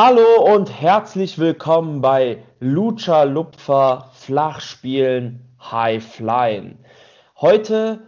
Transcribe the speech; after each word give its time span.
Hallo 0.00 0.54
und 0.54 0.80
herzlich 0.80 1.40
willkommen 1.40 2.00
bei 2.00 2.38
Lucha 2.60 3.24
Lupfer 3.24 4.10
Flachspielen 4.12 5.40
High 5.60 6.04
Flyen. 6.04 6.78
Heute 7.40 7.98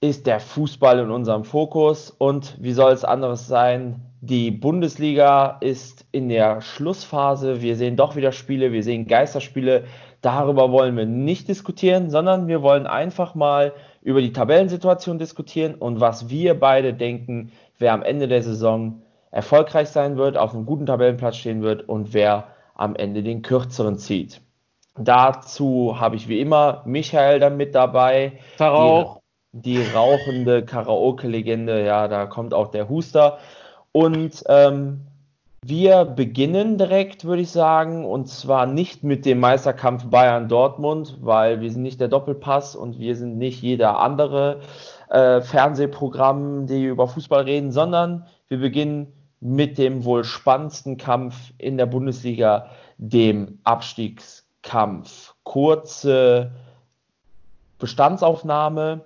ist 0.00 0.26
der 0.26 0.40
Fußball 0.40 0.98
in 0.98 1.12
unserem 1.12 1.44
Fokus 1.44 2.10
und 2.10 2.56
wie 2.60 2.72
soll 2.72 2.90
es 2.90 3.04
anderes 3.04 3.46
sein? 3.46 4.00
Die 4.22 4.50
Bundesliga 4.50 5.58
ist 5.60 6.04
in 6.10 6.30
der 6.30 6.62
Schlussphase. 6.62 7.62
Wir 7.62 7.76
sehen 7.76 7.94
doch 7.94 8.16
wieder 8.16 8.32
Spiele, 8.32 8.72
wir 8.72 8.82
sehen 8.82 9.06
Geisterspiele. 9.06 9.84
Darüber 10.22 10.72
wollen 10.72 10.96
wir 10.96 11.06
nicht 11.06 11.46
diskutieren, 11.46 12.10
sondern 12.10 12.48
wir 12.48 12.60
wollen 12.62 12.88
einfach 12.88 13.36
mal 13.36 13.72
über 14.02 14.20
die 14.20 14.32
Tabellensituation 14.32 15.20
diskutieren 15.20 15.76
und 15.76 16.00
was 16.00 16.28
wir 16.28 16.58
beide 16.58 16.92
denken, 16.92 17.52
wer 17.78 17.92
am 17.92 18.02
Ende 18.02 18.26
der 18.26 18.42
Saison 18.42 19.00
erfolgreich 19.30 19.88
sein 19.88 20.16
wird, 20.16 20.36
auf 20.36 20.54
einem 20.54 20.66
guten 20.66 20.86
Tabellenplatz 20.86 21.36
stehen 21.36 21.62
wird 21.62 21.88
und 21.88 22.14
wer 22.14 22.48
am 22.74 22.94
Ende 22.94 23.22
den 23.22 23.42
kürzeren 23.42 23.98
zieht. 23.98 24.40
Dazu 24.98 26.00
habe 26.00 26.16
ich 26.16 26.28
wie 26.28 26.40
immer 26.40 26.82
Michael 26.86 27.38
dann 27.38 27.56
mit 27.56 27.74
dabei. 27.74 28.38
Rauch. 28.58 29.20
Die, 29.52 29.74
die 29.74 29.82
rauchende 29.94 30.64
Karaoke-Legende, 30.64 31.84
ja, 31.84 32.08
da 32.08 32.26
kommt 32.26 32.54
auch 32.54 32.68
der 32.68 32.88
Huster. 32.88 33.38
Und 33.92 34.44
ähm, 34.48 35.06
wir 35.64 36.04
beginnen 36.04 36.78
direkt, 36.78 37.24
würde 37.24 37.42
ich 37.42 37.50
sagen, 37.50 38.04
und 38.04 38.28
zwar 38.28 38.66
nicht 38.66 39.02
mit 39.02 39.26
dem 39.26 39.40
Meisterkampf 39.40 40.04
Bayern-Dortmund, 40.04 41.18
weil 41.22 41.60
wir 41.60 41.70
sind 41.70 41.82
nicht 41.82 42.00
der 42.00 42.08
Doppelpass 42.08 42.76
und 42.76 42.98
wir 42.98 43.16
sind 43.16 43.36
nicht 43.36 43.62
jeder 43.62 43.98
andere 43.98 44.60
äh, 45.10 45.40
Fernsehprogramm, 45.40 46.66
die 46.66 46.84
über 46.84 47.08
Fußball 47.08 47.42
reden, 47.42 47.72
sondern 47.72 48.26
wir 48.48 48.58
beginnen 48.58 49.12
mit 49.46 49.78
dem 49.78 50.04
wohl 50.04 50.24
spannendsten 50.24 50.96
Kampf 50.96 51.52
in 51.56 51.76
der 51.76 51.86
Bundesliga, 51.86 52.70
dem 52.98 53.60
Abstiegskampf. 53.62 55.34
Kurze 55.44 56.50
Bestandsaufnahme. 57.78 59.04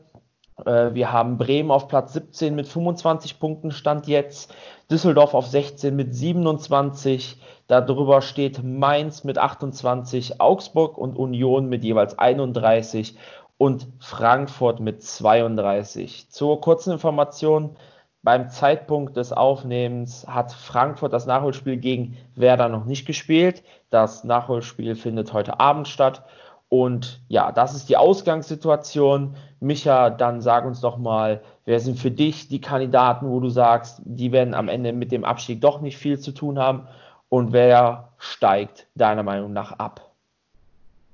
Äh, 0.64 0.94
wir 0.94 1.12
haben 1.12 1.36
Bremen 1.36 1.70
auf 1.70 1.88
Platz 1.88 2.14
17 2.14 2.55
mit 2.55 2.69
25 2.69 3.38
Punkten 3.38 3.70
Stand 3.70 4.06
jetzt, 4.06 4.55
Düsseldorf 4.91 5.34
auf 5.34 5.47
16 5.47 5.94
mit 5.94 6.14
27, 6.14 7.38
darüber 7.66 8.22
steht 8.22 8.62
Mainz 8.62 9.25
mit 9.25 9.36
28, 9.36 10.41
Augsburg 10.41 10.97
und 10.97 11.16
Union 11.19 11.69
mit 11.69 11.84
jeweils 11.84 12.19
31 12.19 13.16
und 13.58 13.88
Frankfurt 13.98 14.80
mit 14.80 15.02
32. 15.02 16.30
Zur 16.30 16.62
kurzen 16.62 16.94
Information, 16.94 17.77
beim 18.22 18.50
Zeitpunkt 18.50 19.16
des 19.16 19.32
Aufnehmens 19.32 20.26
hat 20.28 20.52
Frankfurt 20.52 21.12
das 21.12 21.26
Nachholspiel 21.26 21.78
gegen 21.78 22.18
Werder 22.34 22.68
noch 22.68 22.84
nicht 22.84 23.06
gespielt. 23.06 23.62
Das 23.88 24.24
Nachholspiel 24.24 24.94
findet 24.94 25.32
heute 25.32 25.58
Abend 25.58 25.88
statt. 25.88 26.22
Und 26.68 27.20
ja, 27.28 27.50
das 27.50 27.74
ist 27.74 27.88
die 27.88 27.96
Ausgangssituation. 27.96 29.36
Micha, 29.58 30.10
dann 30.10 30.41
sag 30.41 30.66
uns 30.66 30.80
doch 30.80 30.98
mal, 30.98 31.41
wer 31.64 31.80
sind 31.80 31.98
für 31.98 32.10
dich 32.10 32.48
die 32.48 32.60
Kandidaten, 32.60 33.28
wo 33.28 33.41
du 33.41 33.48
sagst, 33.48 34.02
die 34.04 34.32
werden 34.32 34.54
am 34.54 34.68
Ende 34.68 34.92
mit 34.92 35.12
dem 35.12 35.24
Abstieg 35.24 35.60
doch 35.60 35.80
nicht 35.80 35.96
viel 35.96 36.18
zu 36.18 36.32
tun 36.32 36.58
haben? 36.58 36.86
Und 37.28 37.52
wer 37.52 38.10
steigt 38.18 38.86
deiner 38.94 39.22
Meinung 39.22 39.52
nach 39.52 39.72
ab? 39.72 40.09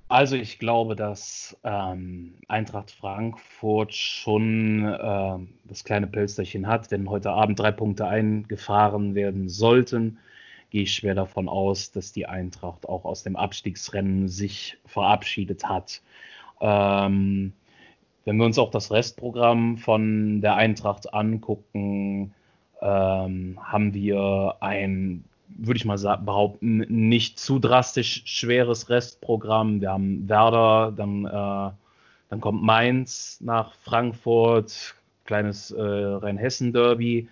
Also 0.08 0.36
ich 0.36 0.60
glaube, 0.60 0.94
dass 0.94 1.58
ähm, 1.64 2.34
Eintracht 2.46 2.92
Frankfurt 2.92 3.92
schon 3.92 4.84
äh, 4.84 5.38
das 5.64 5.82
kleine 5.82 6.06
Pölsterchen 6.06 6.68
hat. 6.68 6.92
Wenn 6.92 7.10
heute 7.10 7.30
Abend 7.32 7.58
drei 7.58 7.72
Punkte 7.72 8.06
eingefahren 8.06 9.16
werden 9.16 9.48
sollten, 9.48 10.18
gehe 10.70 10.82
ich 10.82 10.94
schwer 10.94 11.16
davon 11.16 11.48
aus, 11.48 11.90
dass 11.90 12.12
die 12.12 12.26
Eintracht 12.26 12.88
auch 12.88 13.04
aus 13.04 13.24
dem 13.24 13.34
Abstiegsrennen 13.34 14.28
sich 14.28 14.78
verabschiedet 14.86 15.68
hat. 15.68 16.02
Ähm, 16.60 17.52
wenn 18.24 18.36
wir 18.36 18.46
uns 18.46 18.58
auch 18.58 18.70
das 18.70 18.92
Restprogramm 18.92 19.76
von 19.76 20.40
der 20.40 20.54
Eintracht 20.54 21.14
angucken, 21.14 22.32
ähm, 22.80 23.58
haben 23.60 23.92
wir 23.92 24.56
ein 24.60 25.24
würde 25.48 25.78
ich 25.78 25.84
mal 25.84 25.98
behaupten, 26.18 26.78
nicht 26.88 27.38
zu 27.38 27.58
drastisch 27.58 28.22
schweres 28.26 28.88
Restprogramm. 28.88 29.80
Wir 29.80 29.90
haben 29.90 30.28
Werder, 30.28 30.92
dann, 30.96 31.24
äh, 31.24 31.70
dann 32.28 32.40
kommt 32.40 32.62
Mainz 32.62 33.38
nach 33.40 33.74
Frankfurt, 33.74 34.94
kleines 35.24 35.70
äh, 35.70 35.82
Rheinhessen-Derby. 35.82 37.28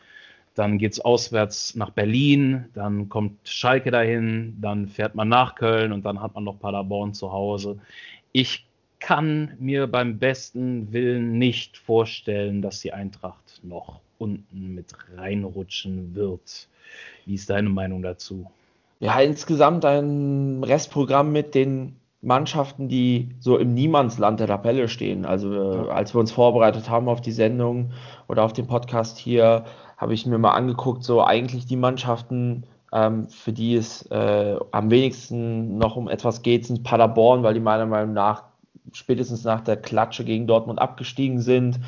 Dann 0.55 0.79
geht 0.79 0.93
es 0.93 1.01
auswärts 1.01 1.75
nach 1.75 1.91
Berlin, 1.91 2.67
dann 2.75 3.09
kommt 3.09 3.49
Schalke 3.49 3.91
dahin, 3.91 4.57
dann 4.61 4.87
fährt 4.87 5.17
man 5.17 5.29
nach 5.29 5.57
Köln 5.57 5.91
und 5.93 6.05
dann 6.05 6.23
hat 6.23 6.35
man 6.37 6.45
noch 6.45 6.61
Paderborn 6.61 7.13
zu 7.13 7.33
Hause. 7.33 7.79
Ich 8.31 8.65
kann 9.01 9.57
mir 9.59 9.87
beim 9.89 10.19
besten 10.19 10.93
Willen 10.93 11.39
nicht 11.39 11.77
vorstellen, 11.77 12.63
dass 12.63 12.81
die 12.81 12.93
Eintracht 12.93 13.61
noch 13.65 14.01
unten 14.19 14.75
mit 14.75 14.95
reinrutschen 15.17 16.15
wird. 16.15 16.69
Wie 17.27 17.34
ist 17.34 17.50
deine 17.50 17.69
Meinung 17.69 18.03
dazu? 18.03 18.50
Ja, 19.00 19.19
insgesamt 19.21 19.84
ein 19.84 20.62
Restprogramm 20.65 21.33
mit 21.33 21.55
den 21.55 21.97
Mannschaften, 22.25 22.89
die 22.89 23.31
so 23.39 23.59
im 23.59 23.75
Niemandsland 23.75 24.41
der 24.41 24.47
Tabelle 24.47 24.89
stehen. 24.89 25.27
Also 25.27 25.53
ja. 25.53 25.87
als 25.89 26.15
wir 26.15 26.21
uns 26.21 26.33
vorbereitet 26.33 26.89
haben 26.89 27.09
auf 27.09 27.21
die 27.21 27.33
Sendung 27.33 27.93
oder 28.28 28.44
auf 28.44 28.53
den 28.53 28.67
Podcast 28.67 29.19
hier, 29.19 29.65
habe 29.97 30.15
ich 30.15 30.27
mir 30.27 30.39
mal 30.39 30.53
angeguckt, 30.53 31.05
so 31.05 31.23
eigentlich 31.23 31.67
die 31.67 31.77
Mannschaften, 31.77 32.65
ähm, 32.93 33.28
für 33.28 33.53
die 33.53 33.75
es 33.75 34.06
äh, 34.11 34.56
am 34.71 34.91
wenigsten 34.91 35.77
noch 35.77 35.97
um 35.97 36.09
etwas 36.09 36.43
geht, 36.43 36.67
sind 36.67 36.83
Paderborn, 36.83 37.43
weil 37.43 37.55
die 37.55 37.61
meiner 37.61 37.87
Meinung 37.87 38.15
nach 38.15 38.44
spätestens 38.93 39.44
nach 39.44 39.61
der 39.61 39.77
Klatsche 39.77 40.25
gegen 40.25 40.47
Dortmund 40.47 40.78
abgestiegen 40.78 41.41
sind. 41.41 41.81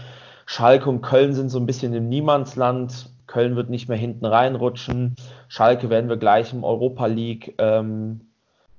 Schalke 0.44 0.88
und 0.88 1.00
Köln 1.00 1.34
sind 1.34 1.48
so 1.48 1.58
ein 1.58 1.66
bisschen 1.66 1.94
im 1.94 2.08
Niemandsland. 2.08 3.10
Köln 3.26 3.56
wird 3.56 3.70
nicht 3.70 3.88
mehr 3.88 3.98
hinten 3.98 4.25
reinrutschen. 4.25 5.16
Schalke 5.48 5.91
werden 5.91 6.09
wir 6.09 6.16
gleich 6.16 6.53
im 6.53 6.64
Europa 6.64 7.06
League 7.06 7.54
ähm, 7.59 8.20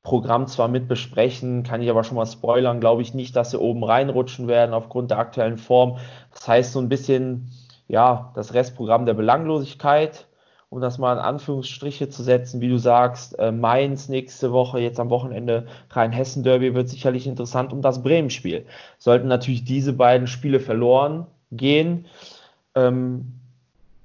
Programm 0.07 0.47
zwar 0.47 0.69
mit 0.69 0.87
besprechen, 0.87 1.63
kann 1.63 1.81
ich 1.81 1.89
aber 1.89 2.05
schon 2.05 2.15
mal 2.15 2.25
spoilern, 2.25 2.79
glaube 2.79 3.01
ich 3.01 3.13
nicht, 3.13 3.35
dass 3.35 3.51
sie 3.51 3.59
oben 3.59 3.83
reinrutschen 3.83 4.47
werden 4.47 4.73
aufgrund 4.73 5.11
der 5.11 5.19
aktuellen 5.19 5.57
Form. 5.57 5.97
Das 6.33 6.47
heißt 6.47 6.71
so 6.71 6.79
ein 6.79 6.87
bisschen, 6.87 7.51
ja, 7.89 8.31
das 8.33 8.53
Restprogramm 8.53 9.05
der 9.05 9.15
Belanglosigkeit, 9.15 10.27
um 10.69 10.79
das 10.79 10.97
mal 10.97 11.11
in 11.11 11.19
Anführungsstriche 11.19 12.07
zu 12.07 12.23
setzen, 12.23 12.61
wie 12.61 12.69
du 12.69 12.77
sagst, 12.77 13.37
äh, 13.37 13.51
Mainz 13.51 14.07
nächste 14.07 14.53
Woche, 14.53 14.79
jetzt 14.79 14.99
am 14.99 15.09
Wochenende 15.09 15.67
Rhein-Hessen-Derby 15.89 16.73
wird 16.73 16.87
sicherlich 16.87 17.27
interessant 17.27 17.73
um 17.73 17.81
das 17.81 18.01
Bremen-Spiel. 18.01 18.65
Sollten 18.97 19.27
natürlich 19.27 19.65
diese 19.65 19.91
beiden 19.91 20.27
Spiele 20.27 20.61
verloren 20.61 21.27
gehen, 21.51 22.05
ähm, 22.75 23.33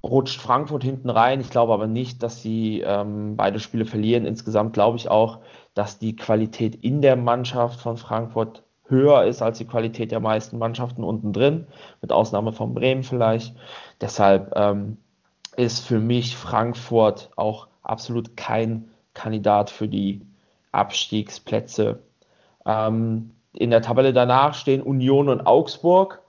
rutscht 0.03 0.41
Frankfurt 0.41 0.83
hinten 0.83 1.09
rein. 1.09 1.39
Ich 1.39 1.49
glaube 1.49 1.73
aber 1.73 1.87
nicht, 1.87 2.21
dass 2.23 2.41
sie 2.41 2.81
ähm, 2.81 3.37
beide 3.37 3.59
Spiele 3.59 3.85
verlieren. 3.85 4.25
Insgesamt 4.25 4.73
glaube 4.73 4.97
ich 4.97 5.09
auch, 5.09 5.39
dass 5.73 5.97
die 5.97 6.15
Qualität 6.15 6.75
in 6.75 7.01
der 7.01 7.15
Mannschaft 7.15 7.79
von 7.79 7.97
Frankfurt 7.97 8.63
höher 8.87 9.23
ist 9.23 9.41
als 9.41 9.57
die 9.57 9.65
Qualität 9.65 10.11
der 10.11 10.19
meisten 10.19 10.57
Mannschaften 10.57 11.03
unten 11.03 11.31
drin, 11.31 11.67
mit 12.01 12.11
Ausnahme 12.11 12.51
von 12.51 12.73
Bremen 12.73 13.03
vielleicht. 13.03 13.55
Deshalb 14.01 14.51
ähm, 14.55 14.97
ist 15.55 15.85
für 15.85 15.99
mich 15.99 16.35
Frankfurt 16.35 17.31
auch 17.37 17.67
absolut 17.81 18.35
kein 18.35 18.89
Kandidat 19.13 19.69
für 19.69 19.87
die 19.87 20.21
Abstiegsplätze. 20.71 21.99
Ähm, 22.65 23.31
in 23.53 23.69
der 23.69 23.81
Tabelle 23.81 24.13
danach 24.13 24.53
stehen 24.55 24.81
Union 24.81 25.29
und 25.29 25.45
Augsburg. 25.45 26.21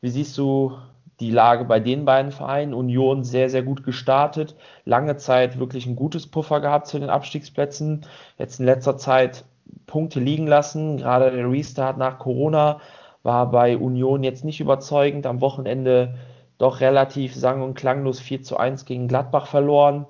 Wie 0.00 0.10
siehst 0.10 0.36
du 0.36 0.76
die 1.22 1.30
Lage 1.30 1.64
bei 1.64 1.80
den 1.80 2.04
beiden 2.04 2.32
Vereinen. 2.32 2.74
Union 2.74 3.24
sehr, 3.24 3.48
sehr 3.48 3.62
gut 3.62 3.84
gestartet, 3.84 4.56
lange 4.84 5.16
Zeit 5.16 5.58
wirklich 5.58 5.86
ein 5.86 5.96
gutes 5.96 6.26
Puffer 6.26 6.60
gehabt 6.60 6.88
zu 6.88 6.98
den 6.98 7.10
Abstiegsplätzen. 7.10 8.04
Jetzt 8.38 8.60
in 8.60 8.66
letzter 8.66 8.98
Zeit 8.98 9.44
Punkte 9.86 10.20
liegen 10.20 10.46
lassen. 10.46 10.98
Gerade 10.98 11.30
der 11.30 11.50
Restart 11.50 11.96
nach 11.96 12.18
Corona 12.18 12.80
war 13.22 13.50
bei 13.50 13.76
Union 13.76 14.24
jetzt 14.24 14.44
nicht 14.44 14.60
überzeugend. 14.60 15.26
Am 15.26 15.40
Wochenende 15.40 16.16
doch 16.58 16.80
relativ 16.80 17.34
sang- 17.34 17.62
und 17.62 17.74
klanglos 17.74 18.20
4 18.20 18.42
zu 18.42 18.56
1 18.56 18.84
gegen 18.84 19.08
Gladbach 19.08 19.46
verloren. 19.46 20.06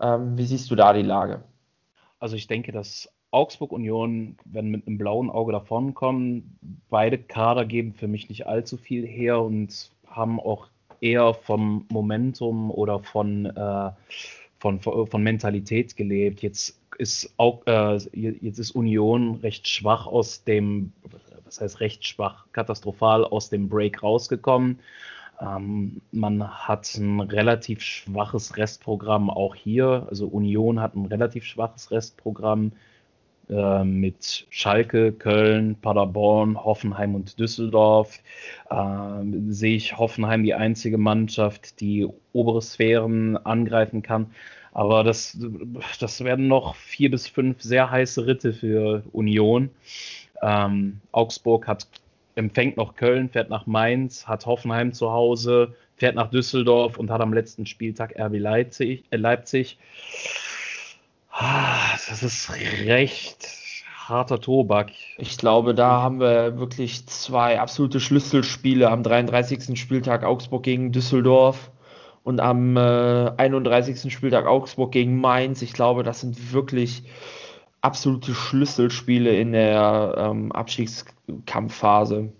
Ähm, 0.00 0.38
wie 0.38 0.46
siehst 0.46 0.70
du 0.70 0.76
da 0.76 0.92
die 0.92 1.02
Lage? 1.02 1.42
Also 2.18 2.36
ich 2.36 2.46
denke, 2.46 2.72
dass 2.72 3.12
Augsburg 3.32 3.72
Union, 3.72 4.36
wenn 4.44 4.68
mit 4.68 4.86
einem 4.86 4.98
blauen 4.98 5.30
Auge 5.30 5.52
davonkommen, 5.52 6.56
beide 6.88 7.18
Kader 7.18 7.64
geben 7.64 7.92
für 7.92 8.06
mich 8.06 8.28
nicht 8.28 8.46
allzu 8.46 8.76
viel 8.76 9.04
her 9.06 9.40
und 9.40 9.90
haben 10.14 10.40
auch 10.40 10.68
eher 11.00 11.34
vom 11.34 11.86
Momentum 11.90 12.70
oder 12.70 13.00
von, 13.00 13.46
äh, 13.46 13.90
von, 14.58 14.80
von 14.80 15.22
Mentalität 15.22 15.96
gelebt. 15.96 16.42
Jetzt 16.42 16.80
ist 16.98 17.34
auch, 17.36 17.66
äh, 17.66 17.98
jetzt 18.12 18.58
ist 18.58 18.70
Union 18.72 19.36
recht 19.36 19.68
schwach 19.68 20.06
aus 20.06 20.44
dem, 20.44 20.92
was 21.44 21.60
heißt 21.60 21.80
recht 21.80 22.06
schwach, 22.06 22.46
katastrophal 22.52 23.24
aus 23.24 23.50
dem 23.50 23.68
Break 23.68 24.02
rausgekommen. 24.02 24.78
Ähm, 25.40 26.00
man 26.12 26.48
hat 26.48 26.94
ein 26.94 27.20
relativ 27.20 27.82
schwaches 27.82 28.56
Restprogramm 28.56 29.30
auch 29.30 29.54
hier. 29.54 30.06
Also 30.08 30.26
Union 30.26 30.80
hat 30.80 30.94
ein 30.94 31.06
relativ 31.06 31.44
schwaches 31.44 31.90
Restprogramm 31.90 32.72
äh, 33.48 33.84
mit 33.84 34.46
Schalke, 34.50 35.12
Köln, 35.12 35.76
Paderborn, 35.80 36.62
Hoffenheim 36.62 37.14
und 37.14 37.38
Düsseldorf. 37.38 38.20
Äh, 38.70 38.76
sehe 39.48 39.76
ich 39.76 39.98
Hoffenheim 39.98 40.42
die 40.42 40.54
einzige 40.54 40.98
Mannschaft, 40.98 41.80
die 41.80 42.06
obere 42.32 42.62
Sphären 42.62 43.36
angreifen 43.36 44.02
kann. 44.02 44.30
Aber 44.72 45.04
das, 45.04 45.38
das 46.00 46.24
werden 46.24 46.48
noch 46.48 46.74
vier 46.74 47.10
bis 47.10 47.28
fünf 47.28 47.62
sehr 47.62 47.90
heiße 47.90 48.26
Ritte 48.26 48.52
für 48.52 49.04
Union. 49.12 49.70
Ähm, 50.42 51.00
Augsburg 51.12 51.68
hat, 51.68 51.86
empfängt 52.34 52.76
noch 52.76 52.96
Köln, 52.96 53.28
fährt 53.28 53.50
nach 53.50 53.66
Mainz, 53.66 54.26
hat 54.26 54.46
Hoffenheim 54.46 54.92
zu 54.92 55.12
Hause, 55.12 55.74
fährt 55.96 56.16
nach 56.16 56.30
Düsseldorf 56.30 56.98
und 56.98 57.10
hat 57.10 57.20
am 57.20 57.32
letzten 57.32 57.66
Spieltag 57.66 58.18
RB 58.18 58.38
Leipzig. 58.38 59.04
Äh, 59.10 59.16
Leipzig. 59.16 59.78
Ah, 61.36 61.98
das 62.08 62.22
ist 62.22 62.52
recht 62.52 63.48
harter 64.06 64.40
Tobak. 64.40 64.92
Ich 65.18 65.36
glaube, 65.36 65.74
da 65.74 66.00
haben 66.00 66.20
wir 66.20 66.58
wirklich 66.58 67.06
zwei 67.06 67.58
absolute 67.58 67.98
Schlüsselspiele 67.98 68.88
am 68.88 69.02
33. 69.02 69.76
Spieltag 69.76 70.22
Augsburg 70.22 70.62
gegen 70.62 70.92
Düsseldorf 70.92 71.72
und 72.22 72.38
am 72.38 72.76
äh, 72.76 73.32
31. 73.36 74.12
Spieltag 74.12 74.46
Augsburg 74.46 74.92
gegen 74.92 75.20
Mainz. 75.20 75.60
Ich 75.62 75.72
glaube, 75.72 76.04
das 76.04 76.20
sind 76.20 76.52
wirklich 76.52 77.02
absolute 77.80 78.32
Schlüsselspiele 78.32 79.36
in 79.36 79.52
der 79.52 80.14
ähm, 80.16 80.52
Abstiegskampfphase. 80.52 82.32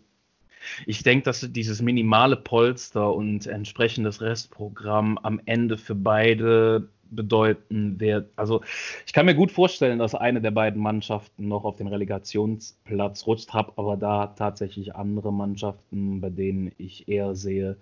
Ich 0.87 1.03
denke, 1.03 1.25
dass 1.25 1.41
dieses 1.51 1.83
minimale 1.83 2.37
Polster 2.37 3.13
und 3.13 3.49
entsprechendes 3.49 4.21
Restprogramm 4.21 5.19
am 5.19 5.41
Ende 5.47 5.79
für 5.79 5.97
beide 5.97 6.89
bedeuten 7.15 8.01
wird. 8.01 8.31
Also 8.37 8.63
ich 9.07 9.13
kann 9.13 9.27
mir 9.27 9.35
gut 9.35 9.53
vorstellen, 9.53 9.99
dass 9.99 10.15
eine 10.15 10.41
der 10.41 10.51
beiden 10.51 10.81
Mannschaften 10.83 11.49
noch 11.49 11.65
auf 11.65 11.77
den 11.77 11.87
Relegationsplatz 11.87 13.27
rutscht, 13.27 13.53
habe 13.53 13.73
aber 13.77 13.97
da 13.97 14.29
tatsächlich 14.29 14.95
andere 14.95 15.33
Mannschaften, 15.33 16.21
bei 16.21 16.31
denen 16.31 16.73
ich 16.79 17.09
eher 17.09 17.35
sehe, 17.35 17.77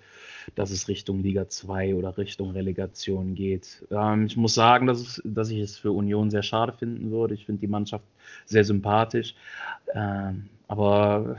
dass 0.54 0.70
es 0.70 0.88
Richtung 0.88 1.22
Liga 1.22 1.48
2 1.48 1.94
oder 1.94 2.16
Richtung 2.18 2.50
Relegation 2.50 3.34
geht. 3.34 3.86
Ähm, 3.90 4.26
ich 4.26 4.36
muss 4.36 4.54
sagen, 4.54 4.86
dass, 4.86 5.00
es, 5.00 5.22
dass 5.24 5.50
ich 5.50 5.60
es 5.60 5.78
für 5.78 5.92
Union 5.92 6.30
sehr 6.30 6.42
schade 6.42 6.72
finden 6.72 7.10
würde. 7.10 7.34
Ich 7.34 7.46
finde 7.46 7.60
die 7.60 7.68
Mannschaft 7.68 8.04
sehr 8.46 8.64
sympathisch. 8.64 9.34
Ähm, 9.94 10.48
aber 10.68 11.36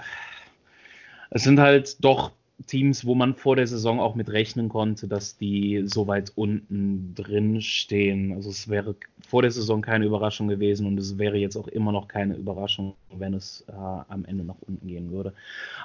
es 1.30 1.44
sind 1.44 1.60
halt 1.60 2.04
doch 2.04 2.32
Teams, 2.68 3.06
wo 3.06 3.16
man 3.16 3.36
vor 3.36 3.56
der 3.56 3.68
Saison 3.68 4.00
auch 4.00 4.16
mit 4.16 4.30
rechnen 4.30 4.70
konnte, 4.70 5.08
dass 5.08 5.38
die 5.38 5.84
so 5.86 6.08
weit 6.08 6.32
unten 6.36 7.14
drin 7.16 7.62
stehen. 7.62 8.34
Also 8.34 8.50
es 8.50 8.70
wäre 8.70 8.96
vor 9.28 9.42
der 9.42 9.52
Saison 9.52 9.82
keine 9.82 10.06
Überraschung 10.06 10.48
gewesen 10.48 10.86
und 10.88 10.98
es 10.98 11.18
wäre 11.18 11.38
jetzt 11.38 11.58
auch 11.58 11.68
immer 11.68 11.92
noch 11.92 12.08
keine 12.08 12.36
Überraschung, 12.36 12.94
wenn 13.12 13.34
es 13.34 13.66
äh, 13.68 13.74
am 13.74 14.26
Ende 14.26 14.44
nach 14.44 14.56
unten 14.68 14.88
gehen 14.88 15.12
würde. 15.12 15.34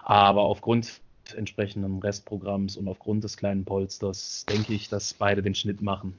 Aber 0.05 0.43
aufgrund 0.43 1.00
entsprechenden 1.37 1.99
Restprogramms 1.99 2.76
und 2.76 2.88
aufgrund 2.88 3.25
des 3.25 3.37
kleinen 3.37 3.65
Polsters 3.65 4.47
denke 4.49 4.73
ich, 4.73 4.88
dass 4.88 5.15
beide 5.15 5.43
den 5.43 5.55
Schnitt 5.55 5.82
machen. 5.82 6.19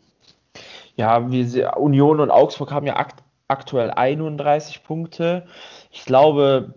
Ja, 0.95 1.31
wir, 1.31 1.77
Union 1.77 2.19
und 2.19 2.31
Augsburg 2.31 2.71
haben 2.71 2.85
ja 2.85 2.95
akt 2.97 3.23
aktuell 3.47 3.89
31 3.89 4.83
Punkte. 4.83 5.47
Ich 5.91 6.05
glaube, 6.05 6.75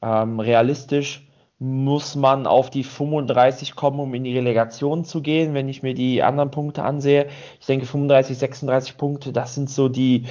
ähm, 0.00 0.38
realistisch 0.38 1.26
muss 1.64 2.14
man 2.14 2.46
auf 2.46 2.68
die 2.68 2.84
35 2.84 3.74
kommen, 3.74 3.98
um 3.98 4.12
in 4.12 4.22
die 4.22 4.36
Relegation 4.36 5.04
zu 5.04 5.22
gehen, 5.22 5.54
wenn 5.54 5.66
ich 5.66 5.82
mir 5.82 5.94
die 5.94 6.22
anderen 6.22 6.50
Punkte 6.50 6.82
ansehe. 6.82 7.28
Ich 7.58 7.64
denke 7.64 7.86
35, 7.86 8.36
36 8.36 8.96
Punkte, 8.98 9.32
das 9.32 9.54
sind 9.54 9.70
so 9.70 9.88
die 9.88 10.26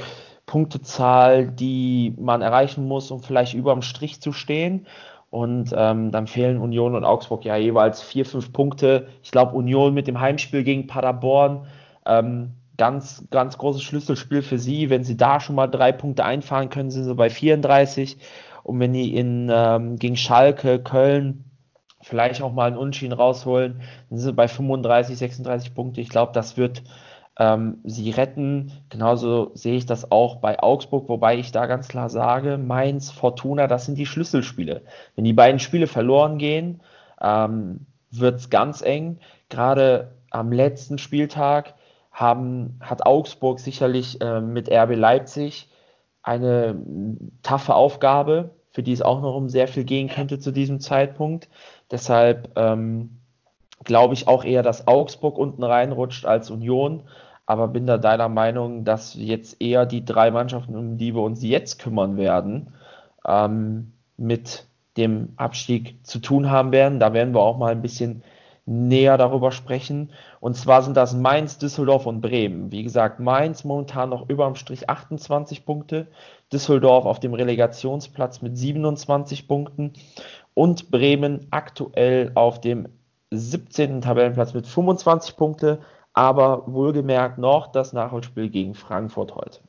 Punktezahl, 0.46 1.48
die 1.48 2.14
man 2.20 2.44
erreichen 2.44 2.88
muss, 2.88 3.10
um 3.10 3.24
vielleicht 3.24 3.56
über 3.56 3.74
dem 3.74 3.82
Strich 3.82 4.22
zu 4.22 4.32
stehen. 4.32 4.86
Und 5.32 5.74
ähm, 5.76 6.12
dann 6.12 6.28
fehlen 6.28 6.60
Union 6.60 6.94
und 6.94 7.04
Augsburg 7.04 7.44
ja 7.46 7.58
jeweils 7.58 8.04
vier, 8.04 8.28
fünf 8.28 8.54
Punkte. 8.54 9.08
Ich 9.24 9.32
glaube, 9.32 9.56
Union 9.56 9.96
mit 9.96 10.08
dem 10.08 10.20
Heimspiel 10.20 10.64
gegen 10.64 10.86
Paderborn, 10.86 11.66
ähm, 12.06 12.52
ganz, 12.78 13.26
ganz 13.32 13.58
großes 13.58 13.82
Schlüsselspiel 13.82 14.44
für 14.44 14.60
sie. 14.60 14.92
Wenn 14.92 15.04
sie 15.04 15.18
da 15.18 15.40
schon 15.40 15.56
mal 15.56 15.66
drei 15.66 15.92
Punkte 15.92 16.26
einfahren 16.26 16.70
können, 16.70 16.92
sind 16.92 17.06
sie 17.06 17.16
bei 17.16 17.32
34. 17.32 18.20
Und 18.64 18.80
wenn 18.80 18.94
die 18.94 19.16
in, 19.16 19.50
ähm, 19.54 19.98
gegen 19.98 20.18
Schalke, 20.18 20.80
Köln 20.80 21.46
vielleicht 22.02 22.42
auch 22.42 22.54
mal 22.54 22.68
einen 22.68 22.78
Unschieden 22.78 23.14
rausholen, 23.14 23.82
dann 24.10 24.18
sind 24.18 24.30
sie 24.30 24.34
bei 24.34 24.48
35, 24.48 25.18
36 25.18 25.74
Punkte. 25.74 26.02
Ich 26.02 26.10
glaube, 26.10 26.32
das 26.34 26.58
wird 26.58 26.84
ähm, 27.40 27.80
sie 27.84 28.12
retten. 28.12 28.72
Genauso 28.90 29.52
sehe 29.54 29.76
ich 29.76 29.86
das 29.86 30.12
auch 30.12 30.38
bei 30.38 30.62
Augsburg, 30.62 31.10
wobei 31.10 31.38
ich 31.38 31.52
da 31.52 31.66
ganz 31.66 31.88
klar 31.88 32.10
sage, 32.10 32.58
Mainz, 32.58 33.12
Fortuna, 33.12 33.68
das 33.68 33.86
sind 33.86 33.98
die 33.98 34.06
Schlüsselspiele. 34.06 34.82
Wenn 35.16 35.24
die 35.24 35.34
beiden 35.34 35.60
Spiele 35.60 35.88
verloren 35.88 36.38
gehen, 36.38 36.82
ähm, 37.22 37.86
wird 38.12 38.40
es 38.40 38.50
ganz 38.50 38.82
eng. 38.82 39.20
Gerade 39.50 40.12
am 40.30 40.52
letzten 40.52 40.98
Spieltag 40.98 41.74
haben, 42.12 42.80
hat 42.80 43.06
Augsburg 43.06 43.60
sicherlich 43.60 44.22
äh, 44.22 44.42
mit 44.42 44.72
RB 44.72 44.96
Leipzig 44.96 45.70
eine 46.24 46.76
taffe 47.44 47.76
Aufgabe, 47.76 48.52
für 48.72 48.82
die 48.82 48.94
es 48.94 49.02
auch 49.02 49.22
noch 49.22 49.36
um 49.36 49.50
sehr 49.50 49.68
viel 49.68 49.84
gehen 49.84 50.10
könnte 50.10 50.40
zu 50.40 50.52
diesem 50.52 50.80
Zeitpunkt. 50.80 51.50
Deshalb 51.92 52.50
ähm, 52.56 53.20
glaube 53.84 54.14
ich 54.16 54.28
auch 54.28 54.44
eher, 54.44 54.64
dass 54.64 54.88
Augsburg 54.88 55.38
unten 55.38 55.64
reinrutscht 55.64 56.26
als 56.26 56.50
Union. 56.50 57.04
Aber 57.46 57.68
bin 57.68 57.86
da 57.86 57.98
deiner 57.98 58.30
Meinung, 58.30 58.86
dass 58.86 59.16
jetzt 59.16 59.62
eher 59.62 59.86
die 59.86 60.06
drei 60.06 60.32
Mannschaften, 60.32 60.78
um 60.78 60.98
die 60.98 61.14
wir 61.14 61.22
uns 61.22 61.44
jetzt 61.44 61.78
kümmern 61.78 62.16
werden, 62.16 62.74
ähm, 63.28 63.92
mit 64.16 64.66
dem 64.96 65.34
Abstieg 65.36 65.98
zu 66.04 66.20
tun 66.20 66.50
haben 66.50 66.72
werden. 66.72 67.00
Da 67.00 67.14
werden 67.14 67.34
wir 67.34 67.42
auch 67.42 67.58
mal 67.58 67.72
ein 67.72 67.82
bisschen 67.82 68.24
näher 68.66 69.18
darüber 69.18 69.52
sprechen. 69.52 70.12
Und 70.40 70.56
zwar 70.56 70.84
sind 70.84 70.96
das 70.96 71.14
Mainz, 71.14 71.58
Düsseldorf 71.58 72.06
und 72.06 72.22
Bremen. 72.22 72.72
Wie 72.72 72.84
gesagt, 72.84 73.20
Mainz 73.20 73.64
momentan 73.64 74.10
noch 74.10 74.30
über 74.30 74.46
dem 74.46 74.56
Strich 74.56 74.90
28 74.90 75.66
Punkte, 75.66 76.08
Düsseldorf 76.52 77.06
auf 77.06 77.20
dem 77.20 77.34
Relegationsplatz 77.34 78.42
mit 78.42 78.58
27 78.58 79.48
Punkten 79.48 79.94
und 80.54 80.92
Bremen 80.92 81.48
aktuell 81.52 82.32
auf 82.36 82.62
dem 82.62 82.88
17. 83.32 84.02
Tabellenplatz 84.02 84.54
mit 84.54 84.68
25 84.68 85.36
Punkte, 85.36 85.80
aber 86.14 86.64
wohlgemerkt 86.68 87.40
noch 87.40 87.68
das 87.68 87.92
Nachholspiel 87.92 88.50
gegen 88.50 88.76
Frankfurt 88.76 89.36
heute. 89.36 89.60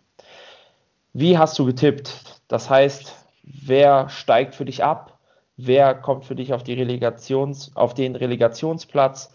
Wie 1.14 1.38
hast 1.38 1.58
du 1.58 1.64
getippt? 1.64 2.40
Das 2.48 2.68
heißt, 2.68 3.14
wer 3.42 4.08
steigt 4.08 4.54
für 4.54 4.64
dich 4.64 4.84
ab? 4.84 5.13
Wer 5.56 5.94
kommt 5.94 6.24
für 6.24 6.34
dich 6.34 6.52
auf, 6.52 6.62
die 6.62 6.74
Relegations, 6.74 7.74
auf 7.76 7.94
den 7.94 8.16
Relegationsplatz 8.16 9.32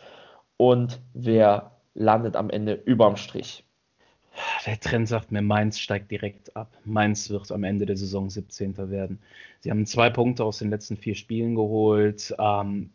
und 0.57 0.99
wer 1.13 1.71
landet 1.93 2.35
am 2.35 2.49
Ende 2.49 2.73
überm 2.73 3.15
Strich. 3.15 3.63
Der 4.65 4.79
Trend 4.79 5.07
sagt 5.07 5.31
mir, 5.31 5.41
Mainz 5.41 5.79
steigt 5.79 6.11
direkt 6.11 6.55
ab. 6.55 6.71
Mainz 6.85 7.29
wird 7.29 7.51
am 7.51 7.63
Ende 7.63 7.85
der 7.85 7.97
Saison 7.97 8.29
17. 8.29 8.77
werden. 8.89 9.19
Sie 9.59 9.69
haben 9.69 9.85
zwei 9.85 10.09
Punkte 10.09 10.43
aus 10.43 10.59
den 10.59 10.69
letzten 10.69 10.97
vier 10.97 11.15
Spielen 11.15 11.55
geholt. 11.55 12.33
Ähm, 12.39 12.91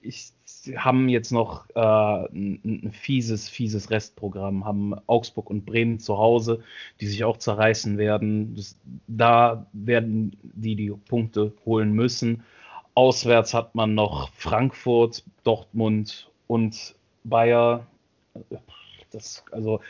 ich, 0.00 0.32
haben 0.76 1.08
jetzt 1.08 1.30
noch 1.30 1.68
äh, 1.74 1.80
ein, 1.80 2.60
ein, 2.64 2.92
fieses, 2.92 3.48
fieses 3.48 3.90
Restprogramm, 3.90 4.64
haben 4.64 4.94
Augsburg 5.06 5.50
und 5.50 5.66
Bremen 5.66 5.98
zu 5.98 6.18
Hause, 6.18 6.62
die 7.00 7.06
sich 7.06 7.24
auch 7.24 7.36
zerreißen 7.36 7.98
werden. 7.98 8.54
Das, 8.56 8.76
da 9.06 9.66
werden 9.72 10.36
die 10.42 10.76
die 10.76 10.90
Punkte 10.90 11.52
holen 11.64 11.92
müssen. 11.92 12.42
Auswärts 12.94 13.54
hat 13.54 13.74
man 13.74 13.94
noch 13.94 14.30
Frankfurt, 14.32 15.22
Dortmund 15.44 16.30
und 16.46 16.94
Bayer. 17.24 17.86
Das, 19.10 19.44
also 19.52 19.80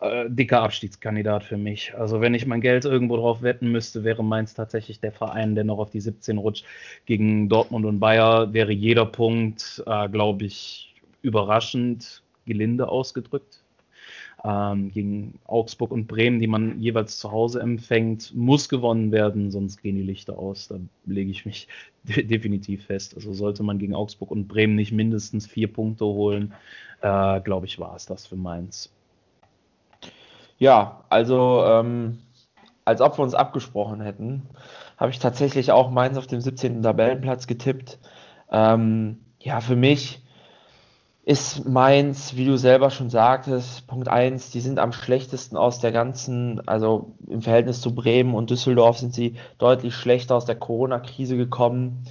äh, 0.00 0.28
dicker 0.28 0.62
Abstiegskandidat 0.62 1.44
für 1.44 1.56
mich. 1.56 1.94
Also 1.94 2.20
wenn 2.20 2.34
ich 2.34 2.46
mein 2.46 2.60
Geld 2.60 2.84
irgendwo 2.84 3.16
drauf 3.16 3.42
wetten 3.42 3.70
müsste, 3.70 4.04
wäre 4.04 4.24
Mainz 4.24 4.54
tatsächlich 4.54 5.00
der 5.00 5.12
Verein, 5.12 5.54
der 5.54 5.64
noch 5.64 5.78
auf 5.78 5.90
die 5.90 6.00
17 6.00 6.38
rutscht. 6.38 6.64
Gegen 7.06 7.48
Dortmund 7.48 7.84
und 7.84 8.00
Bayer 8.00 8.52
wäre 8.52 8.72
jeder 8.72 9.06
Punkt, 9.06 9.82
äh, 9.86 10.08
glaube 10.08 10.44
ich, 10.44 10.94
überraschend 11.22 12.22
gelinde 12.46 12.88
ausgedrückt. 12.88 13.60
Ähm, 14.44 14.90
gegen 14.90 15.38
Augsburg 15.46 15.90
und 15.90 16.06
Bremen, 16.06 16.38
die 16.38 16.46
man 16.46 16.78
jeweils 16.78 17.18
zu 17.18 17.32
Hause 17.32 17.60
empfängt, 17.60 18.34
muss 18.34 18.68
gewonnen 18.68 19.10
werden, 19.10 19.50
sonst 19.50 19.78
gehen 19.82 19.96
die 19.96 20.02
Lichter 20.02 20.38
aus. 20.38 20.68
Da 20.68 20.78
lege 21.06 21.30
ich 21.30 21.46
mich 21.46 21.66
de 22.02 22.22
definitiv 22.24 22.84
fest. 22.84 23.14
Also 23.14 23.32
sollte 23.32 23.62
man 23.62 23.78
gegen 23.78 23.94
Augsburg 23.94 24.30
und 24.30 24.46
Bremen 24.48 24.74
nicht 24.74 24.92
mindestens 24.92 25.46
vier 25.46 25.72
Punkte 25.72 26.04
holen, 26.04 26.52
äh, 27.00 27.40
glaube 27.40 27.66
ich, 27.66 27.78
war 27.78 27.96
es 27.96 28.04
das 28.04 28.26
für 28.26 28.36
Mainz. 28.36 28.92
Ja, 30.58 31.04
also 31.08 31.64
ähm, 31.66 32.18
als 32.84 33.00
ob 33.00 33.18
wir 33.18 33.22
uns 33.22 33.34
abgesprochen 33.34 34.00
hätten, 34.00 34.48
habe 34.96 35.10
ich 35.10 35.18
tatsächlich 35.18 35.72
auch 35.72 35.90
Mainz 35.90 36.16
auf 36.16 36.26
dem 36.26 36.40
17. 36.40 36.82
Tabellenplatz 36.82 37.46
getippt. 37.46 37.98
Ähm, 38.50 39.18
ja, 39.40 39.60
für 39.60 39.76
mich 39.76 40.22
ist 41.24 41.66
Mainz, 41.66 42.36
wie 42.36 42.44
du 42.44 42.58
selber 42.58 42.90
schon 42.90 43.08
sagtest, 43.08 43.86
Punkt 43.86 44.08
1, 44.08 44.50
die 44.50 44.60
sind 44.60 44.78
am 44.78 44.92
schlechtesten 44.92 45.56
aus 45.56 45.80
der 45.80 45.90
ganzen, 45.90 46.66
also 46.68 47.14
im 47.26 47.40
Verhältnis 47.40 47.80
zu 47.80 47.94
Bremen 47.94 48.34
und 48.34 48.50
Düsseldorf 48.50 48.98
sind 48.98 49.14
sie 49.14 49.36
deutlich 49.58 49.94
schlechter 49.94 50.36
aus 50.36 50.44
der 50.44 50.56
Corona-Krise 50.56 51.36
gekommen. 51.38 52.04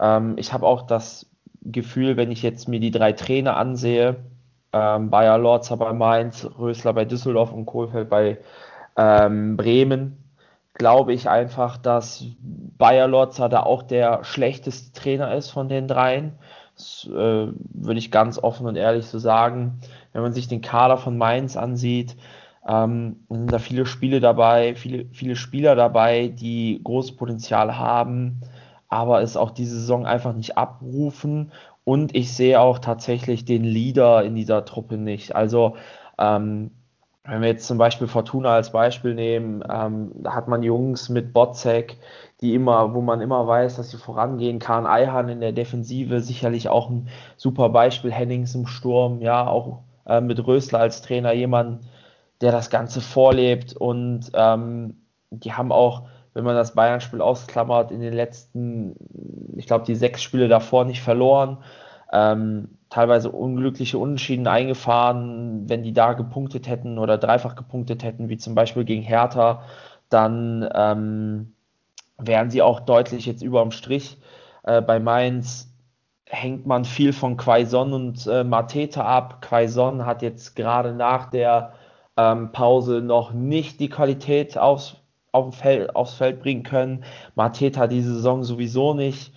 Ähm, 0.00 0.34
ich 0.38 0.54
habe 0.54 0.66
auch 0.66 0.82
das 0.82 1.26
Gefühl, 1.62 2.16
wenn 2.16 2.30
ich 2.30 2.42
jetzt 2.42 2.66
mir 2.66 2.80
die 2.80 2.90
drei 2.90 3.12
Trainer 3.12 3.56
ansehe, 3.56 4.16
ähm, 4.74 5.08
Bayer 5.08 5.38
Lorzer 5.38 5.76
bei 5.76 5.92
Mainz, 5.92 6.48
Rösler 6.58 6.92
bei 6.92 7.04
Düsseldorf 7.04 7.52
und 7.52 7.64
Kohlfeld 7.64 8.10
bei 8.10 8.38
ähm, 8.96 9.56
Bremen, 9.56 10.18
glaube 10.74 11.12
ich 11.12 11.28
einfach, 11.28 11.76
dass 11.76 12.24
Bayer 12.40 13.06
Lorzer 13.06 13.48
da 13.48 13.62
auch 13.62 13.84
der 13.84 14.24
schlechteste 14.24 14.92
Trainer 14.92 15.32
ist 15.34 15.50
von 15.50 15.68
den 15.68 15.86
dreien. 15.86 16.32
Das 16.74 17.08
äh, 17.08 17.12
würde 17.12 17.98
ich 17.98 18.10
ganz 18.10 18.36
offen 18.38 18.66
und 18.66 18.74
ehrlich 18.74 19.06
so 19.06 19.20
sagen. 19.20 19.78
Wenn 20.12 20.22
man 20.22 20.32
sich 20.32 20.48
den 20.48 20.60
Kader 20.60 20.96
von 20.96 21.16
Mainz 21.16 21.56
ansieht, 21.56 22.16
ähm, 22.66 23.20
sind 23.28 23.52
da 23.52 23.60
viele 23.60 23.86
Spiele 23.86 24.18
dabei, 24.18 24.74
viele, 24.74 25.06
viele 25.12 25.36
Spieler 25.36 25.76
dabei, 25.76 26.28
die 26.28 26.80
großes 26.82 27.14
Potenzial 27.14 27.78
haben, 27.78 28.40
aber 28.88 29.22
es 29.22 29.36
auch 29.36 29.52
diese 29.52 29.78
Saison 29.78 30.04
einfach 30.04 30.34
nicht 30.34 30.58
abrufen. 30.58 31.52
Und 31.84 32.14
ich 32.14 32.32
sehe 32.32 32.60
auch 32.60 32.78
tatsächlich 32.78 33.44
den 33.44 33.64
Leader 33.64 34.24
in 34.24 34.34
dieser 34.34 34.64
Truppe 34.64 34.96
nicht. 34.96 35.34
Also 35.36 35.76
ähm, 36.18 36.70
wenn 37.26 37.40
wir 37.40 37.48
jetzt 37.48 37.66
zum 37.66 37.78
Beispiel 37.78 38.06
Fortuna 38.06 38.50
als 38.54 38.70
Beispiel 38.72 39.14
nehmen, 39.14 39.64
ähm, 39.70 40.12
da 40.14 40.34
hat 40.34 40.46
man 40.46 40.62
Jungs 40.62 41.08
mit 41.08 41.32
Botzek, 41.32 41.96
die 42.42 42.54
immer, 42.54 42.92
wo 42.94 43.00
man 43.00 43.22
immer 43.22 43.46
weiß, 43.46 43.76
dass 43.76 43.90
sie 43.90 43.96
vorangehen 43.96 44.58
kann. 44.58 44.86
Eihan 44.86 45.30
in 45.30 45.40
der 45.40 45.52
Defensive 45.52 46.20
sicherlich 46.20 46.68
auch 46.68 46.90
ein 46.90 47.08
super 47.36 47.70
Beispiel. 47.70 48.12
Hennings 48.12 48.54
im 48.54 48.66
Sturm, 48.66 49.22
ja, 49.22 49.46
auch 49.46 49.80
äh, 50.06 50.20
mit 50.20 50.46
Rösler 50.46 50.80
als 50.80 51.00
Trainer 51.00 51.32
jemand, 51.32 51.86
der 52.42 52.52
das 52.52 52.68
Ganze 52.68 53.00
vorlebt. 53.00 53.74
Und 53.74 54.30
ähm, 54.34 54.98
die 55.30 55.54
haben 55.54 55.72
auch, 55.72 56.02
wenn 56.34 56.44
man 56.44 56.56
das 56.56 56.74
Bayern-Spiel 56.74 57.20
ausklammert, 57.20 57.90
in 57.92 58.00
den 58.00 58.12
letzten, 58.12 58.96
ich 59.56 59.66
glaube, 59.66 59.84
die 59.84 59.94
sechs 59.94 60.22
Spiele 60.22 60.48
davor 60.48 60.84
nicht 60.84 61.00
verloren. 61.00 61.58
Ähm, 62.12 62.78
teilweise 62.90 63.30
unglückliche 63.30 63.98
Unentschieden 63.98 64.46
eingefahren. 64.46 65.68
Wenn 65.68 65.82
die 65.82 65.92
da 65.92 66.12
gepunktet 66.12 66.68
hätten 66.68 66.98
oder 66.98 67.18
dreifach 67.18 67.56
gepunktet 67.56 68.04
hätten, 68.04 68.28
wie 68.28 68.36
zum 68.36 68.54
Beispiel 68.54 68.84
gegen 68.84 69.02
Hertha, 69.02 69.62
dann 70.10 70.68
ähm, 70.74 71.54
wären 72.18 72.50
sie 72.50 72.62
auch 72.62 72.80
deutlich 72.80 73.26
jetzt 73.26 73.42
über 73.42 73.62
dem 73.62 73.70
Strich. 73.70 74.18
Äh, 74.64 74.82
bei 74.82 75.00
Mainz 75.00 75.72
hängt 76.26 76.66
man 76.66 76.84
viel 76.84 77.12
von 77.12 77.36
Quaison 77.36 77.92
und 77.92 78.26
äh, 78.26 78.44
Mateta 78.44 79.04
ab. 79.04 79.40
Quaison 79.40 80.04
hat 80.04 80.22
jetzt 80.22 80.56
gerade 80.56 80.92
nach 80.94 81.30
der 81.30 81.74
ähm, 82.16 82.52
Pause 82.52 83.00
noch 83.02 83.32
nicht 83.32 83.80
die 83.80 83.88
Qualität 83.88 84.56
aufs, 84.58 84.96
auf 85.34 85.56
Feld, 85.56 85.94
aufs 85.96 86.14
Feld 86.14 86.40
bringen 86.40 86.62
können. 86.62 87.04
Mateta 87.34 87.86
diese 87.88 88.14
Saison 88.14 88.44
sowieso 88.44 88.94
nicht. 88.94 89.32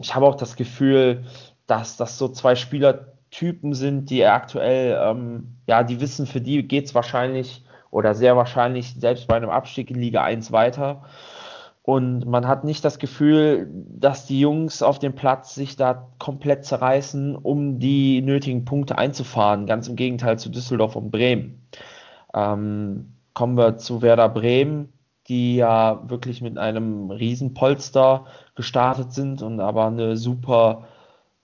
Ich 0.00 0.14
habe 0.14 0.26
auch 0.26 0.34
das 0.34 0.54
Gefühl, 0.56 1.24
dass 1.66 1.96
das 1.96 2.18
so 2.18 2.28
zwei 2.28 2.54
Spielertypen 2.54 3.72
sind, 3.72 4.10
die 4.10 4.24
aktuell, 4.24 5.00
ähm, 5.02 5.56
ja, 5.66 5.82
die 5.82 6.00
wissen, 6.00 6.26
für 6.26 6.40
die 6.40 6.66
geht 6.68 6.86
es 6.86 6.94
wahrscheinlich 6.94 7.64
oder 7.90 8.14
sehr 8.14 8.36
wahrscheinlich 8.36 8.94
selbst 8.98 9.26
bei 9.26 9.36
einem 9.36 9.50
Abstieg 9.50 9.90
in 9.90 9.96
Liga 9.96 10.22
1 10.22 10.52
weiter. 10.52 11.04
Und 11.82 12.26
man 12.26 12.48
hat 12.48 12.64
nicht 12.64 12.84
das 12.84 12.98
Gefühl, 12.98 13.68
dass 13.72 14.26
die 14.26 14.40
Jungs 14.40 14.82
auf 14.82 14.98
dem 14.98 15.14
Platz 15.14 15.54
sich 15.54 15.76
da 15.76 16.08
komplett 16.18 16.64
zerreißen, 16.64 17.36
um 17.36 17.78
die 17.78 18.20
nötigen 18.20 18.64
Punkte 18.64 18.98
einzufahren. 18.98 19.66
Ganz 19.66 19.88
im 19.88 19.96
Gegenteil 19.96 20.38
zu 20.38 20.50
Düsseldorf 20.50 20.96
und 20.96 21.10
Bremen. 21.10 21.66
Ähm, 22.34 23.14
kommen 23.34 23.58
wir 23.58 23.76
zu 23.76 24.00
Werder 24.00 24.28
Bremen, 24.28 24.93
die 25.28 25.56
ja 25.56 26.08
wirklich 26.08 26.42
mit 26.42 26.58
einem 26.58 27.10
Riesenpolster 27.10 28.26
gestartet 28.54 29.12
sind 29.12 29.42
und 29.42 29.60
aber 29.60 29.86
eine 29.86 30.16
super, 30.16 30.86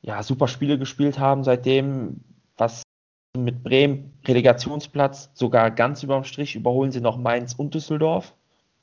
ja, 0.02 0.22
super 0.22 0.48
Spiele 0.48 0.78
gespielt 0.78 1.18
haben 1.18 1.44
seitdem, 1.44 2.20
was 2.56 2.82
mit 3.36 3.62
Bremen 3.62 4.12
Relegationsplatz 4.26 5.30
sogar 5.34 5.70
ganz 5.70 6.02
überm 6.02 6.24
Strich 6.24 6.56
überholen 6.56 6.92
sie 6.92 7.00
noch 7.00 7.16
Mainz 7.16 7.54
und 7.54 7.74
Düsseldorf. 7.74 8.34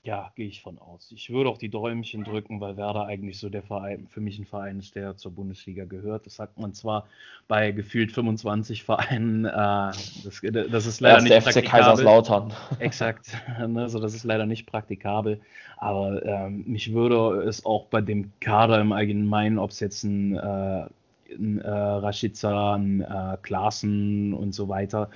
Ja, 0.07 0.31
gehe 0.35 0.47
ich 0.47 0.61
von 0.61 0.79
aus. 0.79 1.11
Ich 1.13 1.31
würde 1.31 1.49
auch 1.49 1.57
die 1.57 1.67
Däumchen 1.67 2.23
drücken, 2.23 2.61
weil 2.61 2.77
Werder 2.77 3.07
eigentlich 3.07 3.39
so 3.39 3.49
der 3.49 3.61
Verein, 3.61 4.07
für 4.07 4.21
mich 4.21 4.39
ein 4.39 4.45
Verein 4.45 4.79
ist, 4.79 4.95
der 4.95 5.17
zur 5.17 5.33
Bundesliga 5.33 5.83
gehört. 5.83 6.25
Das 6.25 6.37
sagt 6.37 6.57
man 6.57 6.73
zwar 6.73 7.07
bei 7.49 7.71
gefühlt 7.71 8.13
25 8.13 8.83
Vereinen. 8.83 9.43
Äh, 9.43 9.51
das, 9.51 10.41
das, 10.71 10.85
ist 10.85 11.01
leider 11.01 11.21
nicht 11.21 11.33
der 11.33 11.41
FC 11.41 11.61
Kaiserslautern. 11.61 12.53
Exakt. 12.79 13.35
Also 13.75 13.99
das 13.99 14.13
ist 14.13 14.23
leider 14.23 14.45
nicht 14.45 14.65
praktikabel. 14.65 15.41
Aber 15.75 16.25
ähm, 16.25 16.63
mich 16.65 16.93
würde 16.93 17.43
es 17.43 17.65
auch 17.65 17.87
bei 17.87 17.99
dem 17.99 18.31
Kader 18.39 18.79
im 18.79 18.93
Allgemeinen, 18.93 19.59
ob 19.59 19.71
es 19.71 19.81
jetzt 19.81 20.05
ein, 20.05 20.37
äh, 20.37 20.85
ein 21.37 21.59
äh, 21.59 21.69
Rashica, 21.69 22.75
ein 22.75 23.01
äh, 23.01 23.35
Klaassen 23.41 24.33
und 24.33 24.53
so 24.53 24.69
weiter, 24.69 25.09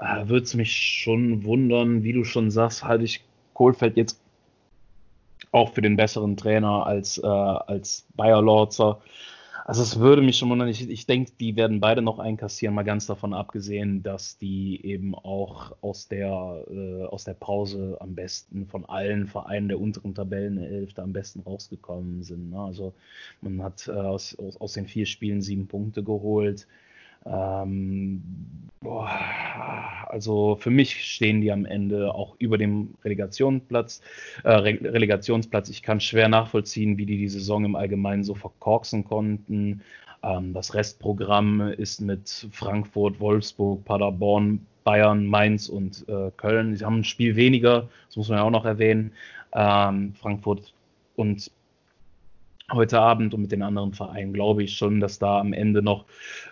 äh, 0.00 0.26
würde 0.28 0.44
es 0.44 0.54
mich 0.54 0.74
schon 0.74 1.44
wundern, 1.44 2.04
wie 2.04 2.14
du 2.14 2.24
schon 2.24 2.50
sagst, 2.50 2.84
halte 2.84 3.04
ich 3.04 3.22
Kohlfeld 3.52 3.98
jetzt 3.98 4.18
auch 5.52 5.72
für 5.72 5.82
den 5.82 5.96
besseren 5.96 6.36
Trainer 6.36 6.86
als, 6.86 7.18
äh, 7.18 7.26
als 7.26 8.06
Bayer 8.14 8.42
Lorzer. 8.42 9.00
Also 9.64 9.82
es 9.82 10.00
würde 10.00 10.22
mich 10.22 10.36
schon 10.36 10.50
wundern, 10.50 10.68
ich, 10.68 10.88
ich 10.88 11.06
denke, 11.06 11.32
die 11.38 11.54
werden 11.54 11.80
beide 11.80 12.02
noch 12.02 12.18
einkassieren, 12.18 12.74
mal 12.74 12.82
ganz 12.82 13.06
davon 13.06 13.34
abgesehen, 13.34 14.02
dass 14.02 14.36
die 14.38 14.84
eben 14.84 15.14
auch 15.14 15.76
aus 15.80 16.08
der, 16.08 16.64
äh, 16.70 17.04
aus 17.04 17.24
der 17.24 17.34
Pause 17.34 17.96
am 18.00 18.14
besten 18.14 18.66
von 18.66 18.84
allen 18.84 19.26
Vereinen 19.26 19.68
der 19.68 19.80
unteren 19.80 20.14
Tabellenhälfte 20.14 21.02
am 21.02 21.12
besten 21.12 21.40
rausgekommen 21.40 22.22
sind. 22.22 22.50
Ne? 22.50 22.58
Also 22.58 22.94
man 23.42 23.62
hat 23.62 23.86
äh, 23.86 23.92
aus, 23.92 24.36
aus, 24.38 24.60
aus 24.60 24.72
den 24.72 24.86
vier 24.86 25.06
Spielen 25.06 25.42
sieben 25.42 25.68
Punkte 25.68 26.02
geholt. 26.02 26.66
Ähm, 27.26 28.22
boah, 28.80 29.10
also 30.08 30.56
für 30.56 30.70
mich 30.70 31.04
stehen 31.04 31.40
die 31.40 31.52
am 31.52 31.64
Ende 31.64 32.14
auch 32.14 32.36
über 32.38 32.58
dem 32.58 32.94
Relegationsplatz. 33.04 34.00
Äh, 34.44 34.50
Re 34.50 34.78
Relegationsplatz. 34.82 35.68
Ich 35.68 35.82
kann 35.82 36.00
schwer 36.00 36.28
nachvollziehen, 36.28 36.98
wie 36.98 37.06
die 37.06 37.18
die 37.18 37.28
Saison 37.28 37.64
im 37.64 37.76
Allgemeinen 37.76 38.24
so 38.24 38.34
verkorksen 38.34 39.04
konnten. 39.04 39.82
Ähm, 40.22 40.52
das 40.54 40.74
Restprogramm 40.74 41.60
ist 41.60 42.00
mit 42.00 42.48
Frankfurt, 42.52 43.20
Wolfsburg, 43.20 43.84
Paderborn, 43.84 44.66
Bayern, 44.84 45.26
Mainz 45.26 45.68
und 45.68 46.08
äh, 46.08 46.30
Köln. 46.36 46.76
Sie 46.76 46.84
haben 46.84 47.00
ein 47.00 47.04
Spiel 47.04 47.36
weniger, 47.36 47.88
das 48.08 48.16
muss 48.16 48.28
man 48.28 48.38
ja 48.38 48.44
auch 48.44 48.50
noch 48.50 48.64
erwähnen. 48.64 49.12
Ähm, 49.52 50.14
Frankfurt 50.14 50.72
und 51.16 51.50
heute 52.72 53.00
Abend 53.00 53.34
und 53.34 53.42
mit 53.42 53.52
den 53.52 53.62
anderen 53.62 53.92
Vereinen 53.92 54.32
glaube 54.32 54.62
ich 54.62 54.76
schon, 54.76 55.00
dass 55.00 55.18
da 55.18 55.40
am 55.40 55.52
Ende 55.52 55.82
noch 55.82 56.04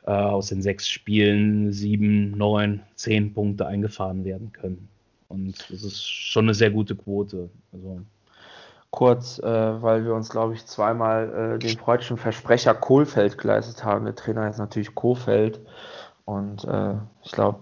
äh, 0.07 0.11
aus 0.11 0.49
den 0.49 0.63
sechs 0.63 0.89
Spielen 0.89 1.73
sieben, 1.73 2.33
neun, 2.33 2.81
zehn 2.95 3.33
Punkte 3.33 3.67
eingefahren 3.67 4.25
werden 4.25 4.53
können. 4.53 4.89
Und 5.29 5.71
das 5.71 5.83
ist 5.83 6.03
schon 6.03 6.47
eine 6.47 6.55
sehr 6.55 6.71
gute 6.71 6.97
Quote. 6.97 7.51
Also, 7.73 8.01
Kurz, 8.91 9.39
äh, 9.39 9.83
weil 9.83 10.05
wir 10.07 10.15
uns, 10.15 10.31
glaube 10.31 10.55
ich, 10.55 10.65
zweimal 10.65 11.57
äh, 11.57 11.59
den 11.59 11.77
freudschen 11.77 12.17
Versprecher 12.17 12.73
Kohlfeld 12.73 13.37
geleistet 13.37 13.85
haben. 13.85 14.07
Der 14.07 14.15
Trainer 14.15 14.49
ist 14.49 14.59
natürlich 14.59 14.95
Kohlfeld. 14.95 15.61
Und 16.25 16.65
äh, 16.65 16.95
ich 17.23 17.33
glaube, 17.33 17.61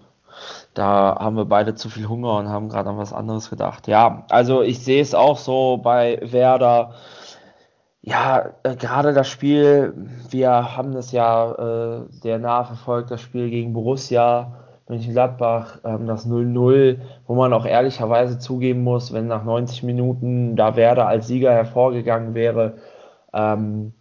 da 0.74 1.16
haben 1.18 1.36
wir 1.36 1.44
beide 1.44 1.74
zu 1.74 1.88
viel 1.88 2.08
Hunger 2.08 2.36
und 2.36 2.48
haben 2.48 2.68
gerade 2.68 2.90
an 2.90 2.98
was 2.98 3.12
anderes 3.12 3.50
gedacht. 3.50 3.88
Ja, 3.88 4.24
also 4.28 4.62
ich 4.62 4.78
sehe 4.78 5.02
es 5.02 5.14
auch 5.14 5.38
so 5.38 5.78
bei 5.78 6.20
Werder 6.22 6.94
ja, 8.06 8.54
äh, 8.62 8.76
gerade 8.76 9.12
das 9.12 9.28
Spiel, 9.28 9.92
wir 10.30 10.76
haben 10.76 10.92
das 10.92 11.10
ja 11.10 12.04
äh, 12.04 12.06
sehr 12.10 12.38
nah 12.38 12.62
verfolgt, 12.64 13.10
das 13.10 13.20
Spiel 13.20 13.50
gegen 13.50 13.72
Borussia 13.72 14.52
Mönchengladbach, 14.88 15.80
ähm, 15.84 16.06
das 16.06 16.24
0-0, 16.28 16.98
wo 17.26 17.34
man 17.34 17.52
auch 17.52 17.66
ehrlicherweise 17.66 18.38
zugeben 18.38 18.84
muss, 18.84 19.12
wenn 19.12 19.26
nach 19.26 19.44
90 19.44 19.82
Minuten 19.82 20.54
da 20.54 20.76
Werder 20.76 21.08
als 21.08 21.26
Sieger 21.26 21.52
hervorgegangen 21.52 22.34
wäre, 22.34 22.74
ähm, 23.34 23.92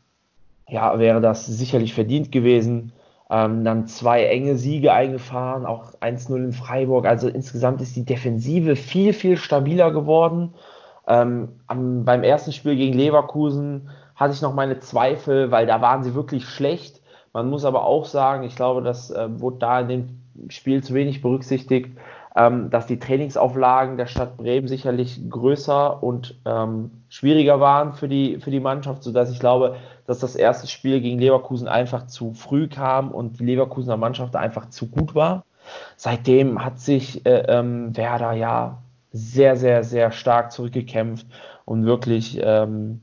ja, 0.68 1.00
wäre 1.00 1.20
das 1.20 1.48
sicherlich 1.48 1.96
verdient 1.96 2.32
gewesen. 2.32 2.94
Ähm, 3.32 3.64
dann 3.64 3.88
zwei 3.88 4.26
enge 4.26 4.56
Siege 4.56 4.94
eingefahren, 4.94 5.66
auch 5.66 5.94
1-0 6.00 6.36
in 6.36 6.54
Freiburg. 6.54 7.08
Also 7.08 7.28
insgesamt 7.28 7.82
ist 7.82 7.96
die 7.96 8.06
Defensive 8.06 8.76
viel, 8.76 9.14
viel 9.14 9.38
stabiler 9.38 9.90
geworden. 9.92 10.54
Ähm, 11.08 11.60
am, 11.68 12.06
beim 12.06 12.24
ersten 12.24 12.52
Spiel 12.52 12.76
gegen 12.76 12.98
Leverkusen 12.98 13.90
hatte 14.16 14.34
ich 14.34 14.42
noch 14.42 14.54
meine 14.54 14.80
Zweifel, 14.80 15.52
weil 15.52 15.66
da 15.66 15.82
waren 15.82 16.04
sie 16.04 16.16
wirklich 16.16 16.46
schlecht. 16.48 17.02
Man 17.34 17.50
muss 17.50 17.66
aber 17.66 17.86
auch 17.86 18.06
sagen, 18.06 18.44
ich 18.44 18.56
glaube, 18.56 18.82
das 18.82 19.12
äh, 19.12 19.28
wurde 19.40 19.58
da 19.60 19.82
in 19.82 19.88
dem 19.88 20.50
Spiel 20.50 20.84
zu 20.84 20.94
wenig 20.94 21.22
berücksichtigt, 21.22 21.98
ähm, 22.36 22.70
dass 22.70 22.88
die 22.88 23.00
Trainingsauflagen 23.00 23.98
der 23.98 24.08
Stadt 24.08 24.38
Bremen 24.38 24.68
sicherlich 24.68 25.30
größer 25.30 26.02
und 26.04 26.40
ähm, 26.46 26.92
schwieriger 27.10 27.60
waren 27.60 27.94
für 27.94 28.08
die, 28.08 28.40
für 28.40 28.52
die 28.52 28.60
Mannschaft, 28.60 29.04
sodass 29.04 29.32
ich 29.32 29.40
glaube, 29.40 29.78
dass 30.06 30.20
das 30.20 30.36
erste 30.36 30.68
Spiel 30.68 31.02
gegen 31.02 31.20
Leverkusen 31.20 31.68
einfach 31.68 32.08
zu 32.08 32.34
früh 32.34 32.68
kam 32.68 33.12
und 33.12 33.40
die 33.40 33.46
Leverkusener 33.46 33.98
Mannschaft 33.98 34.36
einfach 34.36 34.70
zu 34.70 34.88
gut 34.88 35.16
war. 35.16 35.44
Seitdem 35.96 36.64
hat 36.64 36.80
sich 36.80 37.26
äh, 37.26 37.46
ähm, 37.48 37.96
Werder 37.96 38.34
ja 38.34 38.78
sehr, 39.16 39.56
sehr, 39.56 39.84
sehr 39.86 40.12
stark 40.12 40.52
zurückgekämpft 40.52 41.26
und 41.64 41.86
wirklich 41.86 42.38
ähm, 42.44 43.00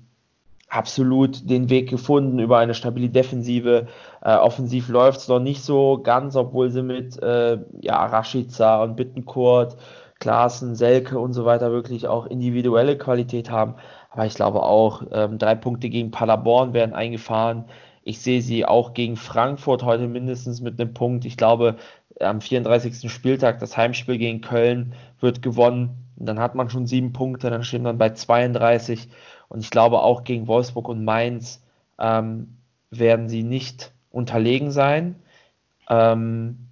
absolut 0.69 1.49
den 1.49 1.71
Weg 1.71 1.89
gefunden 1.89 2.39
über 2.39 2.59
eine 2.59 2.75
stabile 2.75 3.09
Defensive. 3.09 3.87
Äh, 4.21 4.37
offensiv 4.37 4.89
läuft 4.89 5.21
es 5.21 5.29
noch 5.29 5.41
nicht 5.41 5.63
so 5.63 6.01
ganz, 6.03 6.37
obwohl 6.37 6.71
sie 6.71 6.83
mit 6.83 7.21
äh, 7.23 7.59
ja, 7.81 8.05
Rashica 8.05 8.83
und 8.83 8.97
Bittenkurt, 8.97 9.79
Klaassen, 10.21 10.75
Selke 10.75 11.19
und 11.19 11.33
so 11.33 11.47
weiter 11.47 11.73
wirklich 11.73 12.07
auch 12.07 12.27
individuelle 12.27 12.99
Qualität 12.99 13.51
haben. 13.51 13.77
Aber 14.11 14.27
ich 14.27 14.35
glaube 14.35 14.63
auch, 14.63 15.05
ähm, 15.13 15.39
drei 15.39 15.55
Punkte 15.55 15.89
gegen 15.89 16.11
Paderborn 16.11 16.75
werden 16.75 16.95
eingefahren. 16.95 17.65
Ich 18.05 18.21
sehe 18.21 18.43
sie 18.43 18.67
auch 18.67 18.93
gegen 18.93 19.17
Frankfurt 19.17 19.83
heute 19.83 20.09
mindestens 20.09 20.61
mit 20.61 20.79
einem 20.79 20.93
Punkt. 20.93 21.25
Ich 21.25 21.39
glaube, 21.39 21.77
am 22.21 22.41
34. 22.41 23.11
Spieltag 23.11 23.61
das 23.61 23.77
Heimspiel 23.77 24.19
gegen 24.19 24.43
Köln 24.43 24.95
wird 25.21 25.41
gewonnen. 25.41 26.02
Dann 26.17 26.39
hat 26.39 26.55
man 26.55 26.71
schon 26.71 26.87
sieben 26.87 27.13
Punkte, 27.13 27.51
dann 27.51 27.65
stehen 27.65 27.83
man 27.83 27.99
bei 27.99 28.11
32. 28.11 29.09
Und 29.49 29.61
ich 29.61 29.71
glaube 29.71 30.01
auch 30.03 30.25
gegen 30.25 30.47
Wolfsburg 30.47 30.89
und 30.89 31.05
Mainz 31.05 31.63
ähm, 31.99 32.57
werden 32.91 33.29
sie 33.29 33.43
nicht 33.43 33.93
unterlegen 34.11 34.71
sein. 34.71 35.17
Ähm, 35.89 36.69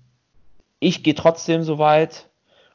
ich 0.79 1.03
gehe 1.03 1.15
trotzdem 1.15 1.63
so 1.63 1.79
weit, 1.79 2.29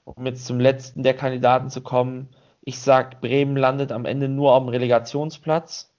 um 0.04 0.26
jetzt 0.26 0.46
zum 0.46 0.60
letzten 0.60 1.04
der 1.04 1.16
Kandidaten 1.16 1.70
zu 1.70 1.82
kommen. 1.82 2.30
Ich 2.62 2.80
sage, 2.80 3.18
Bremen 3.22 3.58
landet 3.58 3.92
am 3.92 4.06
Ende 4.06 4.28
nur 4.28 4.60
dem 4.60 4.70
Relegationsplatz. 4.70 5.92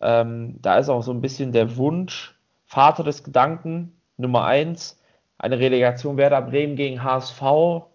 Ähm, 0.00 0.56
da 0.60 0.78
ist 0.78 0.88
auch 0.88 1.02
so 1.02 1.12
ein 1.12 1.20
bisschen 1.20 1.52
der 1.52 1.76
Wunsch, 1.76 2.34
Vater 2.66 3.04
des 3.04 3.24
Gedanken, 3.24 3.92
Nummer 4.16 4.44
eins, 4.44 5.00
eine 5.38 5.58
Relegation 5.58 6.16
Werder 6.16 6.42
Bremen 6.42 6.76
gegen 6.76 7.02
HSV, 7.02 7.40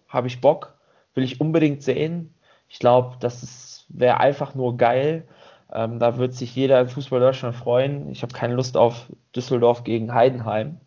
habe 0.08 0.26
ich 0.26 0.40
Bock, 0.40 0.74
will 1.14 1.24
ich 1.24 1.40
unbedingt 1.40 1.82
sehen. 1.82 2.34
Ich 2.68 2.78
glaube, 2.78 3.16
das 3.20 3.84
wäre 3.88 4.20
einfach 4.20 4.54
nur 4.54 4.76
geil. 4.76 5.26
Ähm, 5.72 5.98
da 5.98 6.18
wird 6.18 6.34
sich 6.34 6.54
jeder 6.54 6.80
in 6.80 6.88
Fußball 6.88 7.20
Deutschland 7.20 7.54
freuen. 7.56 8.10
Ich 8.10 8.22
habe 8.22 8.32
keine 8.32 8.54
Lust 8.54 8.76
auf 8.76 9.06
Düsseldorf 9.34 9.84
gegen 9.84 10.14
Heidenheim. 10.14 10.78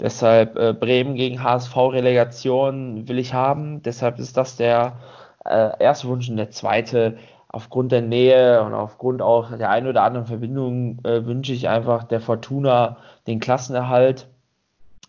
Deshalb 0.00 0.56
äh, 0.56 0.72
Bremen 0.72 1.16
gegen 1.16 1.42
HSV 1.42 1.76
Relegation 1.76 3.08
will 3.08 3.18
ich 3.18 3.34
haben. 3.34 3.82
Deshalb 3.82 4.18
ist 4.18 4.36
das 4.36 4.56
der 4.56 4.98
äh, 5.44 5.70
erste 5.82 6.08
Wunsch 6.08 6.28
und 6.28 6.36
der 6.36 6.50
zweite. 6.50 7.18
Aufgrund 7.50 7.92
der 7.92 8.02
Nähe 8.02 8.62
und 8.62 8.74
aufgrund 8.74 9.22
auch 9.22 9.56
der 9.56 9.70
ein 9.70 9.86
oder 9.86 10.02
anderen 10.02 10.26
Verbindung 10.26 10.98
äh, 11.04 11.24
wünsche 11.24 11.52
ich 11.52 11.68
einfach 11.68 12.04
der 12.04 12.20
Fortuna 12.20 12.98
den 13.26 13.40
Klassenerhalt. 13.40 14.28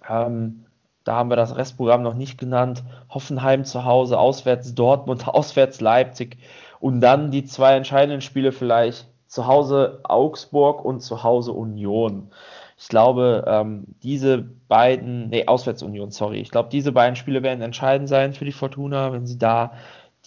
Ähm, 0.10 0.66
da 1.10 1.16
haben 1.16 1.32
wir 1.32 1.36
das 1.38 1.56
Restprogramm 1.56 2.04
noch 2.04 2.14
nicht 2.14 2.38
genannt. 2.38 2.84
Hoffenheim 3.10 3.66
zu 3.66 3.84
Hause, 3.84 4.20
auswärts 4.20 4.76
Dortmund, 4.76 5.28
auswärts 5.28 5.82
Leipzig 5.82 6.38
und 6.80 7.02
dann 7.02 7.32
die 7.32 7.46
zwei 7.46 7.76
entscheidenden 7.76 8.22
Spiele 8.22 8.52
vielleicht 8.52 9.08
zu 9.26 9.48
Hause 9.48 10.02
Augsburg 10.04 10.86
und 10.86 11.00
zu 11.00 11.24
Hause 11.24 11.54
Union. 11.54 12.30
Ich 12.78 12.90
glaube, 12.90 13.44
ähm, 13.48 13.86
diese 14.04 14.38
beiden, 14.68 15.30
nee, 15.30 15.48
Auswärtsunion, 15.48 16.12
sorry. 16.12 16.42
Ich 16.42 16.52
glaube, 16.52 16.70
diese 16.72 16.92
beiden 16.92 17.16
Spiele 17.16 17.42
werden 17.42 17.64
entscheidend 17.64 18.08
sein 18.08 18.34
für 18.34 18.46
die 18.46 18.52
Fortuna, 18.52 19.12
wenn 19.12 19.26
sie 19.26 19.40
da 19.40 19.72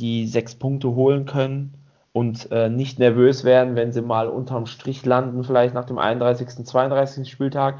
die 0.01 0.27
sechs 0.27 0.57
Punkte 0.57 0.97
holen 0.97 1.27
können 1.27 1.75
und 2.12 2.51
äh, 2.51 2.69
nicht 2.69 2.99
nervös 2.99 3.45
werden, 3.45 3.77
wenn 3.77 3.93
sie 3.93 4.03
mal 4.03 4.27
unterm 4.27 4.67
Strich 4.67 5.07
landen, 5.07 5.45
vielleicht 5.45 5.75
nach 5.75 5.85
dem 5.85 5.99
31., 5.99 6.67
32. 6.67 7.31
Spieltag. 7.31 7.79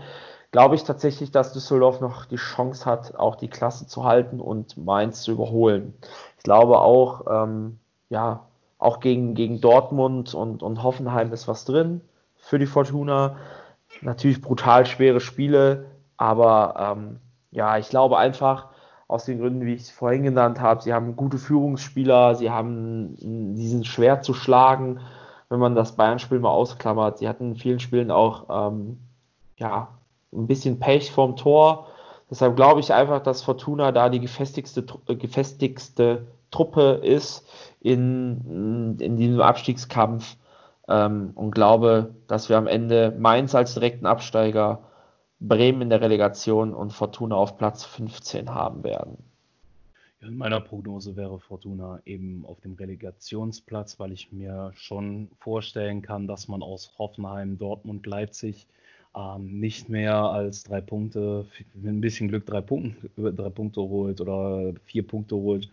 Glaube 0.52 0.75
ich 0.75 0.85
tatsächlich, 0.85 1.30
dass 1.30 1.54
Düsseldorf 1.54 2.00
noch 2.00 2.26
die 2.26 2.37
Chance 2.37 2.85
hat, 2.85 3.16
auch 3.16 3.37
die 3.37 3.49
Klasse 3.49 3.87
zu 3.87 4.04
halten 4.04 4.38
und 4.38 4.76
Mainz 4.76 5.23
zu 5.23 5.32
überholen. 5.32 5.95
Ich 6.36 6.45
glaube 6.45 6.78
auch, 6.80 7.25
ähm, 7.28 7.78
ja, 8.10 8.45
auch 8.78 9.00
gegen, 9.00 9.34
gegen 9.34 9.62
Dortmund 9.62 10.34
und, 10.34 10.62
und 10.62 10.82
Hoffenheim 10.82 11.32
ist 11.32 11.49
was 11.49 11.65
drin 11.65 12.02
für 12.36 12.58
die 12.58 12.67
Fortuna. 12.67 13.36
Natürlich 14.02 14.43
brutal 14.43 14.84
schwere 14.84 15.21
Spiele, 15.21 15.86
aber 16.19 16.97
ähm, 16.97 17.21
ja, 17.50 17.78
ich 17.78 17.88
glaube 17.88 18.19
einfach 18.19 18.67
aus 19.08 19.25
den 19.25 19.38
Gründen, 19.38 19.65
wie 19.65 19.75
ich 19.75 19.82
es 19.82 19.91
vorhin 19.91 20.23
genannt 20.23 20.60
habe, 20.60 20.82
sie 20.82 20.93
haben 20.93 21.17
gute 21.17 21.38
Führungsspieler, 21.38 22.34
sie 22.34 22.50
haben, 22.50 23.17
sie 23.56 23.69
sind 23.69 23.86
schwer 23.86 24.21
zu 24.21 24.34
schlagen, 24.34 25.00
wenn 25.49 25.60
man 25.60 25.75
das 25.75 25.97
Bayern-Spiel 25.97 26.41
mal 26.41 26.50
ausklammert. 26.50 27.19
Sie 27.19 27.28
hatten 27.28 27.52
in 27.52 27.56
vielen 27.56 27.80
Spielen 27.80 28.10
auch 28.10 28.71
ähm, 28.71 28.99
ja, 29.56 29.88
ein 30.32 30.47
bisschen 30.47 30.78
Pech 30.78 31.10
vorm 31.10 31.36
Tor. 31.36 31.88
Deshalb 32.30 32.56
glaube 32.56 32.80
ich 32.80 32.92
einfach, 32.92 33.23
dass 33.23 33.42
Fortuna 33.42 33.92
da 33.92 34.08
die 34.08 34.21
gefestigste, 34.21 34.84
gefestigste 35.06 36.26
Truppe 36.50 37.00
ist 37.02 37.47
in, 37.80 38.97
in 39.00 39.16
diesem 39.16 39.40
Abstiegskampf 39.40 40.36
ähm, 40.88 41.32
und 41.34 41.50
glaube, 41.50 42.14
dass 42.28 42.49
wir 42.49 42.56
am 42.56 42.66
Ende 42.66 43.14
Mainz 43.18 43.54
als 43.54 43.75
direkten 43.75 44.06
Absteiger, 44.06 44.84
Bremen 45.40 45.82
in 45.82 45.90
der 45.90 46.00
Relegation 46.00 46.73
und 46.73 46.92
Fortuna 46.92 47.34
auf 47.34 47.58
Platz 47.58 47.84
15 47.84 48.54
haben 48.54 48.84
werden. 48.84 49.18
In 50.21 50.36
meiner 50.36 50.60
Prognose 50.60 51.16
wäre 51.16 51.40
Fortuna 51.40 52.00
eben 52.04 52.47
auf 52.47 52.60
dem 52.60 52.75
Relegationsplatz, 52.75 53.99
weil 53.99 54.12
ich 54.12 54.30
mir 54.30 54.71
schon 54.76 55.28
vorstellen 55.40 56.00
kann, 56.00 56.28
dass 56.28 56.47
man 56.47 56.62
aus 56.62 56.95
Hoffenheim, 56.97 57.58
Dortmund, 57.58 58.06
Leipzig 58.06 58.68
ähm, 59.16 59.60
nicht 59.60 59.88
mehr 59.88 60.16
als 60.16 60.64
drei 60.64 60.80
Punkte, 60.80 61.46
mit 61.75 61.92
ein 61.92 62.00
bisschen 62.00 62.28
Glück 62.28 62.46
drei 62.46 62.60
Punkte, 62.60 63.10
drei 63.16 63.50
Punkte 63.50 63.82
holt 63.82 64.20
oder 64.20 64.72
vier 64.84 65.06
Punkte 65.06 65.36
holt. 65.36 65.68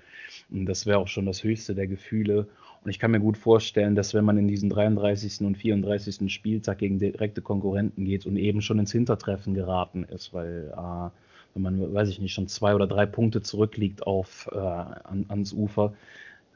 Und 0.50 0.66
das 0.66 0.86
wäre 0.86 1.00
auch 1.00 1.08
schon 1.08 1.26
das 1.26 1.44
höchste 1.44 1.76
der 1.76 1.88
Gefühle. 1.88 2.48
Und 2.84 2.90
ich 2.90 3.00
kann 3.00 3.12
mir 3.12 3.20
gut 3.20 3.38
vorstellen, 3.38 3.96
dass 3.96 4.14
wenn 4.14 4.26
man 4.26 4.38
in 4.38 4.48
diesen 4.48 4.70
33. 4.70 5.42
und 5.42 5.58
34. 5.58 6.32
Spieltag 6.32 6.78
gegen 6.80 7.00
direkte 7.00 7.42
Konkurrenten 7.42 8.06
geht 8.06 8.26
und 8.26 8.38
eben 8.38 8.62
schon 8.62 8.80
ins 8.80 8.92
Hintertreffen 8.92 9.54
geraten 9.54 10.04
ist, 10.04 10.34
weil 10.34 10.74
äh, 10.76 11.10
wenn 11.54 11.62
man, 11.62 11.94
weiß 11.94 12.10
ich 12.10 12.20
nicht, 12.20 12.34
schon 12.34 12.48
zwei 12.48 12.76
oder 12.76 12.88
drei 12.88 13.06
Punkte 13.06 13.42
zurückliegt 13.42 14.06
auf, 14.06 14.50
äh, 14.52 14.58
an, 14.58 15.26
ans 15.30 15.54
Ufer, 15.54 15.94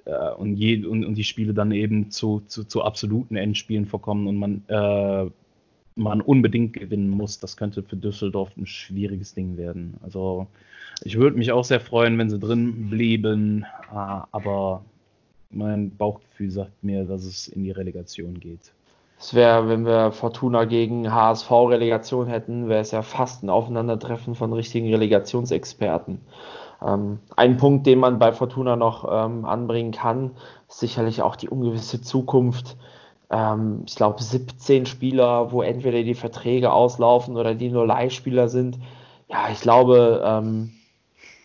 äh, 0.06 0.32
und, 0.32 0.56
je, 0.56 0.86
und, 0.86 1.06
und, 1.06 1.16
die 1.16 1.24
Spiele 1.24 1.54
dann 1.54 1.72
eben 1.72 2.12
zu, 2.12 2.42
zu, 2.48 2.66
zu 2.66 2.84
absoluten 2.84 3.36
Endspielen 3.36 3.86
vorkommen 3.86 4.28
und 4.28 4.38
man 4.38 4.64
äh, 4.68 5.30
man 5.96 6.22
unbedingt 6.22 6.74
gewinnen 6.74 7.10
muss, 7.10 7.40
das 7.40 7.58
könnte 7.58 7.84
für 7.84 7.96
Düsseldorf 7.96 8.52
ein 8.58 8.66
schwieriges 8.66 9.34
Ding 9.34 9.58
werden. 9.58 9.96
Also 10.04 10.48
ich 11.04 11.18
würde 11.18 11.38
mich 11.38 11.52
auch 11.52 11.64
sehr 11.64 11.80
freuen, 11.80 12.18
wenn 12.18 12.30
sie 12.30 12.40
drin 12.40 12.90
blieben, 12.90 13.66
äh, 13.92 14.22
aber 14.32 14.84
mein 15.50 15.96
Bauchgefühl 15.96 16.52
sagt 16.52 16.84
mir, 16.84 17.04
dass 17.04 17.26
es 17.26 17.48
in 17.48 17.64
die 17.64 17.72
Relegation 17.72 18.40
geht. 18.40 18.74
Es 19.20 19.34
wäre, 19.34 19.70
wenn 19.70 19.86
wir 19.86 20.12
Fortuna 20.12 20.66
gegen 20.66 21.14
HSV 21.14 21.50
Relegation 21.52 22.28
hätten, 22.28 22.68
wäre 22.68 22.82
es 22.82 22.92
ja 22.92 23.02
fast 23.02 23.44
ein 23.44 23.50
Aufeinandertreffen 23.50 24.36
von 24.36 24.52
richtigen 24.52 24.90
Relegationsexperten. 24.90 26.20
Ähm, 26.86 27.20
ein 27.36 27.58
Punkt, 27.58 27.88
den 27.88 28.00
man 28.00 28.20
bei 28.20 28.34
Fortuna 28.34 28.76
noch 28.76 29.08
ähm, 29.10 29.46
anbringen 29.46 29.92
kann, 29.92 30.32
ist 30.68 30.80
sicherlich 30.80 31.22
auch 31.22 31.36
die 31.36 31.50
ungewisse 31.50 32.02
Zukunft 32.02 32.76
ähm, 33.30 33.84
ich 33.88 33.96
glaube, 33.96 34.22
17 34.22 34.86
Spieler, 34.86 35.52
wo 35.52 35.62
entweder 35.62 36.04
die 36.04 36.14
Verträge 36.14 36.72
auslaufen 36.72 37.38
oder 37.38 37.56
die 37.56 37.70
nur 37.70 37.88
Leihspieler 37.88 38.50
sind. 38.50 38.80
Ja, 39.30 39.50
ich 39.52 39.62
glaube, 39.62 40.22
ähm, 40.26 40.72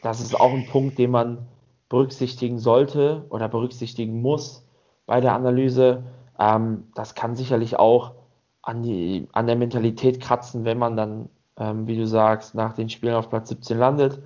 das 0.03 0.21
ist 0.21 0.39
auch 0.39 0.53
ein 0.53 0.67
Punkt, 0.67 0.99
den 0.99 1.11
man 1.11 1.47
berücksichtigen 1.89 2.59
sollte 2.59 3.25
oder 3.31 3.49
berücksichtigen 3.49 4.21
muss 4.21 4.65
bei 5.07 5.21
der 5.21 5.35
Analyse. 5.35 6.05
Ähm, 6.39 6.85
das 6.95 7.15
kann 7.15 7.35
sicherlich 7.35 7.79
auch 7.79 8.13
an, 8.63 8.83
die, 8.83 9.27
an 9.33 9.47
der 9.47 9.57
Mentalität 9.57 10.21
kratzen, 10.21 10.65
wenn 10.65 10.79
man 10.79 10.97
dann, 10.97 11.29
ähm, 11.59 11.87
wie 11.87 11.97
du 11.97 12.07
sagst, 12.07 12.55
nach 12.55 12.75
den 12.75 12.91
Spielen 12.91 13.15
auf 13.15 13.31
Platz 13.31 13.49
17 13.49 13.79
landet. 13.79 14.21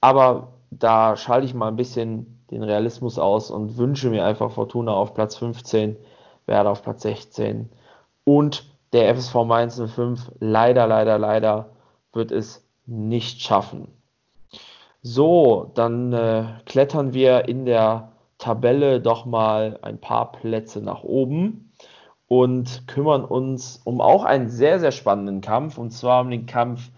Aber 0.00 0.48
da 0.70 1.16
schalte 1.16 1.46
ich 1.46 1.54
mal 1.54 1.68
ein 1.68 1.76
bisschen 1.76 2.40
den 2.50 2.62
Realismus 2.62 3.18
aus 3.18 3.50
und 3.50 3.76
wünsche 3.76 4.10
mir 4.10 4.24
einfach 4.24 4.50
Fortuna 4.50 4.92
auf 4.92 5.14
Platz 5.14 5.36
15 5.36 5.96
Werder 6.46 6.70
auf 6.70 6.82
Platz 6.82 7.02
16 7.02 7.70
und 8.24 8.66
der 8.92 9.14
FSV 9.14 9.34
Mainz 9.44 9.80
05 9.80 10.32
leider, 10.40 10.86
leider, 10.86 11.18
leider 11.18 11.70
wird 12.12 12.30
es 12.30 12.66
nicht 12.86 13.42
schaffen. 13.42 13.88
So, 15.02 15.72
dann 15.74 16.12
äh, 16.12 16.44
klettern 16.64 17.12
wir 17.12 17.48
in 17.48 17.66
der 17.66 18.12
Tabelle 18.38 19.00
doch 19.00 19.26
mal 19.26 19.78
ein 19.82 20.00
paar 20.00 20.32
Plätze 20.32 20.80
nach 20.80 21.02
oben 21.02 21.72
und 22.26 22.86
kümmern 22.88 23.24
uns 23.24 23.80
um 23.84 24.00
auch 24.00 24.24
einen 24.24 24.48
sehr, 24.48 24.80
sehr 24.80 24.92
spannenden 24.92 25.40
Kampf 25.40 25.78
und 25.78 25.90
zwar 25.90 26.22
um 26.22 26.30
den 26.30 26.46
Kampf 26.46 26.90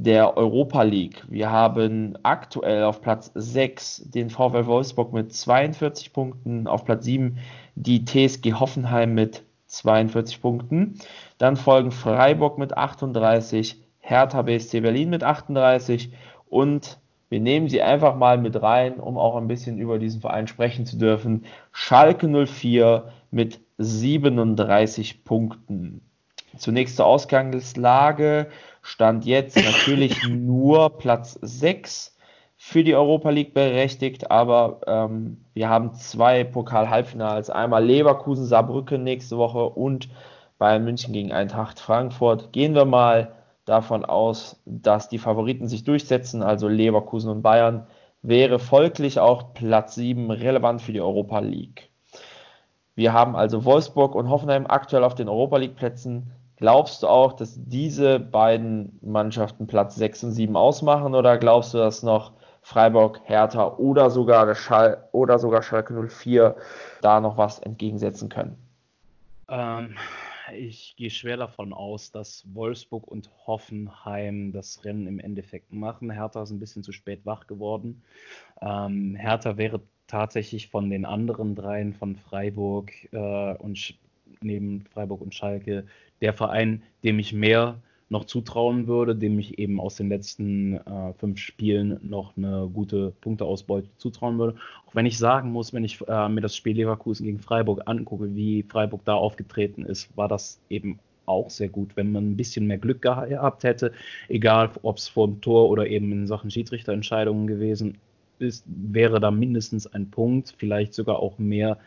der 0.00 0.36
Europa 0.36 0.82
League. 0.82 1.24
Wir 1.28 1.50
haben 1.50 2.16
aktuell 2.22 2.84
auf 2.84 3.00
Platz 3.00 3.32
6 3.34 4.10
den 4.10 4.30
VfL 4.30 4.66
Wolfsburg 4.66 5.12
mit 5.12 5.32
42 5.32 6.12
Punkten, 6.12 6.68
auf 6.68 6.84
Platz 6.84 7.04
7 7.04 7.38
die 7.74 8.04
TSG 8.04 8.52
Hoffenheim 8.52 9.14
mit 9.14 9.42
42 9.66 10.40
Punkten. 10.40 11.00
Dann 11.38 11.56
folgen 11.56 11.90
Freiburg 11.90 12.58
mit 12.58 12.76
38, 12.76 13.82
Hertha 13.98 14.42
BSC 14.42 14.80
Berlin 14.82 15.10
mit 15.10 15.24
38 15.24 16.12
und 16.48 17.00
wir 17.28 17.40
nehmen 17.40 17.68
sie 17.68 17.82
einfach 17.82 18.14
mal 18.14 18.38
mit 18.38 18.62
rein, 18.62 19.00
um 19.00 19.18
auch 19.18 19.34
ein 19.34 19.48
bisschen 19.48 19.78
über 19.78 19.98
diesen 19.98 20.20
Verein 20.20 20.46
sprechen 20.46 20.86
zu 20.86 20.96
dürfen. 20.96 21.44
Schalke 21.72 22.28
04 22.28 23.10
mit 23.32 23.60
37 23.78 25.24
Punkten. 25.24 26.02
Zunächst 26.56 26.96
zur 26.96 27.06
Ausgangslage 27.06 28.48
stand 28.82 29.24
jetzt 29.24 29.56
natürlich 29.56 30.22
nur 30.28 30.98
Platz 30.98 31.38
6 31.42 32.16
für 32.56 32.82
die 32.82 32.94
Europa 32.94 33.30
League 33.30 33.54
berechtigt, 33.54 34.30
aber 34.30 34.80
ähm, 34.86 35.44
wir 35.54 35.68
haben 35.68 35.94
zwei 35.94 36.42
Pokal-Halbfinals. 36.42 37.50
Einmal 37.50 37.84
Leverkusen, 37.84 38.46
Saarbrücken 38.46 39.04
nächste 39.04 39.38
Woche 39.38 39.64
und 39.64 40.08
Bayern 40.58 40.84
München 40.84 41.12
gegen 41.12 41.32
Eintracht 41.32 41.78
Frankfurt. 41.78 42.52
Gehen 42.52 42.74
wir 42.74 42.84
mal 42.84 43.32
davon 43.64 44.04
aus, 44.04 44.60
dass 44.64 45.08
die 45.08 45.18
Favoriten 45.18 45.68
sich 45.68 45.84
durchsetzen, 45.84 46.42
also 46.42 46.66
Leverkusen 46.66 47.30
und 47.30 47.42
Bayern, 47.42 47.86
wäre 48.22 48.58
folglich 48.58 49.20
auch 49.20 49.54
Platz 49.54 49.94
7 49.94 50.30
relevant 50.30 50.82
für 50.82 50.92
die 50.92 51.00
Europa 51.00 51.38
League. 51.38 51.90
Wir 52.96 53.12
haben 53.12 53.36
also 53.36 53.64
Wolfsburg 53.64 54.16
und 54.16 54.28
Hoffenheim 54.28 54.66
aktuell 54.66 55.04
auf 55.04 55.14
den 55.14 55.28
Europa 55.28 55.58
League 55.58 55.76
Plätzen. 55.76 56.32
Glaubst 56.58 57.04
du 57.04 57.06
auch, 57.06 57.34
dass 57.34 57.54
diese 57.56 58.18
beiden 58.18 58.98
Mannschaften 59.00 59.68
Platz 59.68 59.94
6 59.94 60.24
und 60.24 60.32
7 60.32 60.56
ausmachen 60.56 61.14
oder 61.14 61.38
glaubst 61.38 61.72
du, 61.72 61.78
dass 61.78 62.02
noch 62.02 62.32
Freiburg, 62.62 63.20
Hertha 63.24 63.76
oder 63.76 64.10
sogar, 64.10 64.44
der 64.44 64.56
Schal 64.56 65.08
oder 65.12 65.38
sogar 65.38 65.62
Schalke 65.62 65.94
04 65.94 66.56
da 67.00 67.20
noch 67.20 67.36
was 67.36 67.60
entgegensetzen 67.60 68.28
können? 68.28 68.56
Ähm, 69.48 69.94
ich 70.52 70.94
gehe 70.96 71.10
schwer 71.10 71.36
davon 71.36 71.72
aus, 71.72 72.10
dass 72.10 72.44
Wolfsburg 72.52 73.06
und 73.06 73.30
Hoffenheim 73.46 74.50
das 74.52 74.84
Rennen 74.84 75.06
im 75.06 75.20
Endeffekt 75.20 75.72
machen. 75.72 76.10
Hertha 76.10 76.42
ist 76.42 76.50
ein 76.50 76.58
bisschen 76.58 76.82
zu 76.82 76.90
spät 76.90 77.24
wach 77.24 77.46
geworden. 77.46 78.02
Ähm, 78.60 79.14
Hertha 79.14 79.56
wäre 79.56 79.80
tatsächlich 80.08 80.68
von 80.68 80.90
den 80.90 81.04
anderen 81.04 81.54
dreien, 81.54 81.94
von 81.94 82.16
Freiburg 82.16 82.90
äh, 83.12 83.54
und 83.54 83.94
neben 84.40 84.84
Freiburg 84.92 85.20
und 85.20 85.34
Schalke, 85.34 85.86
der 86.20 86.32
Verein, 86.32 86.82
dem 87.04 87.18
ich 87.18 87.32
mehr 87.32 87.80
noch 88.10 88.24
zutrauen 88.24 88.86
würde, 88.86 89.14
dem 89.14 89.38
ich 89.38 89.58
eben 89.58 89.80
aus 89.80 89.96
den 89.96 90.08
letzten 90.08 90.76
äh, 90.76 91.12
fünf 91.18 91.38
Spielen 91.38 92.00
noch 92.02 92.36
eine 92.36 92.68
gute 92.72 93.12
Punkteausbeute 93.20 93.88
zutrauen 93.98 94.38
würde. 94.38 94.56
Auch 94.86 94.94
wenn 94.94 95.04
ich 95.06 95.18
sagen 95.18 95.52
muss, 95.52 95.74
wenn 95.74 95.84
ich 95.84 96.00
äh, 96.08 96.28
mir 96.28 96.40
das 96.40 96.56
Spiel 96.56 96.76
Leverkusen 96.76 97.26
gegen 97.26 97.38
Freiburg 97.38 97.82
angucke, 97.84 98.34
wie 98.34 98.62
Freiburg 98.62 99.04
da 99.04 99.14
aufgetreten 99.14 99.84
ist, 99.84 100.16
war 100.16 100.28
das 100.28 100.58
eben 100.70 100.98
auch 101.26 101.50
sehr 101.50 101.68
gut, 101.68 101.96
wenn 101.96 102.10
man 102.10 102.30
ein 102.30 102.36
bisschen 102.36 102.66
mehr 102.66 102.78
Glück 102.78 103.02
gehabt 103.02 103.62
hätte, 103.62 103.92
egal 104.28 104.70
ob 104.82 104.96
es 104.96 105.08
vor 105.08 105.28
dem 105.28 105.42
Tor 105.42 105.68
oder 105.68 105.86
eben 105.86 106.10
in 106.10 106.26
Sachen 106.26 106.50
Schiedsrichterentscheidungen 106.50 107.46
gewesen 107.46 107.98
ist, 108.38 108.64
wäre 108.66 109.20
da 109.20 109.30
mindestens 109.30 109.86
ein 109.86 110.10
Punkt, 110.10 110.54
vielleicht 110.56 110.94
sogar 110.94 111.18
auch 111.18 111.38
mehr 111.38 111.78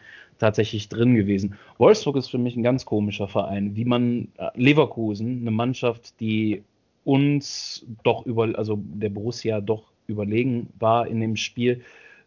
tatsächlich 0.42 0.90
drin 0.90 1.16
gewesen. 1.16 1.56
Wolfsburg 1.78 2.18
ist 2.18 2.30
für 2.30 2.40
mich 2.40 2.56
ein 2.56 2.64
ganz 2.64 2.86
komischer 2.86 3.28
Verein, 3.28 3.76
wie 3.76 3.86
man 3.86 4.30
äh, 4.38 4.50
Leverkusen, 4.56 5.42
eine 5.42 5.52
Mannschaft, 5.52 6.20
die 6.20 6.64
uns 7.04 7.86
doch 8.04 8.26
über, 8.26 8.50
also 8.58 8.80
der 8.82 9.10
Borussia 9.10 9.62
doch 9.62 9.92
überlegen 10.08 10.68
war 10.80 11.08
in 11.08 11.22
dem 11.22 11.36
Spiel, 11.36 11.82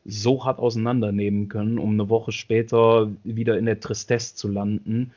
so 0.05 0.45
hart 0.45 0.61
auseinandernehmen 0.61 1.49
können, 1.49 1.79
um 1.79 1.93
eine 1.93 2.09
Woche 2.09 2.31
später 2.31 3.11
wieder 3.25 3.59
in 3.59 3.67
der 3.67 3.81
Tristesse 3.81 4.37
zu 4.37 4.49
landen. 4.49 5.13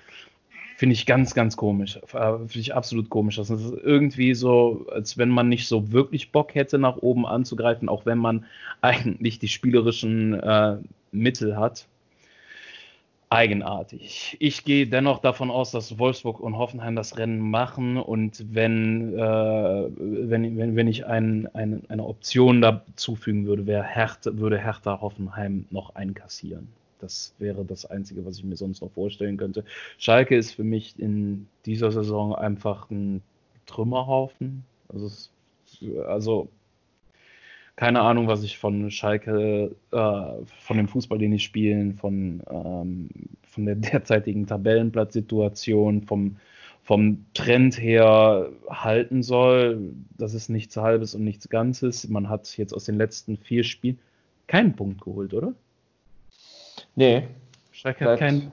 Finde 0.77 0.93
ich 0.93 1.05
ganz, 1.05 1.35
ganz 1.35 1.55
komisch. 1.55 1.97
Äh, 2.13 2.37
finde 2.37 2.59
ich 2.59 2.73
absolut 2.73 3.09
komisch. 3.09 3.35
Das 3.35 3.51
ist 3.51 3.73
irgendwie 3.83 4.33
so, 4.33 4.87
als 4.91 5.19
wenn 5.19 5.29
man 5.29 5.49
nicht 5.49 5.67
so 5.67 5.91
wirklich 5.91 6.31
Bock 6.31 6.55
hätte, 6.55 6.79
nach 6.79 6.97
oben 6.97 7.27
anzugreifen, 7.27 7.89
auch 7.89 8.07
wenn 8.07 8.17
man 8.17 8.45
eigentlich 8.81 9.37
die 9.37 9.49
spielerischen 9.49 10.33
äh, 10.33 10.77
Mittel 11.11 11.57
hat 11.57 11.87
eigenartig. 13.29 14.37
Ich 14.39 14.63
gehe 14.63 14.87
dennoch 14.87 15.19
davon 15.19 15.51
aus, 15.51 15.71
dass 15.71 15.99
Wolfsburg 15.99 16.39
und 16.39 16.57
Hoffenheim 16.57 16.95
das 16.95 17.17
Rennen 17.17 17.39
machen 17.39 17.97
und 17.97 18.45
wenn, 18.53 19.13
äh, 19.17 19.17
wenn, 19.17 20.57
wenn, 20.57 20.75
wenn 20.75 20.87
ich 20.87 21.05
ein, 21.05 21.47
ein, 21.53 21.83
eine 21.89 22.05
Option 22.05 22.61
dazu 22.61 23.15
fügen 23.15 23.45
würde, 23.45 23.65
wäre 23.65 23.83
Hertha, 23.83 24.37
würde 24.37 24.57
Hertha 24.57 25.01
Hoffenheim 25.01 25.65
noch 25.71 25.95
einkassieren. 25.95 26.69
Das 26.99 27.33
wäre 27.37 27.65
das 27.65 27.85
Einzige, 27.85 28.25
was 28.25 28.37
ich 28.37 28.43
mir 28.43 28.55
sonst 28.55 28.81
noch 28.81 28.91
vorstellen 28.91 29.37
könnte. 29.37 29.63
Schalke 29.97 30.35
ist 30.35 30.53
für 30.53 30.63
mich 30.63 30.97
in 30.97 31.47
dieser 31.65 31.91
Saison 31.91 32.33
einfach 32.33 32.89
ein 32.89 33.21
Trümmerhaufen. 33.65 34.63
Also, 34.89 35.11
also 36.07 36.47
keine 37.77 38.01
Ahnung, 38.01 38.27
was 38.27 38.43
ich 38.43 38.57
von 38.57 38.89
Schalke, 38.89 39.75
äh, 39.91 40.45
von 40.59 40.77
dem 40.77 40.87
Fußball, 40.87 41.19
den 41.19 41.31
die 41.31 41.39
spielen, 41.39 41.93
von, 41.93 42.41
ähm, 42.49 43.09
von 43.43 43.65
der 43.65 43.75
derzeitigen 43.75 44.47
Tabellenplatzsituation, 44.47 46.01
vom, 46.01 46.37
vom 46.81 47.25
Trend 47.35 47.79
her 47.79 48.49
halten 48.67 49.21
soll. 49.21 49.93
Das 50.17 50.33
ist 50.33 50.49
nichts 50.49 50.75
Halbes 50.75 51.13
und 51.13 51.23
nichts 51.23 51.49
Ganzes. 51.49 52.09
Man 52.09 52.29
hat 52.29 52.57
jetzt 52.57 52.73
aus 52.73 52.85
den 52.85 52.97
letzten 52.97 53.37
vier 53.37 53.63
Spielen 53.63 53.99
keinen 54.47 54.75
Punkt 54.75 55.01
geholt, 55.01 55.35
oder? 55.35 55.53
Nee. 56.95 57.27
Schalke 57.71 58.05
hat 58.05 58.17
keinen, 58.17 58.51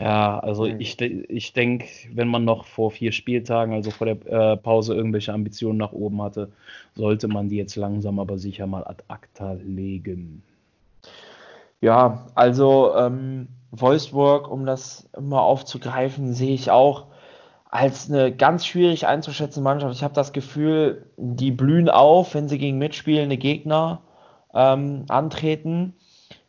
ja, 0.00 0.38
also 0.38 0.66
mhm. 0.66 0.80
ich, 0.80 0.98
ich 0.98 1.52
denke, 1.52 1.86
wenn 2.14 2.28
man 2.28 2.46
noch 2.46 2.64
vor 2.64 2.90
vier 2.90 3.12
Spieltagen, 3.12 3.74
also 3.74 3.90
vor 3.90 4.06
der 4.06 4.52
äh, 4.52 4.56
Pause, 4.56 4.94
irgendwelche 4.94 5.34
Ambitionen 5.34 5.76
nach 5.76 5.92
oben 5.92 6.22
hatte, 6.22 6.50
sollte 6.94 7.28
man 7.28 7.50
die 7.50 7.56
jetzt 7.56 7.76
langsam 7.76 8.18
aber 8.18 8.38
sicher 8.38 8.66
mal 8.66 8.82
ad 8.84 9.04
acta 9.08 9.58
legen. 9.62 10.42
Ja, 11.82 12.26
also 12.34 12.94
ähm, 12.96 13.48
Wolfsburg, 13.72 14.50
um 14.50 14.64
das 14.64 15.06
mal 15.20 15.40
aufzugreifen, 15.40 16.32
sehe 16.32 16.54
ich 16.54 16.70
auch 16.70 17.06
als 17.70 18.10
eine 18.10 18.34
ganz 18.34 18.64
schwierig 18.64 19.06
einzuschätzende 19.06 19.64
Mannschaft. 19.64 19.94
Ich 19.94 20.02
habe 20.02 20.14
das 20.14 20.32
Gefühl, 20.32 21.06
die 21.18 21.50
blühen 21.50 21.90
auf, 21.90 22.34
wenn 22.34 22.48
sie 22.48 22.58
gegen 22.58 22.78
mitspielende 22.78 23.36
Gegner 23.36 24.00
ähm, 24.54 25.04
antreten. 25.08 25.94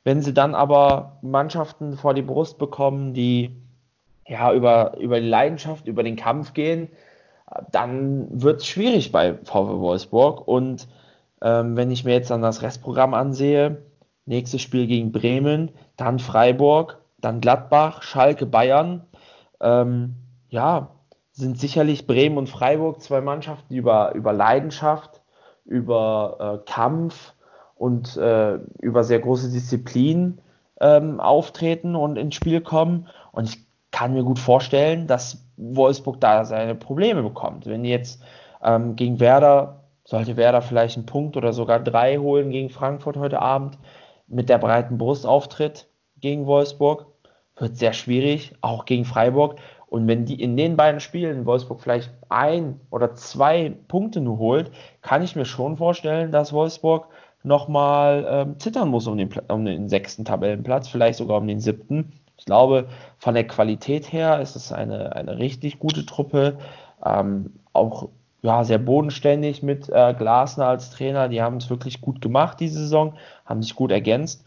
Wenn 0.04 0.22
sie 0.22 0.34
dann 0.34 0.56
aber 0.56 1.18
Mannschaften 1.22 1.98
vor 1.98 2.14
die 2.14 2.22
Brust 2.22 2.58
bekommen, 2.58 3.14
die 3.14 3.56
ja 4.28 4.54
über, 4.54 4.98
über 4.98 5.20
die 5.20 5.28
Leidenschaft, 5.28 5.88
über 5.88 6.04
den 6.04 6.16
Kampf 6.16 6.54
gehen, 6.54 6.90
dann 7.72 8.28
wird 8.42 8.62
es 8.62 8.68
schwierig 8.68 9.12
bei 9.12 9.36
VW 9.44 9.80
Wolfsburg. 9.80 10.48
Und 10.48 10.88
ähm, 11.42 11.76
wenn 11.76 11.92
ich 11.92 12.04
mir 12.04 12.14
jetzt 12.14 12.32
dann 12.32 12.42
das 12.42 12.62
Restprogramm 12.62 13.14
ansehe, 13.14 13.84
nächstes 14.26 14.62
Spiel 14.62 14.88
gegen 14.88 15.12
Bremen, 15.12 15.72
dann 15.98 16.20
Freiburg, 16.20 17.00
dann 17.20 17.42
Gladbach, 17.42 18.04
Schalke, 18.04 18.46
Bayern, 18.46 19.06
ähm, 19.60 20.16
ja, 20.50 20.90
sind 21.32 21.60
sicherlich 21.60 22.08
Bremen 22.08 22.38
und 22.38 22.50
Freiburg 22.50 23.02
zwei 23.02 23.22
Mannschaften, 23.22 23.74
über, 23.74 24.14
über 24.14 24.34
Leidenschaft, 24.34 25.22
über 25.66 26.62
äh, 26.66 26.72
Kampf, 26.72 27.34
und 27.82 28.16
äh, 28.16 28.60
über 28.80 29.04
sehr 29.04 29.18
große 29.18 29.50
Disziplin 29.50 30.38
ähm, 30.80 31.20
auftreten 31.20 31.96
und 31.96 32.16
ins 32.16 32.36
Spiel 32.36 32.62
kommen. 32.62 33.08
Und 33.32 33.50
ich 33.50 33.66
kann 33.90 34.14
mir 34.14 34.24
gut 34.24 34.38
vorstellen, 34.38 35.08
dass 35.08 35.44
Wolfsburg 35.58 36.22
da 36.22 36.46
seine 36.46 36.76
Probleme 36.76 37.24
bekommt. 37.24 37.66
Wenn 37.66 37.84
jetzt 37.84 38.22
ähm, 38.64 38.96
gegen 38.96 39.20
Werder, 39.20 39.82
sollte 40.04 40.38
Werder 40.38 40.62
vielleicht 40.62 40.96
einen 40.96 41.08
Punkt 41.08 41.38
oder 41.38 41.54
sogar 41.54 41.80
drei 41.80 42.18
holen 42.18 42.52
gegen 42.52 42.70
Frankfurt 42.70 43.18
heute 43.18 43.42
Abend, 43.42 43.80
mit 44.28 44.48
der 44.48 44.60
breiten 44.60 45.00
Brust 45.00 45.26
auftritt 45.26 45.88
gegen 46.18 46.46
Wolfsburg, 46.46 47.08
wird 47.58 47.78
sehr 47.78 47.94
schwierig, 47.94 48.54
auch 48.62 48.86
gegen 48.86 49.06
Freiburg. 49.06 49.56
Und 49.88 50.08
wenn 50.08 50.26
die 50.26 50.40
in 50.40 50.56
den 50.56 50.78
beiden 50.78 51.00
Spielen 51.00 51.48
Wolfsburg 51.48 51.82
vielleicht 51.82 52.12
ein 52.30 52.80
oder 52.92 53.16
zwei 53.16 53.74
Punkte 53.88 54.22
nur 54.22 54.38
holt, 54.38 54.72
kann 55.02 55.24
ich 55.24 55.36
mir 55.36 55.46
schon 55.46 55.78
vorstellen, 55.78 56.32
dass 56.32 56.54
Wolfsburg 56.54 57.08
nochmal 57.44 58.26
ähm, 58.30 58.60
zittern 58.60 58.90
muss 58.90 59.08
um 59.08 59.18
den, 59.18 59.30
um 59.48 59.66
den 59.66 59.90
sechsten 59.90 60.26
Tabellenplatz, 60.26 60.88
vielleicht 60.88 61.18
sogar 61.18 61.38
um 61.38 61.48
den 61.48 61.60
siebten. 61.60 62.14
Ich 62.38 62.46
glaube, 62.46 62.88
von 63.18 63.34
der 63.34 63.46
Qualität 63.46 64.12
her 64.12 64.42
ist 64.42 64.56
es 64.56 64.72
eine, 64.72 65.16
eine 65.16 65.38
richtig 65.38 65.80
gute 65.80 66.06
Truppe. 66.06 66.58
Ähm, 67.06 67.54
auch 67.74 68.10
ja, 68.42 68.64
sehr 68.64 68.80
bodenständig 68.80 69.62
mit 69.62 69.90
äh, 69.90 70.16
Glasner 70.18 70.68
als 70.68 70.90
Trainer. 70.90 71.30
Die 71.30 71.42
haben 71.42 71.58
es 71.58 71.70
wirklich 71.70 72.02
gut 72.02 72.22
gemacht 72.22 72.60
diese 72.60 72.80
Saison, 72.80 73.14
haben 73.46 73.62
sich 73.62 73.76
gut 73.76 73.92
ergänzt. 73.92 74.44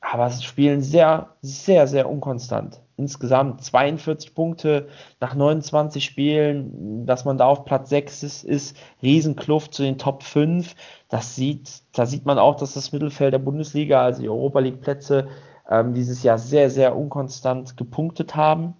Aber 0.00 0.28
sie 0.30 0.42
spielen 0.42 0.82
sehr, 0.82 1.30
sehr, 1.42 1.86
sehr 1.86 2.08
unkonstant 2.08 2.80
insgesamt 2.96 3.62
42 3.62 4.34
Punkte 4.34 4.88
nach 5.20 5.34
29 5.34 6.04
Spielen, 6.04 7.06
dass 7.06 7.24
man 7.24 7.38
da 7.38 7.46
auf 7.46 7.64
Platz 7.64 7.90
6 7.90 8.22
ist, 8.22 8.44
ist 8.44 8.76
Riesenkluft 9.02 9.74
zu 9.74 9.82
den 9.82 9.98
Top 9.98 10.22
5. 10.22 10.74
Das 11.14 11.36
sieht, 11.36 11.84
da 11.92 12.06
sieht 12.06 12.26
man 12.26 12.40
auch, 12.40 12.56
dass 12.56 12.74
das 12.74 12.90
Mittelfeld 12.90 13.32
der 13.32 13.38
Bundesliga, 13.38 14.02
also 14.02 14.20
die 14.20 14.28
Europa 14.28 14.58
League 14.58 14.80
Plätze, 14.80 15.28
ähm, 15.70 15.94
dieses 15.94 16.24
Jahr 16.24 16.38
sehr, 16.38 16.70
sehr 16.70 16.96
unkonstant 16.96 17.76
gepunktet 17.76 18.34
haben. 18.34 18.74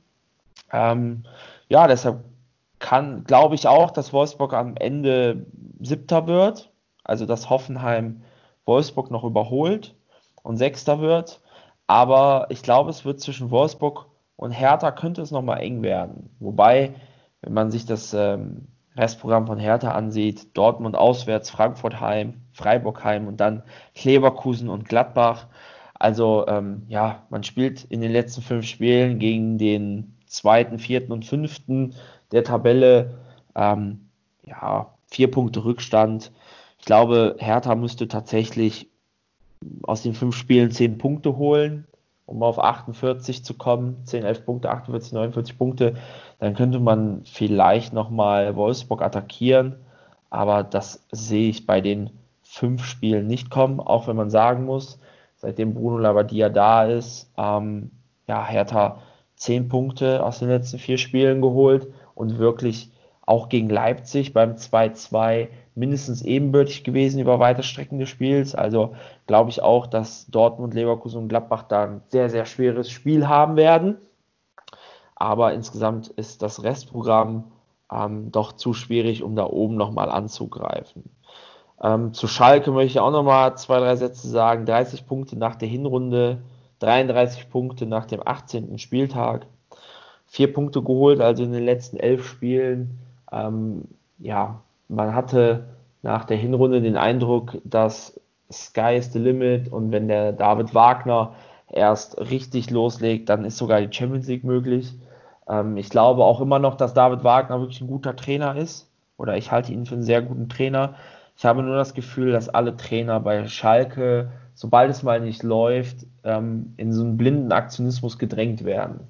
Ähm, 0.72 1.22
ja, 1.68 1.86
deshalb 1.86 2.24
kann, 2.80 3.22
glaube 3.22 3.54
ich 3.54 3.68
auch, 3.68 3.92
dass 3.92 4.12
Wolfsburg 4.12 4.52
am 4.52 4.74
Ende 4.76 5.46
siebter 5.78 6.26
wird, 6.26 6.72
also 7.04 7.24
dass 7.24 7.50
Hoffenheim 7.50 8.22
Wolfsburg 8.64 9.12
noch 9.12 9.22
überholt 9.22 9.94
und 10.42 10.56
sechster 10.56 10.98
wird. 10.98 11.40
Aber 11.86 12.48
ich 12.48 12.64
glaube, 12.64 12.90
es 12.90 13.04
wird 13.04 13.20
zwischen 13.20 13.52
Wolfsburg 13.52 14.06
und 14.34 14.50
Hertha 14.50 14.90
könnte 14.90 15.22
es 15.22 15.30
nochmal 15.30 15.60
eng 15.60 15.82
werden. 15.82 16.34
Wobei, 16.40 16.96
wenn 17.42 17.52
man 17.52 17.70
sich 17.70 17.86
das 17.86 18.12
ähm, 18.12 18.66
Restprogramm 18.96 19.46
von 19.46 19.58
Hertha 19.58 19.92
ansieht, 19.92 20.56
Dortmund 20.56 20.96
auswärts, 20.96 21.50
Frankfurt 21.50 22.00
heim, 22.00 22.42
Freiburg 22.52 23.02
heim 23.04 23.26
und 23.26 23.38
dann 23.38 23.62
Leverkusen 24.02 24.68
und 24.68 24.88
Gladbach. 24.88 25.46
Also 25.94 26.46
ähm, 26.48 26.82
ja, 26.88 27.26
man 27.30 27.42
spielt 27.42 27.84
in 27.84 28.00
den 28.00 28.12
letzten 28.12 28.42
fünf 28.42 28.66
Spielen 28.66 29.18
gegen 29.18 29.58
den 29.58 30.16
zweiten, 30.26 30.78
vierten 30.78 31.12
und 31.12 31.24
fünften 31.24 31.94
der 32.32 32.44
Tabelle. 32.44 33.18
Ähm, 33.54 34.08
ja, 34.44 34.94
vier 35.06 35.30
Punkte 35.30 35.64
Rückstand. 35.64 36.32
Ich 36.78 36.84
glaube, 36.84 37.36
Hertha 37.38 37.74
müsste 37.74 38.08
tatsächlich 38.08 38.88
aus 39.82 40.02
den 40.02 40.14
fünf 40.14 40.36
Spielen 40.36 40.70
zehn 40.70 40.98
Punkte 40.98 41.36
holen, 41.36 41.86
um 42.26 42.42
auf 42.42 42.58
48 42.58 43.44
zu 43.44 43.54
kommen. 43.54 44.04
10, 44.04 44.24
11 44.24 44.44
Punkte, 44.44 44.70
48, 44.70 45.12
49 45.12 45.58
Punkte. 45.58 45.94
Dann 46.38 46.54
könnte 46.54 46.80
man 46.80 47.22
vielleicht 47.24 47.92
nochmal 47.92 48.56
Wolfsburg 48.56 49.02
attackieren. 49.02 49.76
Aber 50.30 50.64
das 50.64 51.06
sehe 51.12 51.48
ich 51.48 51.66
bei 51.66 51.80
den 51.80 52.10
fünf 52.42 52.84
Spielen 52.84 53.26
nicht 53.26 53.50
kommen, 53.50 53.80
auch 53.80 54.06
wenn 54.06 54.16
man 54.16 54.30
sagen 54.30 54.64
muss, 54.64 54.98
seitdem 55.36 55.74
Bruno 55.74 55.98
Labbadia 55.98 56.48
da 56.48 56.84
ist, 56.84 57.30
ähm, 57.36 57.90
ja, 58.28 58.44
Hertha 58.44 59.00
zehn 59.36 59.68
Punkte 59.68 60.24
aus 60.24 60.38
den 60.38 60.48
letzten 60.48 60.78
vier 60.78 60.98
Spielen 60.98 61.42
geholt 61.42 61.88
und 62.14 62.38
wirklich 62.38 62.90
auch 63.26 63.48
gegen 63.48 63.68
Leipzig 63.68 64.32
beim 64.32 64.54
2-2 64.54 65.48
mindestens 65.74 66.22
ebenbürtig 66.22 66.84
gewesen 66.84 67.20
über 67.20 67.40
weite 67.40 67.62
Strecken 67.62 67.98
des 67.98 68.08
Spiels. 68.08 68.54
Also 68.54 68.94
glaube 69.26 69.50
ich 69.50 69.62
auch, 69.62 69.86
dass 69.86 70.26
Dortmund, 70.26 70.74
Leverkusen 70.74 71.22
und 71.22 71.28
Gladbach 71.28 71.62
da 71.62 71.84
ein 71.84 72.02
sehr, 72.08 72.30
sehr 72.30 72.46
schweres 72.46 72.90
Spiel 72.90 73.28
haben 73.28 73.56
werden. 73.56 73.96
Aber 75.16 75.54
insgesamt 75.54 76.08
ist 76.08 76.42
das 76.42 76.62
Restprogramm 76.62 77.52
ähm, 77.90 78.30
doch 78.30 78.52
zu 78.52 78.74
schwierig, 78.74 79.22
um 79.22 79.36
da 79.36 79.46
oben 79.46 79.76
nochmal 79.76 80.10
anzugreifen. 80.10 81.04
Ähm, 81.82 82.12
zu 82.12 82.28
Schalke 82.28 82.70
möchte 82.70 82.92
ich 82.92 83.00
auch 83.00 83.10
nochmal 83.10 83.56
zwei, 83.56 83.78
drei 83.78 83.96
Sätze 83.96 84.28
sagen. 84.28 84.66
30 84.66 85.06
Punkte 85.06 85.38
nach 85.38 85.56
der 85.56 85.68
Hinrunde, 85.68 86.42
33 86.80 87.50
Punkte 87.50 87.86
nach 87.86 88.06
dem 88.06 88.26
18. 88.26 88.78
Spieltag. 88.78 89.46
Vier 90.26 90.52
Punkte 90.52 90.82
geholt, 90.82 91.20
also 91.20 91.44
in 91.44 91.52
den 91.52 91.64
letzten 91.64 91.96
elf 91.96 92.26
Spielen. 92.26 92.98
Ähm, 93.34 93.82
ja, 94.18 94.62
man 94.88 95.14
hatte 95.14 95.64
nach 96.02 96.24
der 96.24 96.36
Hinrunde 96.36 96.80
den 96.80 96.96
Eindruck, 96.96 97.58
dass 97.64 98.20
Sky 98.52 98.96
is 98.96 99.12
the 99.12 99.18
limit 99.18 99.72
und 99.72 99.90
wenn 99.90 100.08
der 100.08 100.32
David 100.32 100.74
Wagner 100.74 101.34
erst 101.70 102.18
richtig 102.18 102.70
loslegt, 102.70 103.28
dann 103.28 103.44
ist 103.44 103.56
sogar 103.56 103.80
die 103.80 103.92
Champions 103.94 104.28
League 104.28 104.44
möglich. 104.44 104.92
Ähm, 105.48 105.76
ich 105.76 105.90
glaube 105.90 106.24
auch 106.24 106.40
immer 106.40 106.58
noch, 106.58 106.76
dass 106.76 106.94
David 106.94 107.24
Wagner 107.24 107.60
wirklich 107.60 107.80
ein 107.80 107.88
guter 107.88 108.14
Trainer 108.14 108.56
ist 108.56 108.88
oder 109.16 109.36
ich 109.36 109.50
halte 109.50 109.72
ihn 109.72 109.86
für 109.86 109.94
einen 109.94 110.02
sehr 110.02 110.22
guten 110.22 110.48
Trainer. 110.48 110.94
Ich 111.36 111.44
habe 111.44 111.62
nur 111.62 111.76
das 111.76 111.94
Gefühl, 111.94 112.32
dass 112.32 112.48
alle 112.48 112.76
Trainer 112.76 113.18
bei 113.18 113.46
Schalke, 113.48 114.30
sobald 114.54 114.90
es 114.90 115.02
mal 115.02 115.20
nicht 115.20 115.42
läuft, 115.42 116.06
ähm, 116.22 116.74
in 116.76 116.92
so 116.92 117.02
einen 117.02 117.16
blinden 117.16 117.50
Aktionismus 117.50 118.18
gedrängt 118.18 118.64
werden. 118.64 119.00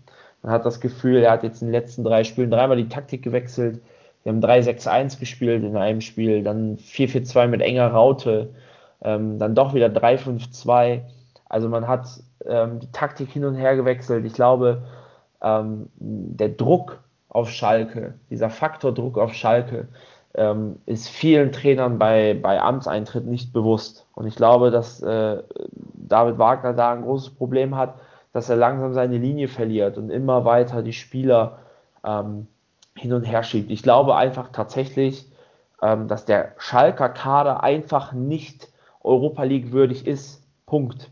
Man 0.42 0.52
hat 0.52 0.64
das 0.64 0.80
Gefühl, 0.80 1.18
er 1.18 1.32
hat 1.32 1.42
jetzt 1.42 1.60
in 1.60 1.68
den 1.68 1.72
letzten 1.72 2.04
drei 2.04 2.24
Spielen 2.24 2.50
dreimal 2.50 2.76
die 2.76 2.88
Taktik 2.88 3.22
gewechselt, 3.22 3.82
wir 4.24 4.32
haben 4.32 4.40
3-6-1 4.40 5.20
gespielt 5.20 5.62
in 5.62 5.76
einem 5.76 6.00
Spiel, 6.00 6.42
dann 6.42 6.78
4-4-2 6.78 7.46
mit 7.46 7.60
enger 7.60 7.88
Raute, 7.88 8.54
ähm, 9.02 9.38
dann 9.38 9.54
doch 9.54 9.74
wieder 9.74 9.88
3-5-2. 9.88 11.02
Also 11.48 11.68
man 11.68 11.86
hat 11.86 12.08
ähm, 12.46 12.80
die 12.80 12.90
Taktik 12.90 13.30
hin 13.30 13.44
und 13.44 13.54
her 13.54 13.76
gewechselt. 13.76 14.24
Ich 14.24 14.32
glaube, 14.32 14.82
ähm, 15.42 15.90
der 15.96 16.48
Druck 16.48 17.00
auf 17.28 17.50
Schalke, 17.50 18.14
dieser 18.30 18.48
Faktor 18.48 18.94
Druck 18.94 19.18
auf 19.18 19.34
Schalke, 19.34 19.88
ähm, 20.34 20.78
ist 20.86 21.08
vielen 21.08 21.52
Trainern 21.52 21.98
bei, 21.98 22.34
bei 22.40 22.60
Amtseintritt 22.60 23.26
nicht 23.26 23.52
bewusst. 23.52 24.06
Und 24.14 24.26
ich 24.26 24.36
glaube, 24.36 24.70
dass 24.70 25.02
äh, 25.02 25.42
David 25.94 26.38
Wagner 26.38 26.72
da 26.72 26.92
ein 26.92 27.02
großes 27.02 27.30
Problem 27.30 27.76
hat, 27.76 27.94
dass 28.32 28.48
er 28.48 28.56
langsam 28.56 28.94
seine 28.94 29.18
Linie 29.18 29.48
verliert 29.48 29.98
und 29.98 30.10
immer 30.10 30.44
weiter 30.44 30.82
die 30.82 30.92
Spieler 30.92 31.58
ähm, 32.04 32.48
hin 32.96 33.12
und 33.12 33.24
her 33.24 33.42
schiebt. 33.42 33.70
Ich 33.70 33.82
glaube 33.82 34.16
einfach 34.16 34.48
tatsächlich, 34.52 35.26
ähm, 35.82 36.08
dass 36.08 36.24
der 36.24 36.52
Schalker 36.58 37.08
Kader 37.08 37.62
einfach 37.62 38.12
nicht 38.12 38.68
Europa 39.02 39.42
League 39.42 39.72
würdig 39.72 40.06
ist. 40.06 40.42
Punkt. 40.66 41.10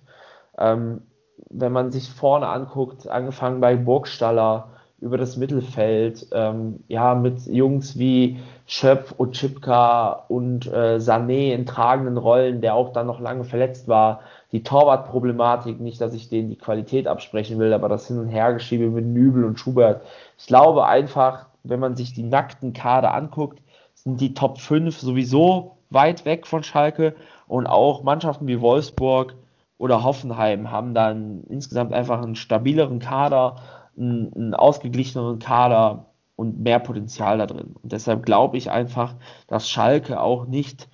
Ähm, 0.59 1.03
wenn 1.51 1.73
man 1.73 1.91
sich 1.91 2.09
vorne 2.11 2.49
anguckt, 2.49 3.09
angefangen 3.09 3.61
bei 3.61 3.77
Burgstaller 3.77 4.69
über 5.01 5.19
das 5.19 5.37
Mittelfeld, 5.37 6.29
ähm, 6.33 6.85
ja, 6.87 7.15
mit 7.17 7.45
Jungs 7.47 7.99
wie 7.99 8.39
Schöpf, 8.67 9.15
Otschipka 9.19 10.25
und 10.29 10.67
äh, 10.69 10.99
Sané 10.99 11.53
in 11.53 11.67
tragenden 11.67 12.17
Rollen, 12.17 12.61
der 12.61 12.75
auch 12.75 12.93
dann 12.93 13.09
noch 13.09 13.19
lange 13.19 13.43
verletzt 13.43 13.89
war. 13.89 14.21
Die 14.53 14.63
Torwartproblematik, 14.63 15.81
nicht, 15.81 16.01
dass 16.01 16.15
ich 16.15 16.29
denen 16.29 16.51
die 16.51 16.57
Qualität 16.57 17.09
absprechen 17.09 17.59
will, 17.59 17.73
aber 17.73 17.89
das 17.89 18.07
Hin- 18.07 18.21
und 18.21 18.29
Hergeschiebe 18.29 18.87
mit 18.87 19.05
Nübel 19.05 19.45
und 19.45 19.59
Schubert. 19.59 20.03
Ich 20.39 20.47
glaube 20.47 20.87
einfach, 20.87 21.47
wenn 21.65 21.81
man 21.81 21.97
sich 21.97 22.13
die 22.13 22.23
nackten 22.23 22.73
Kader 22.73 23.15
anguckt, 23.15 23.63
sind 23.95 24.21
die 24.21 24.35
Top 24.35 24.59
5 24.59 24.99
sowieso 24.99 25.77
weit 25.91 26.25
weg 26.25 26.47
von 26.47 26.63
Schalke 26.63 27.15
und 27.47 27.67
auch 27.67 28.03
Mannschaften 28.03 28.47
wie 28.47 28.61
Wolfsburg 28.61 29.35
oder 29.79 30.03
Hoffenheim 30.05 30.71
haben 30.71 30.95
dann 30.95 31.45
insgesamt 31.49 31.93
einfach 31.93 32.23
einen 32.23 32.37
stabileren 32.37 32.99
Kader, 32.99 33.57
einen, 33.97 34.33
einen 34.35 34.55
ausgeglicheneren 34.55 35.39
Kader 35.39 36.07
und 36.37 36.61
mehr 36.61 36.79
Potenzial 36.79 37.39
da 37.39 37.47
drin. 37.47 37.75
Und 37.83 37.93
deshalb 37.93 38.25
glaube 38.25 38.57
ich 38.57 38.71
einfach, 38.71 39.15
dass 39.49 39.69
Schalke 39.69 40.21
auch 40.21 40.47
nicht 40.47 40.89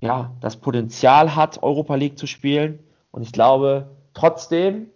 ja, 0.00 0.32
das 0.40 0.56
Potenzial 0.56 1.34
hat, 1.34 1.62
Europa 1.62 1.94
League 1.94 2.18
zu 2.18 2.26
spielen. 2.26 2.78
Und 3.10 3.22
ich 3.22 3.32
glaube 3.32 3.88
trotzdem, 4.12 4.90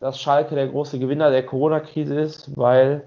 dass 0.00 0.20
Schalke 0.20 0.54
der 0.54 0.68
große 0.68 0.98
Gewinner 0.98 1.30
der 1.30 1.44
Corona-Krise 1.44 2.18
ist, 2.18 2.56
weil 2.56 3.04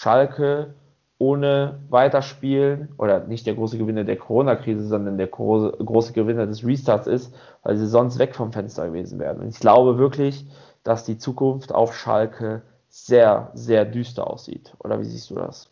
Schalke 0.00 0.74
ohne 1.18 1.80
Weiterspielen 1.88 2.94
oder 2.98 3.26
nicht 3.26 3.46
der 3.46 3.56
große 3.56 3.78
Gewinner 3.78 4.04
der 4.04 4.16
Corona-Krise, 4.16 4.86
sondern 4.86 5.18
der 5.18 5.26
große, 5.26 6.12
Gewinner 6.12 6.46
des 6.46 6.64
Restarts 6.64 7.08
ist, 7.08 7.34
weil 7.64 7.76
sie 7.76 7.88
sonst 7.88 8.20
weg 8.20 8.36
vom 8.36 8.52
Fenster 8.52 8.86
gewesen 8.86 9.18
wären. 9.18 9.40
Und 9.40 9.48
ich 9.48 9.58
glaube 9.58 9.98
wirklich, 9.98 10.46
dass 10.84 11.04
die 11.04 11.18
Zukunft 11.18 11.74
auf 11.74 11.96
Schalke 11.96 12.62
sehr, 12.88 13.50
sehr 13.54 13.84
düster 13.84 14.30
aussieht. 14.30 14.72
Oder 14.78 15.00
wie 15.00 15.04
siehst 15.04 15.30
du 15.30 15.34
das? 15.34 15.68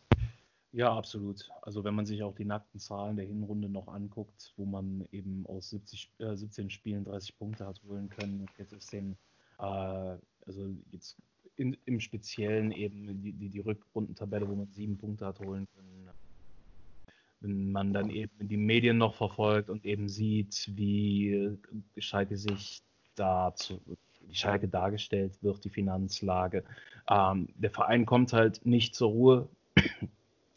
Ja, 0.73 0.93
absolut. 0.93 1.49
Also 1.63 1.85
wenn 1.85 1.95
man 1.95 2.05
sich 2.05 2.25
auch 2.25 2.35
die 2.35 2.45
nackten 2.45 2.81
Zahlen 2.81 3.15
der 3.15 3.27
Hinrunde 3.27 3.69
noch 3.69 3.87
anguckt, 3.87 4.53
wo 4.57 4.65
man 4.65 5.07
eben 5.13 5.45
aus 5.47 5.71
70, 5.71 6.11
äh, 6.19 6.35
17 6.35 6.71
Spielen 6.71 7.05
30 7.05 7.39
Punkte 7.39 7.65
hat 7.65 7.81
holen 7.89 8.09
können, 8.09 8.47
jetzt 8.59 8.73
ist 8.73 8.93
den, 8.93 9.17
äh, 9.61 9.63
also 9.63 10.75
jetzt 10.91 11.17
in, 11.57 11.77
im 11.85 12.01
Speziellen 12.01 12.73
eben 12.73 13.23
die, 13.23 13.33
die, 13.33 13.49
die 13.49 13.61
Rückrundentabelle, 13.61 14.49
wo 14.49 14.55
man 14.55 14.69
sieben 14.73 14.97
Punkte 14.99 15.27
hat 15.27 15.41
holen 15.41 15.67
können. 15.75 16.11
Wenn 17.41 17.73
man 17.73 17.93
dann 17.93 18.11
eben 18.11 18.31
die 18.41 18.57
Medien 18.57 18.99
noch 18.99 19.15
verfolgt 19.15 19.69
und 19.69 19.85
eben 19.85 20.09
sieht, 20.09 20.71
wie 20.75 21.59
Schalke 21.99 22.37
sich 22.37 22.83
da 23.15 23.55
zu, 23.55 23.81
die 24.31 24.35
Schalke 24.35 24.69
dargestellt 24.69 25.43
wird, 25.43 25.65
die 25.65 25.71
Finanzlage. 25.71 26.65
Ähm, 27.09 27.49
der 27.57 27.71
Verein 27.71 28.07
kommt 28.07 28.33
halt 28.33 28.65
nicht 28.65 28.95
zur 28.95 29.11
Ruhe. 29.11 29.49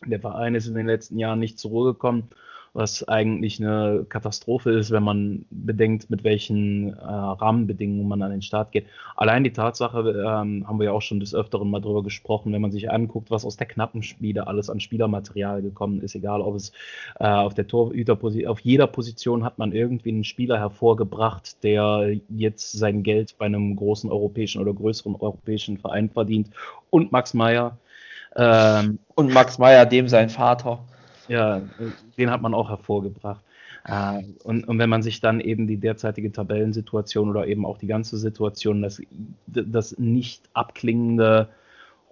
Der 0.06 0.22
Verein 0.22 0.56
ist 0.56 0.68
in 0.68 0.76
den 0.76 0.88
letzten 0.88 1.20
Jahren 1.20 1.40
nicht 1.40 1.60
zur 1.60 1.72
Ruhe 1.72 1.94
gekommen 1.94 2.30
was 2.74 3.08
eigentlich 3.08 3.60
eine 3.60 4.06
Katastrophe 4.08 4.72
ist, 4.72 4.92
wenn 4.92 5.04
man 5.04 5.46
bedenkt, 5.50 6.10
mit 6.10 6.24
welchen 6.24 6.94
äh, 6.94 7.02
Rahmenbedingungen 7.04 8.08
man 8.08 8.22
an 8.22 8.32
den 8.32 8.42
Start 8.42 8.72
geht. 8.72 8.88
Allein 9.16 9.44
die 9.44 9.54
Tatsache, 9.54 10.00
ähm, 10.00 10.68
haben 10.68 10.80
wir 10.80 10.86
ja 10.86 10.92
auch 10.92 11.02
schon 11.02 11.20
des 11.20 11.34
Öfteren 11.34 11.70
mal 11.70 11.82
drüber 11.82 12.04
gesprochen, 12.04 12.54
wenn 12.54 12.62
man 12.62 12.72
sich 12.72 12.92
anguckt, 12.92 13.32
was 13.32 13.46
aus 13.46 13.58
der 13.58 13.68
knappen 13.68 14.04
Spiele 14.04 14.48
alles 14.48 14.70
an 14.70 14.80
Spielermaterial 14.80 15.62
gekommen 15.62 16.02
ist, 16.02 16.16
egal 16.16 16.42
ob 16.42 16.56
es 16.56 16.72
äh, 17.20 17.28
auf 17.28 17.54
der 17.54 17.68
Torhüterposition, 17.68 18.50
auf 18.50 18.60
jeder 18.60 18.88
Position 18.88 19.44
hat 19.44 19.58
man 19.58 19.72
irgendwie 19.72 20.10
einen 20.10 20.24
Spieler 20.24 20.60
hervorgebracht, 20.60 21.64
der 21.64 22.16
jetzt 22.30 22.72
sein 22.74 23.04
Geld 23.04 23.38
bei 23.38 23.46
einem 23.46 23.76
großen 23.76 24.12
europäischen 24.12 24.62
oder 24.62 24.74
größeren 24.74 25.16
europäischen 25.16 25.78
Verein 25.78 26.10
verdient. 26.10 26.50
Und 26.90 27.12
Max 27.12 27.34
Meyer. 27.34 27.78
Ähm, 28.36 29.00
und 29.16 29.34
Max 29.34 29.58
Meyer, 29.58 29.86
dem 29.86 30.08
sein 30.08 30.30
Vater. 30.30 30.80
Ja, 31.30 31.62
den 32.18 32.32
hat 32.32 32.42
man 32.42 32.54
auch 32.54 32.70
hervorgebracht. 32.70 33.44
Äh, 33.86 34.24
und, 34.44 34.68
und, 34.68 34.80
wenn 34.80 34.90
man 34.90 35.02
sich 35.02 35.22
dann 35.22 35.40
eben 35.40 35.68
die 35.68 35.78
derzeitige 35.78 36.32
Tabellensituation 36.32 37.30
oder 37.30 37.48
eben 37.48 37.66
auch 37.66 37.78
die 37.78 37.88
ganze 37.88 38.18
Situation, 38.18 38.82
das, 38.82 39.02
das 39.48 39.98
nicht 39.98 40.50
abklingende 40.54 41.50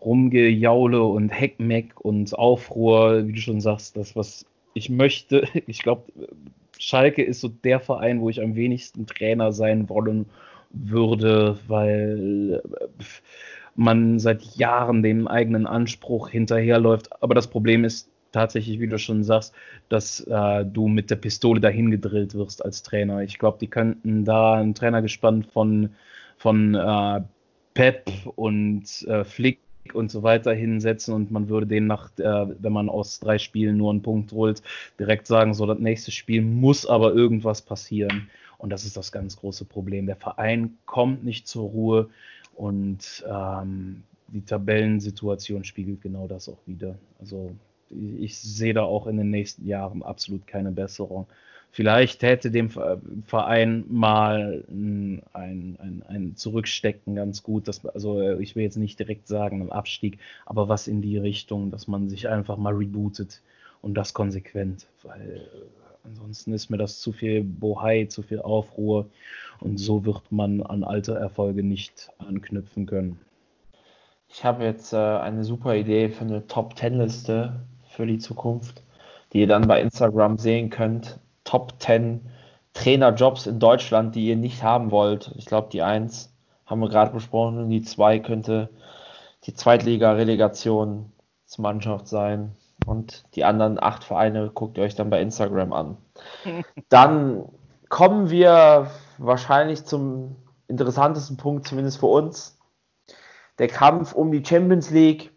Rumgejaule 0.02 1.04
und 1.04 1.30
Heckmeck 1.30 2.00
und 2.00 2.38
Aufruhr, 2.38 3.28
wie 3.28 3.34
du 3.34 3.40
schon 3.40 3.60
sagst, 3.62 3.98
das, 3.98 4.16
was 4.16 4.46
ich 4.74 4.90
möchte. 4.90 5.48
Ich 5.68 5.82
glaube, 5.82 6.12
Schalke 6.78 7.24
ist 7.24 7.42
so 7.42 7.48
der 7.48 7.80
Verein, 7.80 8.22
wo 8.22 8.30
ich 8.30 8.42
am 8.42 8.56
wenigsten 8.56 9.08
Trainer 9.08 9.52
sein 9.52 9.90
wollen 9.90 10.28
würde, 10.70 11.58
weil 11.68 12.62
äh, 12.64 13.04
man 13.76 14.20
seit 14.20 14.44
Jahren 14.56 15.04
dem 15.04 15.28
eigenen 15.28 15.68
Anspruch 15.68 16.30
hinterherläuft. 16.30 17.22
Aber 17.22 17.36
das 17.36 17.48
Problem 17.48 17.84
ist 17.84 18.10
tatsächlich, 18.32 18.80
wie 18.80 18.88
du 18.88 18.98
schon 19.00 19.24
sagst, 19.24 19.54
dass 19.90 20.22
äh, 20.22 20.66
du 20.66 20.88
mit 20.88 21.10
der 21.10 21.16
Pistole 21.16 21.62
dahin 21.62 21.92
gedrillt 21.92 22.36
wirst 22.36 22.64
als 22.64 22.84
Trainer. 22.84 23.22
Ich 23.22 23.40
glaube, 23.40 23.58
die 23.60 23.68
könnten 23.68 24.26
da 24.26 24.56
einen 24.56 24.76
Trainer 24.76 25.02
gespannt 25.02 25.48
von, 25.52 25.90
von 26.38 26.76
äh, 26.76 27.22
Pep 27.74 28.12
und 28.36 28.84
äh, 29.08 29.24
Flick 29.24 29.60
und 29.94 30.12
so 30.12 30.24
weiter 30.24 30.54
hinsetzen 30.54 31.14
und 31.14 31.32
man 31.32 31.48
würde 31.50 31.68
den 31.68 31.88
nach, 31.88 32.10
äh, 32.18 32.48
wenn 32.60 32.74
man 32.74 32.90
aus 32.90 33.20
drei 33.20 33.38
Spielen 33.38 33.78
nur 33.78 33.92
einen 33.92 34.02
Punkt 34.02 34.32
holt, 34.32 34.62
direkt 35.00 35.28
sagen, 35.28 35.54
so 35.54 35.66
das 35.66 35.80
nächste 35.80 36.12
Spiel 36.12 36.42
muss 36.42 36.86
aber 36.86 37.14
irgendwas 37.14 37.62
passieren. 37.62 38.30
Und 38.58 38.72
das 38.72 38.86
ist 38.86 38.98
das 38.98 39.12
ganz 39.12 39.38
große 39.38 39.66
Problem. 39.66 40.08
Der 40.08 40.16
Verein 40.16 40.78
kommt 40.86 41.24
nicht 41.24 41.48
zur 41.48 41.70
Ruhe 41.70 42.10
und 42.56 43.24
ähm, 43.30 44.04
die 44.30 44.42
Tabellensituation 44.42 45.64
spiegelt 45.64 46.02
genau 46.02 46.28
das 46.28 46.50
auch 46.50 46.58
wieder. 46.66 46.96
Also 47.20 47.52
ich 47.90 48.38
sehe 48.38 48.74
da 48.74 48.84
auch 48.84 49.08
in 49.08 49.18
den 49.18 49.30
nächsten 49.30 49.68
Jahren 49.68 50.04
absolut 50.04 50.48
keine 50.48 50.72
Besserung. 50.72 51.28
Vielleicht 51.72 52.24
hätte 52.24 52.50
dem 52.50 52.70
Verein 52.70 53.86
mal 53.88 54.64
ein, 54.68 55.22
ein, 55.34 56.04
ein 56.08 56.36
Zurückstecken 56.36 57.16
ganz 57.16 57.44
gut. 57.44 57.68
Dass, 57.68 57.86
also 57.86 58.40
ich 58.40 58.56
will 58.56 58.64
jetzt 58.64 58.78
nicht 58.78 58.98
direkt 58.98 59.28
sagen, 59.28 59.62
ein 59.62 59.72
Abstieg, 59.72 60.18
aber 60.46 60.70
was 60.70 60.88
in 60.88 61.02
die 61.02 61.18
Richtung, 61.18 61.70
dass 61.70 61.88
man 61.88 62.10
sich 62.10 62.30
einfach 62.30 62.58
mal 62.58 62.74
rebootet 62.74 63.42
und 63.82 63.94
das 63.94 64.14
konsequent. 64.14 64.88
Weil 65.04 65.48
ansonsten 66.04 66.54
ist 66.54 66.70
mir 66.70 66.78
das 66.78 67.00
zu 67.00 67.12
viel 67.12 67.44
Bohai, 67.44 68.06
zu 68.06 68.24
viel 68.24 68.40
Aufruhr 68.42 69.08
und 69.60 69.78
so 69.78 70.06
wird 70.06 70.32
man 70.32 70.64
an 70.64 70.84
alte 70.84 71.14
Erfolge 71.14 71.64
nicht 71.64 72.10
anknüpfen 72.18 72.86
können. 72.86 73.20
Ich 74.30 74.44
habe 74.44 74.64
jetzt 74.64 74.94
äh, 74.94 74.98
eine 74.98 75.44
super 75.44 75.76
Idee 75.76 76.10
für 76.10 76.26
eine 76.26 76.48
Top 76.48 76.78
10 76.78 76.96
Liste 76.96 77.62
für 77.98 78.08
die 78.08 78.20
Zukunft, 78.20 78.84
die 79.34 79.42
ihr 79.42 79.48
dann 79.48 79.68
bei 79.68 79.82
Instagram 79.82 80.38
sehen 80.38 80.70
könnt. 80.70 81.20
Top 81.44 81.74
10 81.80 82.22
Trainerjobs 82.74 83.48
in 83.48 83.60
Deutschland, 83.60 84.16
die 84.16 84.28
ihr 84.28 84.38
nicht 84.38 84.64
haben 84.64 84.92
wollt. 84.92 85.34
Ich 85.36 85.48
glaube, 85.48 85.68
die 85.72 85.82
1 85.82 86.32
haben 86.68 86.80
wir 86.80 86.90
gerade 86.90 87.12
besprochen 87.12 87.58
und 87.58 87.72
die 87.72 87.82
2 87.82 88.20
könnte 88.20 88.70
die 89.46 89.56
Zweitliga-Relegationsmannschaft 89.56 92.08
sein. 92.08 92.52
Und 92.86 93.24
die 93.36 93.44
anderen 93.44 93.82
acht 93.82 94.04
Vereine 94.04 94.52
guckt 94.54 94.78
ihr 94.78 94.84
euch 94.84 94.94
dann 94.94 95.10
bei 95.10 95.20
Instagram 95.22 95.74
an. 95.74 95.98
Dann 96.90 97.46
kommen 97.90 98.30
wir 98.30 98.92
wahrscheinlich 99.18 99.86
zum 99.86 100.36
interessantesten 100.68 101.38
Punkt, 101.38 101.68
zumindest 101.68 102.00
für 102.00 102.06
uns. 102.06 102.60
Der 103.58 103.68
Kampf 103.68 104.14
um 104.14 104.32
die 104.32 104.46
Champions 104.46 104.92
League. 104.92 105.32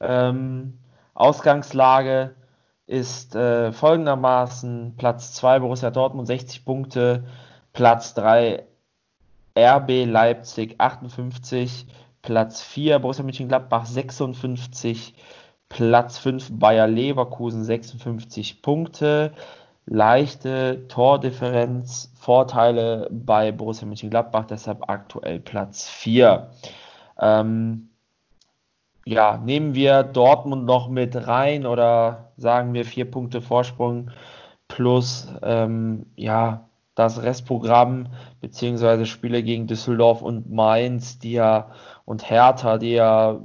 Ähm, 0.00 0.80
Ausgangslage 1.18 2.36
ist 2.86 3.34
äh, 3.34 3.72
folgendermaßen: 3.72 4.94
Platz 4.96 5.34
2 5.34 5.58
Borussia 5.58 5.90
Dortmund 5.90 6.28
60 6.28 6.64
Punkte, 6.64 7.24
Platz 7.72 8.14
3 8.14 8.64
RB 9.58 10.04
Leipzig 10.04 10.76
58, 10.78 11.86
Platz 12.22 12.62
4 12.62 13.00
Borussia 13.00 13.24
Mönchengladbach 13.24 13.84
56, 13.84 15.14
Platz 15.68 16.18
5 16.18 16.50
Bayer 16.52 16.86
Leverkusen 16.86 17.64
56 17.64 18.62
Punkte, 18.62 19.32
leichte 19.86 20.86
Tordifferenz, 20.86 22.12
Vorteile 22.14 23.08
bei 23.10 23.50
Borussia 23.50 23.88
Mönchengladbach, 23.88 24.44
deshalb 24.44 24.88
aktuell 24.88 25.40
Platz 25.40 25.88
4. 25.88 26.50
Ähm, 27.20 27.87
ja, 29.08 29.38
nehmen 29.38 29.74
wir 29.74 30.02
Dortmund 30.02 30.66
noch 30.66 30.88
mit 30.88 31.16
rein 31.26 31.64
oder 31.64 32.32
sagen 32.36 32.74
wir 32.74 32.84
vier 32.84 33.10
Punkte 33.10 33.40
Vorsprung 33.40 34.10
plus 34.68 35.28
ähm, 35.42 36.06
ja 36.16 36.68
das 36.94 37.22
Restprogramm 37.22 38.08
beziehungsweise 38.40 39.06
Spiele 39.06 39.42
gegen 39.42 39.66
Düsseldorf 39.66 40.20
und 40.20 40.50
Mainz, 40.50 41.18
die 41.18 41.32
ja 41.32 41.70
und 42.04 42.28
Hertha, 42.28 42.76
die 42.76 42.92
ja 42.92 43.40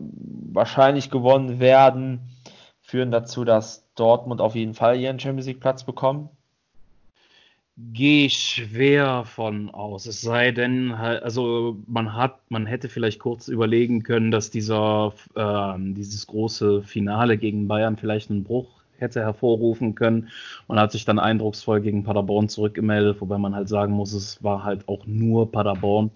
wahrscheinlich 0.51 1.09
gewonnen 1.09 1.59
werden, 1.59 2.35
führen 2.81 3.11
dazu, 3.11 3.45
dass 3.45 3.87
Dortmund 3.95 4.41
auf 4.41 4.55
jeden 4.55 4.73
Fall 4.73 4.99
ihren 4.99 5.19
Champions 5.19 5.47
League 5.47 5.61
Platz 5.61 5.85
bekommen 5.85 6.29
gehe 7.77 8.29
schwer 8.29 9.25
von 9.25 9.69
aus. 9.71 10.05
Es 10.05 10.21
sei 10.21 10.51
denn, 10.51 10.91
also 10.91 11.77
man 11.87 12.15
hat, 12.15 12.39
man 12.49 12.65
hätte 12.65 12.87
vielleicht 12.87 13.19
kurz 13.19 13.47
überlegen 13.47 14.03
können, 14.03 14.31
dass 14.31 14.51
dieser, 14.51 15.13
äh, 15.35 15.73
dieses 15.79 16.27
große 16.27 16.83
Finale 16.83 17.37
gegen 17.37 17.67
Bayern 17.67 17.97
vielleicht 17.97 18.29
einen 18.29 18.43
Bruch 18.43 18.83
hätte 18.99 19.21
hervorrufen 19.21 19.95
können. 19.95 20.29
Man 20.67 20.79
hat 20.79 20.91
sich 20.91 21.03
dann 21.03 21.19
eindrucksvoll 21.19 21.81
gegen 21.81 22.03
Paderborn 22.03 22.47
zurückgemeldet, 22.47 23.19
wobei 23.19 23.37
man 23.37 23.55
halt 23.55 23.67
sagen 23.67 23.93
muss, 23.93 24.13
es 24.13 24.43
war 24.43 24.63
halt 24.63 24.87
auch 24.87 25.05
nur 25.05 25.51
Paderborn. 25.51 26.11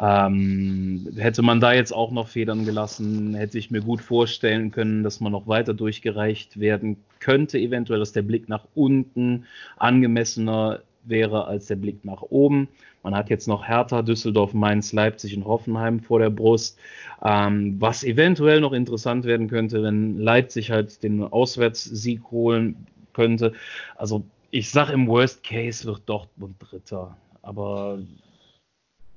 Ähm, 0.00 1.08
hätte 1.16 1.42
man 1.42 1.60
da 1.60 1.72
jetzt 1.72 1.92
auch 1.92 2.10
noch 2.12 2.28
Federn 2.28 2.64
gelassen, 2.64 3.34
hätte 3.34 3.58
ich 3.58 3.70
mir 3.70 3.80
gut 3.80 4.00
vorstellen 4.00 4.70
können, 4.70 5.02
dass 5.02 5.20
man 5.20 5.32
noch 5.32 5.48
weiter 5.48 5.74
durchgereicht 5.74 6.60
werden 6.60 6.98
könnte, 7.18 7.58
eventuell, 7.58 7.98
dass 7.98 8.12
der 8.12 8.22
Blick 8.22 8.48
nach 8.48 8.64
unten 8.74 9.46
angemessener 9.76 10.80
wäre 11.08 11.46
als 11.46 11.66
der 11.66 11.76
Blick 11.76 12.04
nach 12.04 12.22
oben. 12.22 12.68
Man 13.02 13.14
hat 13.14 13.30
jetzt 13.30 13.48
noch 13.48 13.66
Hertha, 13.66 14.02
Düsseldorf, 14.02 14.54
Mainz, 14.54 14.92
Leipzig 14.92 15.36
und 15.36 15.44
Hoffenheim 15.44 16.00
vor 16.00 16.18
der 16.18 16.30
Brust. 16.30 16.78
Ähm, 17.22 17.80
was 17.80 18.04
eventuell 18.04 18.60
noch 18.60 18.72
interessant 18.72 19.24
werden 19.24 19.48
könnte, 19.48 19.82
wenn 19.82 20.18
Leipzig 20.18 20.70
halt 20.70 21.02
den 21.02 21.22
Auswärtssieg 21.22 22.22
holen 22.30 22.86
könnte. 23.12 23.52
Also 23.96 24.24
ich 24.50 24.70
sage 24.70 24.92
im 24.92 25.06
Worst 25.06 25.42
Case 25.44 25.84
wird 25.84 26.02
Dortmund 26.06 26.56
Dritter. 26.58 27.16
Aber 27.42 27.98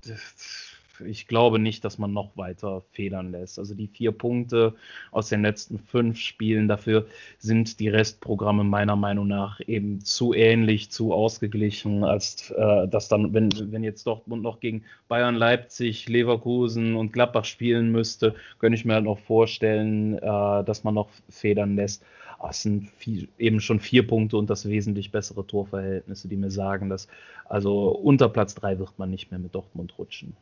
das, 0.06 0.70
ich 1.05 1.27
glaube 1.27 1.59
nicht, 1.59 1.83
dass 1.85 1.97
man 1.97 2.13
noch 2.13 2.35
weiter 2.37 2.81
federn 2.91 3.31
lässt. 3.31 3.59
Also 3.59 3.75
die 3.75 3.87
vier 3.87 4.11
Punkte 4.11 4.75
aus 5.11 5.29
den 5.29 5.41
letzten 5.41 5.79
fünf 5.79 6.19
Spielen, 6.19 6.67
dafür 6.67 7.05
sind 7.39 7.79
die 7.79 7.89
Restprogramme 7.89 8.63
meiner 8.63 8.95
Meinung 8.95 9.27
nach 9.27 9.59
eben 9.65 10.01
zu 10.01 10.33
ähnlich, 10.33 10.91
zu 10.91 11.13
ausgeglichen, 11.13 12.03
als 12.03 12.51
äh, 12.51 12.87
dass 12.87 13.07
dann, 13.07 13.33
wenn, 13.33 13.49
wenn 13.71 13.83
jetzt 13.83 14.05
Dortmund 14.07 14.43
noch 14.43 14.59
gegen 14.59 14.83
Bayern, 15.07 15.35
Leipzig, 15.35 16.07
Leverkusen 16.09 16.95
und 16.95 17.13
Gladbach 17.13 17.45
spielen 17.45 17.91
müsste, 17.91 18.35
könnte 18.59 18.75
ich 18.75 18.85
mir 18.85 18.95
halt 18.95 19.05
noch 19.05 19.19
vorstellen, 19.19 20.17
äh, 20.17 20.19
dass 20.63 20.83
man 20.83 20.93
noch 20.93 21.09
federn 21.29 21.75
lässt. 21.75 22.03
Aber 22.41 22.49
es 22.49 22.63
sind 22.63 22.89
viel, 22.89 23.27
eben 23.37 23.59
schon 23.59 23.79
vier 23.79 24.07
Punkte 24.07 24.35
und 24.35 24.49
das 24.49 24.67
wesentlich 24.67 25.11
bessere 25.11 25.45
Torverhältnisse, 25.45 26.27
die 26.27 26.37
mir 26.37 26.49
sagen, 26.49 26.89
dass 26.89 27.07
also 27.45 27.89
unter 27.89 28.29
Platz 28.29 28.55
drei 28.55 28.79
wird 28.79 28.97
man 28.97 29.11
nicht 29.11 29.29
mehr 29.29 29.39
mit 29.39 29.53
Dortmund 29.53 29.93
rutschen. 29.99 30.35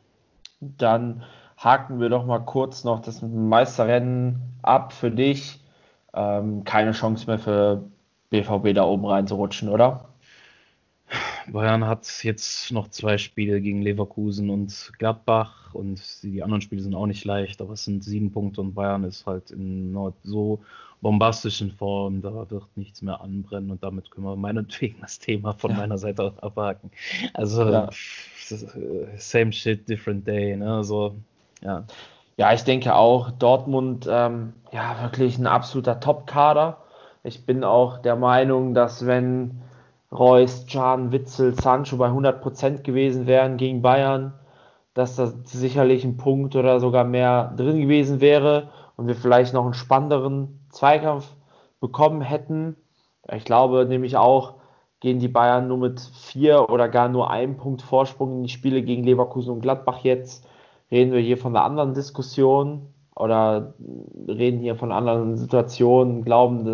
Dann 0.60 1.22
haken 1.56 2.00
wir 2.00 2.08
doch 2.08 2.24
mal 2.26 2.40
kurz 2.40 2.84
noch 2.84 3.00
das 3.00 3.22
Meisterrennen 3.22 4.58
ab 4.62 4.92
für 4.92 5.10
dich. 5.10 5.60
Ähm, 6.14 6.64
keine 6.64 6.92
Chance 6.92 7.26
mehr 7.26 7.38
für 7.38 7.84
BVB 8.30 8.74
da 8.74 8.84
oben 8.84 9.06
reinzurutschen, 9.06 9.68
oder? 9.68 10.09
Bayern 11.52 11.86
hat 11.86 12.06
jetzt 12.22 12.70
noch 12.72 12.88
zwei 12.88 13.18
Spiele 13.18 13.60
gegen 13.60 13.82
Leverkusen 13.82 14.50
und 14.50 14.92
Gladbach 14.98 15.74
und 15.74 16.00
die 16.22 16.42
anderen 16.42 16.60
Spiele 16.60 16.82
sind 16.82 16.94
auch 16.94 17.06
nicht 17.06 17.24
leicht, 17.24 17.60
aber 17.60 17.74
es 17.74 17.84
sind 17.84 18.04
sieben 18.04 18.32
Punkte 18.32 18.60
und 18.60 18.74
Bayern 18.74 19.04
ist 19.04 19.26
halt 19.26 19.50
in 19.50 19.96
so 20.22 20.60
bombastischen 21.00 21.72
Form, 21.72 22.20
da 22.22 22.50
wird 22.50 22.64
nichts 22.76 23.02
mehr 23.02 23.20
anbrennen 23.20 23.70
und 23.70 23.82
damit 23.82 24.10
können 24.10 24.26
wir 24.26 24.36
meinetwegen 24.36 25.00
das 25.00 25.18
Thema 25.18 25.54
von 25.54 25.72
ja. 25.72 25.78
meiner 25.78 25.98
Seite 25.98 26.32
abhaken. 26.40 26.90
Also 27.34 27.68
ja. 27.70 27.88
same 29.16 29.52
shit, 29.52 29.88
different 29.88 30.26
day, 30.26 30.56
ne? 30.56 30.74
Also, 30.74 31.16
ja. 31.62 31.84
Ja, 32.36 32.52
ich 32.54 32.62
denke 32.62 32.94
auch, 32.94 33.30
Dortmund, 33.32 34.08
ähm, 34.10 34.54
ja, 34.72 35.02
wirklich 35.02 35.38
ein 35.38 35.46
absoluter 35.46 36.00
Top-Kader. 36.00 36.78
Ich 37.22 37.44
bin 37.44 37.64
auch 37.64 37.98
der 37.98 38.16
Meinung, 38.16 38.72
dass 38.72 39.06
wenn 39.06 39.60
Reus, 40.12 40.66
Can, 40.66 41.12
Witzel, 41.12 41.54
Sancho 41.54 41.96
bei 41.96 42.08
100% 42.08 42.82
gewesen 42.82 43.26
wären 43.26 43.56
gegen 43.56 43.80
Bayern, 43.82 44.34
dass 44.94 45.16
da 45.16 45.28
sicherlich 45.44 46.04
ein 46.04 46.16
Punkt 46.16 46.56
oder 46.56 46.80
sogar 46.80 47.04
mehr 47.04 47.54
drin 47.56 47.80
gewesen 47.80 48.20
wäre 48.20 48.70
und 48.96 49.06
wir 49.06 49.14
vielleicht 49.14 49.54
noch 49.54 49.64
einen 49.64 49.74
spannenderen 49.74 50.66
Zweikampf 50.70 51.34
bekommen 51.80 52.22
hätten. 52.22 52.76
Ich 53.32 53.44
glaube 53.44 53.86
nämlich 53.86 54.16
auch, 54.16 54.54
gehen 54.98 55.20
die 55.20 55.28
Bayern 55.28 55.68
nur 55.68 55.78
mit 55.78 56.00
vier 56.00 56.68
oder 56.70 56.88
gar 56.88 57.08
nur 57.08 57.30
einem 57.30 57.56
Punkt 57.56 57.80
Vorsprung 57.82 58.38
in 58.38 58.42
die 58.42 58.48
Spiele 58.50 58.82
gegen 58.82 59.04
Leverkusen 59.04 59.52
und 59.52 59.60
Gladbach 59.60 59.98
jetzt. 59.98 60.46
Reden 60.90 61.12
wir 61.12 61.20
hier 61.20 61.38
von 61.38 61.56
einer 61.56 61.64
anderen 61.64 61.94
Diskussion. 61.94 62.92
oder 63.14 63.74
reden 64.28 64.60
hier 64.60 64.76
von 64.76 64.92
anderen 64.92 65.36
Situationen, 65.36 66.24
glauben, 66.24 66.64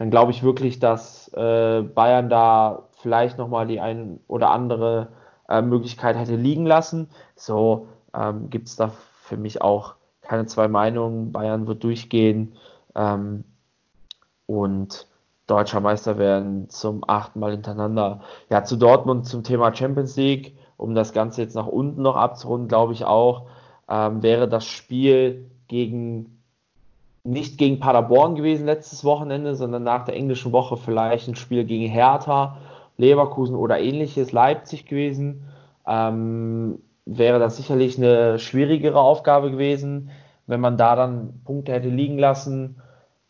dann, 0.00 0.10
glaube 0.10 0.32
ich 0.32 0.42
wirklich, 0.42 0.78
dass 0.78 1.28
äh, 1.34 1.82
Bayern 1.82 2.30
da 2.30 2.84
vielleicht 3.02 3.36
nochmal 3.36 3.66
die 3.66 3.80
ein 3.80 4.18
oder 4.28 4.48
andere 4.48 5.08
äh, 5.46 5.60
Möglichkeit 5.60 6.16
hätte 6.16 6.36
liegen 6.36 6.64
lassen. 6.64 7.10
So 7.36 7.86
ähm, 8.14 8.48
gibt 8.48 8.68
es 8.68 8.76
da 8.76 8.88
für 8.88 9.36
mich 9.36 9.60
auch 9.60 9.96
keine 10.22 10.46
zwei 10.46 10.68
Meinungen. 10.68 11.32
Bayern 11.32 11.66
wird 11.66 11.84
durchgehen 11.84 12.54
ähm, 12.94 13.44
und 14.46 15.06
deutscher 15.46 15.80
Meister 15.80 16.16
werden 16.16 16.70
zum 16.70 17.04
achten 17.06 17.38
Mal 17.38 17.50
hintereinander. 17.50 18.22
Ja, 18.48 18.64
zu 18.64 18.76
Dortmund 18.76 19.26
zum 19.26 19.44
Thema 19.44 19.74
Champions 19.74 20.16
League, 20.16 20.56
um 20.78 20.94
das 20.94 21.12
Ganze 21.12 21.42
jetzt 21.42 21.56
nach 21.56 21.66
unten 21.66 22.00
noch 22.00 22.16
abzurunden, 22.16 22.68
glaube 22.68 22.94
ich 22.94 23.04
auch, 23.04 23.48
ähm, 23.86 24.22
wäre 24.22 24.48
das 24.48 24.64
Spiel 24.64 25.50
gegen 25.68 26.39
nicht 27.24 27.58
gegen 27.58 27.80
Paderborn 27.80 28.34
gewesen 28.34 28.66
letztes 28.66 29.04
Wochenende, 29.04 29.54
sondern 29.54 29.82
nach 29.82 30.04
der 30.04 30.16
englischen 30.16 30.52
Woche 30.52 30.76
vielleicht 30.76 31.28
ein 31.28 31.36
Spiel 31.36 31.64
gegen 31.64 31.90
Hertha, 31.90 32.56
Leverkusen 32.96 33.56
oder 33.56 33.80
ähnliches, 33.80 34.32
Leipzig 34.32 34.86
gewesen. 34.86 35.42
Ähm, 35.86 36.78
wäre 37.06 37.38
das 37.38 37.56
sicherlich 37.56 37.98
eine 37.98 38.38
schwierigere 38.38 39.00
Aufgabe 39.00 39.50
gewesen. 39.50 40.10
Wenn 40.46 40.60
man 40.60 40.76
da 40.76 40.96
dann 40.96 41.40
Punkte 41.44 41.72
hätte 41.72 41.88
liegen 41.88 42.18
lassen, 42.18 42.80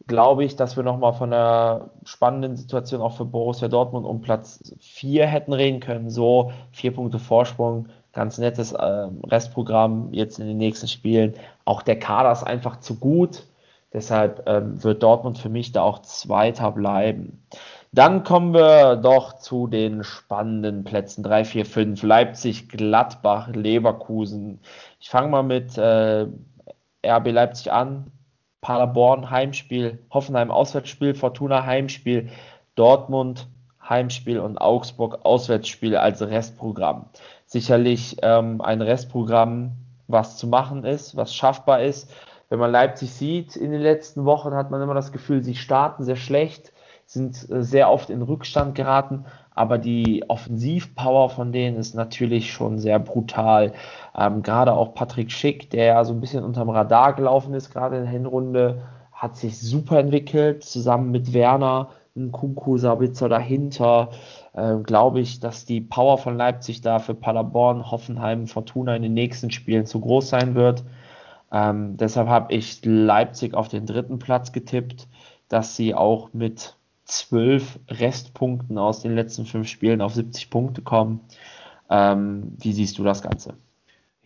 glaube 0.06 0.44
ich, 0.44 0.56
dass 0.56 0.76
wir 0.76 0.82
nochmal 0.82 1.12
von 1.12 1.32
einer 1.32 1.90
spannenden 2.04 2.56
Situation 2.56 3.00
auch 3.00 3.16
für 3.16 3.24
Borussia 3.24 3.68
Dortmund 3.68 4.06
um 4.06 4.20
Platz 4.20 4.74
4 4.80 5.26
hätten 5.26 5.52
reden 5.52 5.80
können. 5.80 6.10
So 6.10 6.52
vier 6.72 6.92
Punkte 6.92 7.18
Vorsprung, 7.18 7.88
ganz 8.12 8.38
nettes 8.38 8.72
äh, 8.72 9.08
Restprogramm 9.26 10.08
jetzt 10.12 10.40
in 10.40 10.46
den 10.46 10.58
nächsten 10.58 10.88
Spielen. 10.88 11.34
Auch 11.64 11.82
der 11.82 11.98
Kader 11.98 12.32
ist 12.32 12.42
einfach 12.42 12.80
zu 12.80 12.96
gut. 12.96 13.44
Deshalb 13.92 14.44
ähm, 14.46 14.82
wird 14.82 15.02
Dortmund 15.02 15.38
für 15.38 15.48
mich 15.48 15.72
da 15.72 15.82
auch 15.82 16.00
Zweiter 16.00 16.70
bleiben. 16.70 17.42
Dann 17.92 18.22
kommen 18.22 18.54
wir 18.54 18.94
doch 18.96 19.38
zu 19.38 19.66
den 19.66 20.04
spannenden 20.04 20.84
Plätzen 20.84 21.24
3, 21.24 21.44
4, 21.44 21.66
5. 21.66 22.02
Leipzig, 22.04 22.68
Gladbach, 22.68 23.48
Leverkusen. 23.48 24.60
Ich 25.00 25.10
fange 25.10 25.28
mal 25.28 25.42
mit 25.42 25.76
äh, 25.76 26.26
RB 27.04 27.32
Leipzig 27.32 27.72
an. 27.72 28.12
Paderborn 28.60 29.30
Heimspiel, 29.30 29.98
Hoffenheim 30.12 30.50
Auswärtsspiel, 30.50 31.14
Fortuna 31.14 31.64
Heimspiel, 31.64 32.28
Dortmund 32.74 33.48
Heimspiel 33.82 34.38
und 34.38 34.58
Augsburg 34.58 35.20
Auswärtsspiel 35.24 35.96
als 35.96 36.22
Restprogramm. 36.22 37.06
Sicherlich 37.46 38.18
ähm, 38.22 38.60
ein 38.60 38.82
Restprogramm, 38.82 39.72
was 40.06 40.36
zu 40.36 40.46
machen 40.46 40.84
ist, 40.84 41.16
was 41.16 41.34
schaffbar 41.34 41.82
ist. 41.82 42.12
Wenn 42.50 42.58
man 42.58 42.72
Leipzig 42.72 43.12
sieht 43.12 43.56
in 43.56 43.70
den 43.70 43.80
letzten 43.80 44.24
Wochen, 44.24 44.54
hat 44.54 44.70
man 44.70 44.82
immer 44.82 44.92
das 44.92 45.12
Gefühl, 45.12 45.42
sie 45.42 45.54
starten 45.54 46.02
sehr 46.04 46.16
schlecht, 46.16 46.72
sind 47.06 47.48
äh, 47.48 47.62
sehr 47.62 47.90
oft 47.90 48.10
in 48.10 48.22
Rückstand 48.22 48.74
geraten, 48.74 49.24
aber 49.54 49.78
die 49.78 50.24
Offensivpower 50.28 51.30
von 51.30 51.52
denen 51.52 51.76
ist 51.76 51.94
natürlich 51.94 52.52
schon 52.52 52.78
sehr 52.78 52.98
brutal. 52.98 53.72
Ähm, 54.18 54.42
gerade 54.42 54.72
auch 54.72 54.94
Patrick 54.94 55.30
Schick, 55.30 55.70
der 55.70 55.84
ja 55.84 56.04
so 56.04 56.12
ein 56.12 56.20
bisschen 56.20 56.44
unterm 56.44 56.70
Radar 56.70 57.14
gelaufen 57.14 57.54
ist, 57.54 57.72
gerade 57.72 57.96
in 57.96 58.02
der 58.02 58.12
Hinrunde, 58.12 58.82
hat 59.12 59.36
sich 59.36 59.60
super 59.60 60.00
entwickelt, 60.00 60.64
zusammen 60.64 61.10
mit 61.12 61.32
Werner, 61.32 61.90
Kunku 62.32 62.78
Sabitzer 62.78 63.28
dahinter. 63.28 64.10
Äh, 64.54 64.76
Glaube 64.78 65.20
ich, 65.20 65.38
dass 65.38 65.64
die 65.64 65.80
Power 65.80 66.18
von 66.18 66.36
Leipzig 66.36 66.80
da 66.80 66.98
für 66.98 67.14
Paderborn, 67.14 67.90
Hoffenheim, 67.90 68.48
Fortuna 68.48 68.96
in 68.96 69.02
den 69.02 69.14
nächsten 69.14 69.52
Spielen 69.52 69.86
zu 69.86 70.00
groß 70.00 70.30
sein 70.30 70.56
wird. 70.56 70.82
Ähm, 71.52 71.96
deshalb 71.96 72.28
habe 72.28 72.54
ich 72.54 72.84
Leipzig 72.84 73.54
auf 73.54 73.68
den 73.68 73.86
dritten 73.86 74.18
Platz 74.18 74.52
getippt, 74.52 75.08
dass 75.48 75.76
sie 75.76 75.94
auch 75.94 76.32
mit 76.32 76.76
zwölf 77.04 77.78
Restpunkten 77.88 78.78
aus 78.78 79.02
den 79.02 79.14
letzten 79.14 79.46
fünf 79.46 79.68
Spielen 79.68 80.00
auf 80.00 80.14
70 80.14 80.48
Punkte 80.50 80.82
kommen. 80.82 81.20
Ähm, 81.90 82.52
wie 82.58 82.72
siehst 82.72 82.98
du 82.98 83.04
das 83.04 83.22
Ganze? 83.22 83.54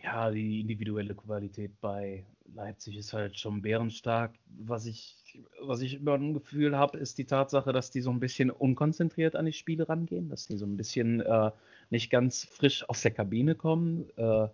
Ja, 0.03 0.29
die 0.29 0.61
individuelle 0.61 1.15
Qualität 1.15 1.71
bei 1.81 2.23
Leipzig 2.53 2.95
ist 2.95 3.13
halt 3.13 3.39
schon 3.39 3.63
bärenstark. 3.63 4.31
Was 4.59 4.85
ich, 4.85 5.15
was 5.61 5.81
ich 5.81 5.95
immer 5.95 6.13
ein 6.13 6.35
Gefühl 6.35 6.77
habe, 6.77 6.99
ist 6.99 7.17
die 7.17 7.25
Tatsache, 7.25 7.73
dass 7.73 7.89
die 7.89 8.01
so 8.01 8.11
ein 8.11 8.19
bisschen 8.19 8.51
unkonzentriert 8.51 9.35
an 9.35 9.45
die 9.45 9.53
Spiele 9.53 9.89
rangehen, 9.89 10.29
dass 10.29 10.45
die 10.45 10.57
so 10.57 10.65
ein 10.65 10.77
bisschen 10.77 11.21
äh, 11.21 11.51
nicht 11.89 12.11
ganz 12.11 12.45
frisch 12.45 12.87
aus 12.87 13.01
der 13.01 13.11
Kabine 13.11 13.55
kommen. 13.55 14.05
Äh, 14.15 14.47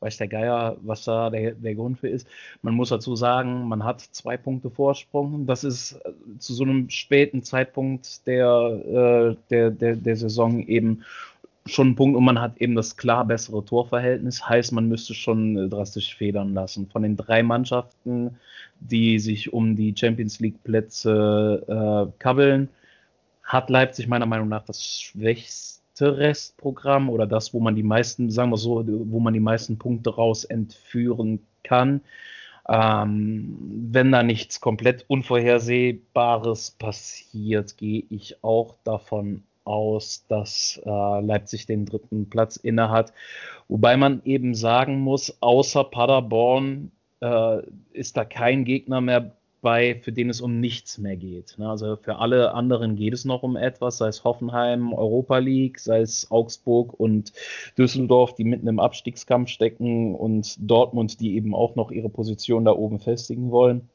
weiß 0.00 0.16
der 0.18 0.28
Geier, 0.28 0.76
was 0.82 1.04
da 1.04 1.30
der, 1.30 1.52
der 1.52 1.74
Grund 1.74 1.98
für 1.98 2.08
ist. 2.08 2.26
Man 2.62 2.74
muss 2.74 2.90
dazu 2.90 3.16
sagen, 3.16 3.66
man 3.68 3.84
hat 3.84 4.00
zwei 4.00 4.36
Punkte 4.36 4.70
Vorsprung. 4.70 5.46
Das 5.46 5.64
ist 5.64 5.92
äh, 6.04 6.38
zu 6.38 6.54
so 6.54 6.64
einem 6.64 6.88
späten 6.90 7.42
Zeitpunkt 7.42 8.26
der, 8.26 9.34
äh, 9.34 9.36
der, 9.50 9.70
der, 9.70 9.96
der 9.96 10.16
Saison 10.16 10.66
eben 10.66 11.04
schon 11.66 11.88
ein 11.88 11.96
Punkt 11.96 12.16
und 12.16 12.24
man 12.24 12.40
hat 12.40 12.58
eben 12.58 12.74
das 12.74 12.96
klar 12.96 13.24
bessere 13.24 13.64
Torverhältnis. 13.64 14.48
Heißt, 14.48 14.72
man 14.72 14.88
müsste 14.88 15.14
schon 15.14 15.56
äh, 15.56 15.68
drastisch 15.68 16.16
federn 16.16 16.54
lassen. 16.54 16.88
Von 16.90 17.02
den 17.02 17.16
drei 17.16 17.42
Mannschaften, 17.42 18.36
die 18.80 19.18
sich 19.18 19.52
um 19.52 19.76
die 19.76 19.94
Champions 19.96 20.40
League 20.40 20.62
Plätze 20.64 21.64
äh, 21.68 22.12
kabbeln, 22.18 22.68
hat 23.42 23.70
Leipzig 23.70 24.08
meiner 24.08 24.26
Meinung 24.26 24.48
nach 24.48 24.64
das 24.64 25.00
schwächste 25.00 25.77
Restprogramm 26.06 27.10
oder 27.10 27.26
das, 27.26 27.52
wo 27.52 27.60
man 27.60 27.74
die 27.74 27.82
meisten, 27.82 28.30
sagen 28.30 28.50
wir 28.50 28.56
so, 28.56 28.84
wo 28.86 29.20
man 29.20 29.34
die 29.34 29.40
meisten 29.40 29.78
Punkte 29.78 30.14
raus 30.14 30.44
entführen 30.44 31.40
kann. 31.64 32.00
Ähm, 32.68 33.56
wenn 33.90 34.12
da 34.12 34.22
nichts 34.22 34.60
komplett 34.60 35.04
Unvorhersehbares 35.08 36.72
passiert, 36.72 37.78
gehe 37.78 38.04
ich 38.10 38.44
auch 38.44 38.74
davon 38.84 39.42
aus, 39.64 40.24
dass 40.28 40.80
äh, 40.84 41.20
Leipzig 41.20 41.66
den 41.66 41.86
dritten 41.86 42.28
Platz 42.28 42.56
innehat. 42.56 43.12
Wobei 43.68 43.96
man 43.96 44.22
eben 44.24 44.54
sagen 44.54 45.00
muss, 45.00 45.36
außer 45.40 45.84
Paderborn 45.84 46.90
äh, 47.20 47.62
ist 47.92 48.16
da 48.16 48.24
kein 48.24 48.64
Gegner 48.64 49.00
mehr 49.00 49.32
bei, 49.60 49.96
für 50.02 50.12
den 50.12 50.30
es 50.30 50.40
um 50.40 50.60
nichts 50.60 50.98
mehr 50.98 51.16
geht. 51.16 51.56
Ne? 51.58 51.68
Also 51.68 51.96
für 51.96 52.16
alle 52.16 52.54
anderen 52.54 52.96
geht 52.96 53.12
es 53.12 53.24
noch 53.24 53.42
um 53.42 53.56
etwas, 53.56 53.98
sei 53.98 54.08
es 54.08 54.24
Hoffenheim, 54.24 54.92
Europa 54.92 55.38
League, 55.38 55.78
sei 55.78 56.00
es 56.00 56.30
Augsburg 56.30 56.98
und 56.98 57.32
Düsseldorf, 57.76 58.34
die 58.34 58.44
mitten 58.44 58.68
im 58.68 58.80
Abstiegskampf 58.80 59.48
stecken 59.48 60.14
und 60.14 60.56
Dortmund, 60.58 61.20
die 61.20 61.34
eben 61.34 61.54
auch 61.54 61.74
noch 61.74 61.90
ihre 61.90 62.08
Position 62.08 62.64
da 62.64 62.72
oben 62.72 63.00
festigen 63.00 63.50
wollen. 63.50 63.88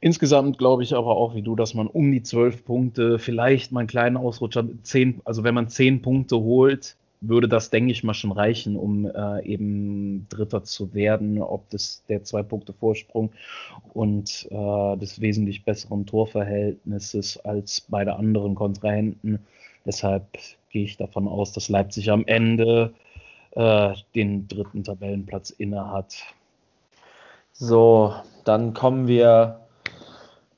Insgesamt 0.00 0.58
glaube 0.58 0.82
ich 0.82 0.96
aber 0.96 1.16
auch 1.16 1.34
wie 1.36 1.42
du, 1.42 1.54
dass 1.54 1.74
man 1.74 1.86
um 1.86 2.10
die 2.10 2.24
zwölf 2.24 2.64
Punkte, 2.64 3.20
vielleicht 3.20 3.70
mal 3.70 3.80
einen 3.80 3.88
kleinen 3.88 4.16
Ausrutscher, 4.16 4.64
zehn, 4.82 5.20
also 5.24 5.44
wenn 5.44 5.54
man 5.54 5.68
zehn 5.68 6.02
Punkte 6.02 6.40
holt, 6.40 6.96
würde 7.22 7.48
das, 7.48 7.70
denke 7.70 7.92
ich 7.92 8.02
mal, 8.02 8.14
schon 8.14 8.32
reichen, 8.32 8.76
um 8.76 9.06
äh, 9.06 9.44
eben 9.44 10.26
Dritter 10.28 10.64
zu 10.64 10.92
werden, 10.92 11.40
ob 11.40 11.70
das 11.70 12.04
der 12.08 12.24
zwei 12.24 12.42
Punkte 12.42 12.72
Vorsprung 12.72 13.30
und 13.94 14.48
äh, 14.50 14.96
des 14.96 15.20
wesentlich 15.20 15.64
besseren 15.64 16.04
Torverhältnisses 16.04 17.38
als 17.38 17.80
beide 17.80 18.16
anderen 18.16 18.54
Kontrahenten. 18.54 19.38
Deshalb 19.86 20.26
gehe 20.70 20.84
ich 20.84 20.96
davon 20.96 21.28
aus, 21.28 21.52
dass 21.52 21.68
Leipzig 21.68 22.10
am 22.10 22.24
Ende 22.26 22.92
äh, 23.52 23.94
den 24.14 24.48
dritten 24.48 24.82
Tabellenplatz 24.84 25.50
innehat. 25.50 26.16
So, 27.52 28.14
dann 28.44 28.74
kommen 28.74 29.06
wir 29.06 29.60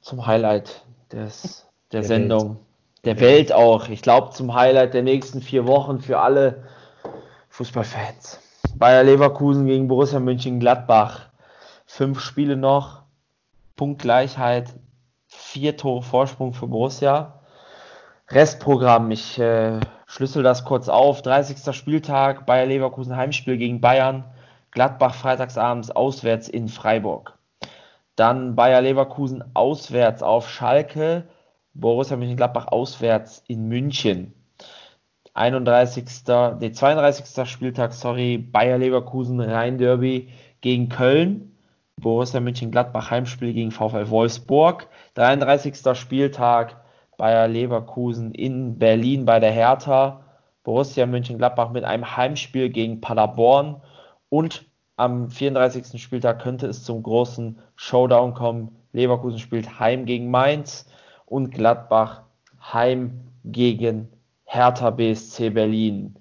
zum 0.01 0.27
Highlight 0.27 0.85
des, 1.13 1.67
der, 1.93 2.01
der 2.01 2.09
Sendung. 2.09 2.49
Welt 2.51 2.64
der 3.05 3.21
Welt 3.21 3.53
auch. 3.53 3.89
Ich 3.89 4.03
glaube, 4.03 4.31
zum 4.31 4.55
Highlight 4.55 4.95
der 4.95 5.03
nächsten 5.03 5.43
vier 5.43 5.67
Wochen 5.67 6.01
für 6.01 6.21
alle 6.21 6.65
Fußballfans. 7.51 8.41
Bayer 8.77 9.05
Leverkusen 9.05 9.67
gegen 9.67 9.89
Borussia 9.89 10.19
München-Gladbach. 10.19 11.29
Fünf 11.87 12.21
Spiele 12.21 12.57
noch, 12.57 13.03
Punktgleichheit, 13.77 14.75
vier 15.27 15.77
Tore 15.77 16.03
Vorsprung 16.03 16.55
für 16.55 16.67
Borussia. 16.67 17.41
Restprogramm, 18.29 19.11
ich 19.11 19.39
äh, 19.39 19.79
schlüssel 20.07 20.43
das 20.43 20.65
kurz 20.65 20.89
auf. 20.89 21.23
30. 21.23 21.75
Spieltag, 21.77 22.47
Bayer 22.47 22.67
Leverkusen 22.67 23.17
Heimspiel 23.17 23.59
gegen 23.59 23.81
Bayern. 23.81 24.25
Gladbach 24.71 25.15
freitagsabends 25.15 25.91
auswärts 25.91 26.49
in 26.49 26.69
Freiburg. 26.69 27.39
Dann 28.17 28.57
Bayer 28.57 28.81
Leverkusen 28.81 29.45
auswärts 29.55 30.23
auf 30.23 30.49
Schalke. 30.49 31.29
Borussia 31.75 32.17
Mönchengladbach 32.17 32.69
auswärts 32.69 33.43
in 33.49 33.69
München. 33.69 34.33
31. 35.35 36.05
Nee, 36.61 36.71
32. 36.71 37.49
Spieltag, 37.49 37.93
sorry, 37.93 38.39
Bayer 38.39 38.79
Leverkusen 38.79 39.41
Rhein-Derby 39.41 40.29
gegen 40.61 40.89
Köln. 40.89 41.57
Borussia 42.01 42.41
Mönchengladbach 42.41 43.11
Heimspiel 43.11 43.53
gegen 43.53 43.73
VfL 43.73 44.09
Wolfsburg. 44.09 44.89
33. 45.15 45.97
Spieltag 45.97 46.77
Bayer 47.17 47.49
Leverkusen 47.49 48.33
in 48.33 48.79
Berlin 48.79 49.25
bei 49.25 49.41
der 49.41 49.53
Hertha. 49.53 50.25
Borussia 50.63 51.07
Mönchengladbach 51.07 51.71
mit 51.71 51.85
einem 51.85 52.17
Heimspiel 52.17 52.71
gegen 52.71 53.01
Paderborn 53.01 53.83
und 54.29 54.65
am 54.97 55.29
34. 55.29 56.01
Spieltag 56.01 56.41
könnte 56.41 56.69
es 56.69 56.85
zum 56.85 57.03
großen 57.03 57.59
Showdown 57.75 58.35
kommen. 58.35 58.77
Leverkusen 58.93 59.41
spielt 59.41 59.81
heim 59.81 60.07
gegen 60.07 60.31
Mainz 60.31 60.87
und 61.27 61.51
Gladbach 61.51 62.23
heim 62.73 63.21
gegen 63.45 64.09
Hertha 64.45 64.91
BSC 64.91 65.51
Berlin. 65.51 66.17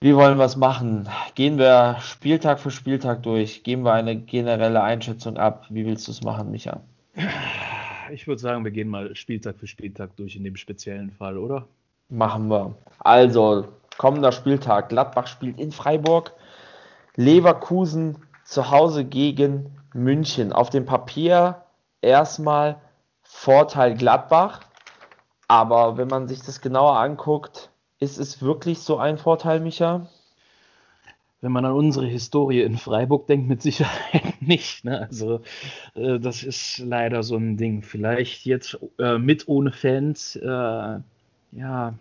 Wie 0.00 0.14
wollen 0.14 0.36
wir 0.36 0.44
es 0.44 0.56
machen? 0.56 1.08
Gehen 1.34 1.56
wir 1.56 1.96
Spieltag 2.00 2.60
für 2.60 2.70
Spieltag 2.70 3.22
durch? 3.22 3.62
Geben 3.62 3.84
wir 3.84 3.94
eine 3.94 4.16
generelle 4.16 4.82
Einschätzung 4.82 5.38
ab? 5.38 5.66
Wie 5.70 5.86
willst 5.86 6.06
du 6.08 6.12
es 6.12 6.22
machen, 6.22 6.50
Micha? 6.50 6.82
Ich 8.12 8.26
würde 8.26 8.40
sagen, 8.40 8.64
wir 8.64 8.70
gehen 8.70 8.88
mal 8.88 9.16
Spieltag 9.16 9.56
für 9.56 9.66
Spieltag 9.66 10.14
durch 10.16 10.36
in 10.36 10.44
dem 10.44 10.56
speziellen 10.56 11.10
Fall, 11.10 11.38
oder? 11.38 11.68
Machen 12.10 12.48
wir. 12.48 12.74
Also, 12.98 13.68
kommender 13.96 14.30
Spieltag. 14.30 14.90
Gladbach 14.90 15.26
spielt 15.26 15.58
in 15.58 15.72
Freiburg. 15.72 16.34
Leverkusen 17.16 18.18
zu 18.44 18.70
Hause 18.70 19.06
gegen 19.06 19.70
München. 19.94 20.52
Auf 20.52 20.68
dem 20.68 20.84
Papier 20.84 21.62
erstmal 22.02 22.76
Vorteil 23.36 23.94
Gladbach. 23.94 24.60
Aber 25.48 25.98
wenn 25.98 26.08
man 26.08 26.28
sich 26.28 26.40
das 26.40 26.62
genauer 26.62 26.98
anguckt, 26.98 27.70
ist 27.98 28.16
es 28.18 28.40
wirklich 28.40 28.78
so 28.78 28.96
ein 28.96 29.18
Vorteil, 29.18 29.60
Micha? 29.60 30.06
Wenn 31.42 31.52
man 31.52 31.66
an 31.66 31.72
unsere 31.72 32.06
Historie 32.06 32.62
in 32.62 32.78
Freiburg 32.78 33.26
denkt, 33.26 33.46
mit 33.48 33.60
Sicherheit 33.60 34.22
nicht. 34.40 34.86
Ne? 34.86 35.00
Also 35.00 35.42
äh, 35.94 36.18
das 36.20 36.42
ist 36.42 36.78
leider 36.78 37.22
so 37.22 37.36
ein 37.36 37.58
Ding. 37.58 37.82
Vielleicht 37.82 38.46
jetzt 38.46 38.78
äh, 38.98 39.18
mit 39.18 39.46
ohne 39.46 39.72
Fans, 39.72 40.36
äh, 40.36 41.00
ja, 41.52 41.94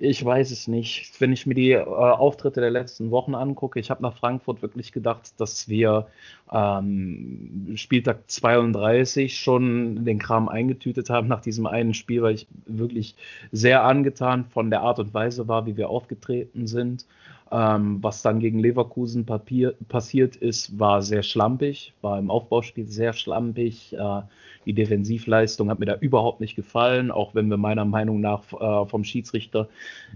ich 0.00 0.24
weiß 0.24 0.52
es 0.52 0.68
nicht. 0.68 1.20
Wenn 1.20 1.32
ich 1.32 1.46
mir 1.46 1.54
die 1.54 1.72
äh, 1.72 1.82
Auftritte 1.82 2.60
der 2.60 2.70
letzten 2.70 3.10
Wochen 3.10 3.34
angucke, 3.34 3.80
ich 3.80 3.90
habe 3.90 4.02
nach 4.02 4.16
Frankfurt 4.16 4.62
wirklich 4.62 4.92
gedacht, 4.92 5.40
dass 5.40 5.68
wir 5.68 6.06
ähm, 6.52 7.72
Spieltag 7.74 8.30
32 8.30 9.38
schon 9.38 10.04
den 10.04 10.18
Kram 10.18 10.48
eingetütet 10.48 11.10
haben 11.10 11.26
nach 11.26 11.40
diesem 11.40 11.66
einen 11.66 11.94
Spiel, 11.94 12.22
weil 12.22 12.34
ich 12.34 12.46
wirklich 12.66 13.16
sehr 13.50 13.84
angetan 13.84 14.44
von 14.44 14.70
der 14.70 14.82
Art 14.82 15.00
und 15.00 15.12
Weise 15.14 15.48
war, 15.48 15.66
wie 15.66 15.76
wir 15.76 15.90
aufgetreten 15.90 16.66
sind. 16.68 17.04
Ähm, 17.50 18.02
was 18.02 18.20
dann 18.22 18.40
gegen 18.40 18.58
Leverkusen 18.58 19.24
Papier, 19.24 19.74
passiert 19.88 20.36
ist, 20.36 20.78
war 20.78 21.00
sehr 21.00 21.22
schlampig, 21.22 21.94
war 22.02 22.18
im 22.18 22.30
Aufbauspiel 22.30 22.86
sehr 22.86 23.14
schlampig. 23.14 23.94
Äh, 23.94 24.22
die 24.66 24.74
Defensivleistung 24.74 25.70
hat 25.70 25.78
mir 25.78 25.86
da 25.86 25.94
überhaupt 25.94 26.40
nicht 26.40 26.56
gefallen, 26.56 27.10
auch 27.10 27.34
wenn 27.34 27.48
wir 27.48 27.56
meiner 27.56 27.86
Meinung 27.86 28.20
nach 28.20 28.42
äh, 28.52 28.86
vom 28.86 29.02
Schiedsrichter 29.02 29.68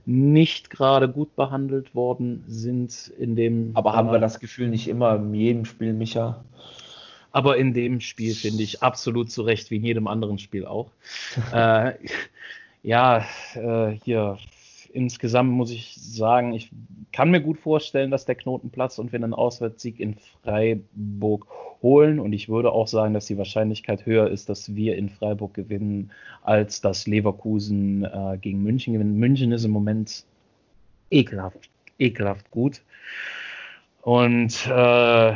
nicht 0.05 0.69
gerade 0.69 1.09
gut 1.09 1.35
behandelt 1.37 1.95
worden 1.95 2.45
sind 2.49 3.11
in 3.19 3.35
dem. 3.35 3.71
Aber 3.75 3.95
haben 3.95 4.13
wir 4.13 4.19
das 4.19 4.39
Gefühl 4.39 4.69
nicht 4.69 4.89
immer 4.89 5.17
in 5.17 5.33
jedem 5.33 5.65
Spiel, 5.65 5.95
Micha? 5.95 6.45
Aber 7.31 7.57
in 7.57 7.73
dem 7.73 8.01
Spiel 8.01 8.35
finde 8.35 8.63
ich 8.63 8.83
absolut 8.83 9.31
zu 9.31 9.41
Recht, 9.41 9.71
wie 9.71 9.77
in 9.77 9.85
jedem 9.85 10.07
anderen 10.07 10.39
Spiel 10.39 10.67
auch. 10.67 10.91
äh, 11.55 11.95
ja, 12.83 13.25
äh, 13.55 13.93
hier 14.05 14.37
insgesamt 14.93 15.51
muss 15.51 15.71
ich 15.71 15.97
sagen, 15.97 16.53
ich 16.53 16.71
kann 17.13 17.31
mir 17.31 17.41
gut 17.41 17.59
vorstellen, 17.59 18.11
dass 18.11 18.25
der 18.25 18.35
Knoten 18.35 18.71
platzt 18.71 18.99
und 18.99 19.13
wir 19.13 19.19
einen 19.19 19.35
Auswärtssieg 19.35 20.01
in 20.01 20.17
Freiburg 20.43 21.47
holen. 21.83 22.21
Und 22.21 22.33
ich 22.33 22.49
würde 22.49 22.73
auch 22.73 22.89
sagen, 22.89 23.15
dass 23.15 23.27
die 23.27 23.39
Wahrscheinlichkeit 23.39 24.07
höher 24.07 24.29
ist, 24.31 24.49
dass 24.49 24.75
wir 24.75 24.97
in 24.97 25.09
Freiburg 25.09 25.55
gewinnen, 25.55 26.11
als 26.43 26.81
dass 26.81 27.07
Leverkusen 27.07 28.05
äh, 28.05 28.39
gegen 28.41 28.63
München 28.63 28.95
gewinnen. 28.95 29.19
München 29.19 29.53
ist 29.53 29.65
im 29.65 29.73
Moment 29.73 30.25
ekelhaft, 31.11 31.71
ekelhaft 31.99 32.51
gut. 32.51 32.83
Und 34.03 34.67
äh, 34.67 35.35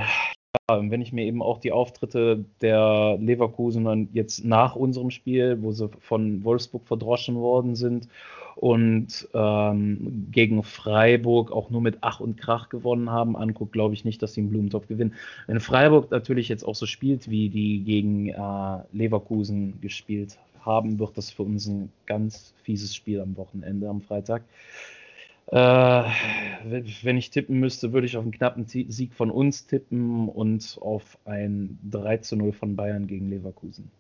wenn 0.69 1.01
ich 1.01 1.13
mir 1.13 1.25
eben 1.25 1.43
auch 1.43 1.59
die 1.59 1.71
Auftritte 1.71 2.45
der 2.61 3.19
Leverkusen 3.21 4.09
jetzt 4.13 4.45
nach 4.45 4.75
unserem 4.75 5.11
Spiel, 5.11 5.59
wo 5.63 5.71
sie 5.73 5.89
von 6.01 6.43
Wolfsburg 6.43 6.87
verdroschen 6.87 7.37
worden 7.37 7.77
sind 7.77 8.09
und 8.57 9.29
ähm, 9.35 10.29
gegen 10.33 10.63
Freiburg 10.63 11.53
auch 11.53 11.69
nur 11.69 11.83
mit 11.83 11.99
Ach 12.01 12.21
und 12.21 12.39
Krach 12.39 12.71
gewonnen 12.71 13.11
haben, 13.11 13.37
anguckt, 13.37 13.73
glaube 13.73 13.95
ich 13.95 14.05
nicht, 14.05 14.23
dass 14.23 14.33
sie 14.33 14.41
im 14.41 14.49
Blumentopf 14.49 14.89
gewinnen. 14.89 15.15
Wenn 15.47 15.61
Freiburg 15.61 16.11
natürlich 16.11 16.49
jetzt 16.49 16.65
auch 16.65 16.75
so 16.75 16.87
spielt, 16.87 17.31
wie 17.31 17.51
die 17.51 17.81
gegen 17.81 18.31
äh, 18.31 18.79
Leverkusen 18.93 19.81
gespielt 19.83 20.39
haben, 20.63 20.99
wird 20.99 21.19
das 21.19 21.31
für 21.31 21.43
uns 21.43 21.67
ein 21.67 21.93
ganz 22.07 22.55
fieses 22.63 22.95
Spiel 22.95 23.21
am 23.21 23.37
Wochenende, 23.37 23.89
am 23.89 24.01
Freitag. 24.01 24.43
Äh, 25.49 26.03
wenn 27.03 27.19
ich 27.19 27.31
tippen 27.31 27.61
müsste, 27.61 27.93
würde 27.93 28.07
ich 28.07 28.17
auf 28.17 28.25
einen 28.25 28.33
knappen 28.33 28.67
Sieg 28.67 29.13
von 29.13 29.31
uns 29.31 29.67
tippen 29.67 30.29
und 30.29 30.79
auf 30.81 31.19
ein 31.27 31.79
3 31.91 32.17
zu 32.19 32.37
0 32.37 32.53
von 32.53 32.75
Bayern 32.75 33.07
gegen 33.07 33.29
Leverkusen. 33.29 33.91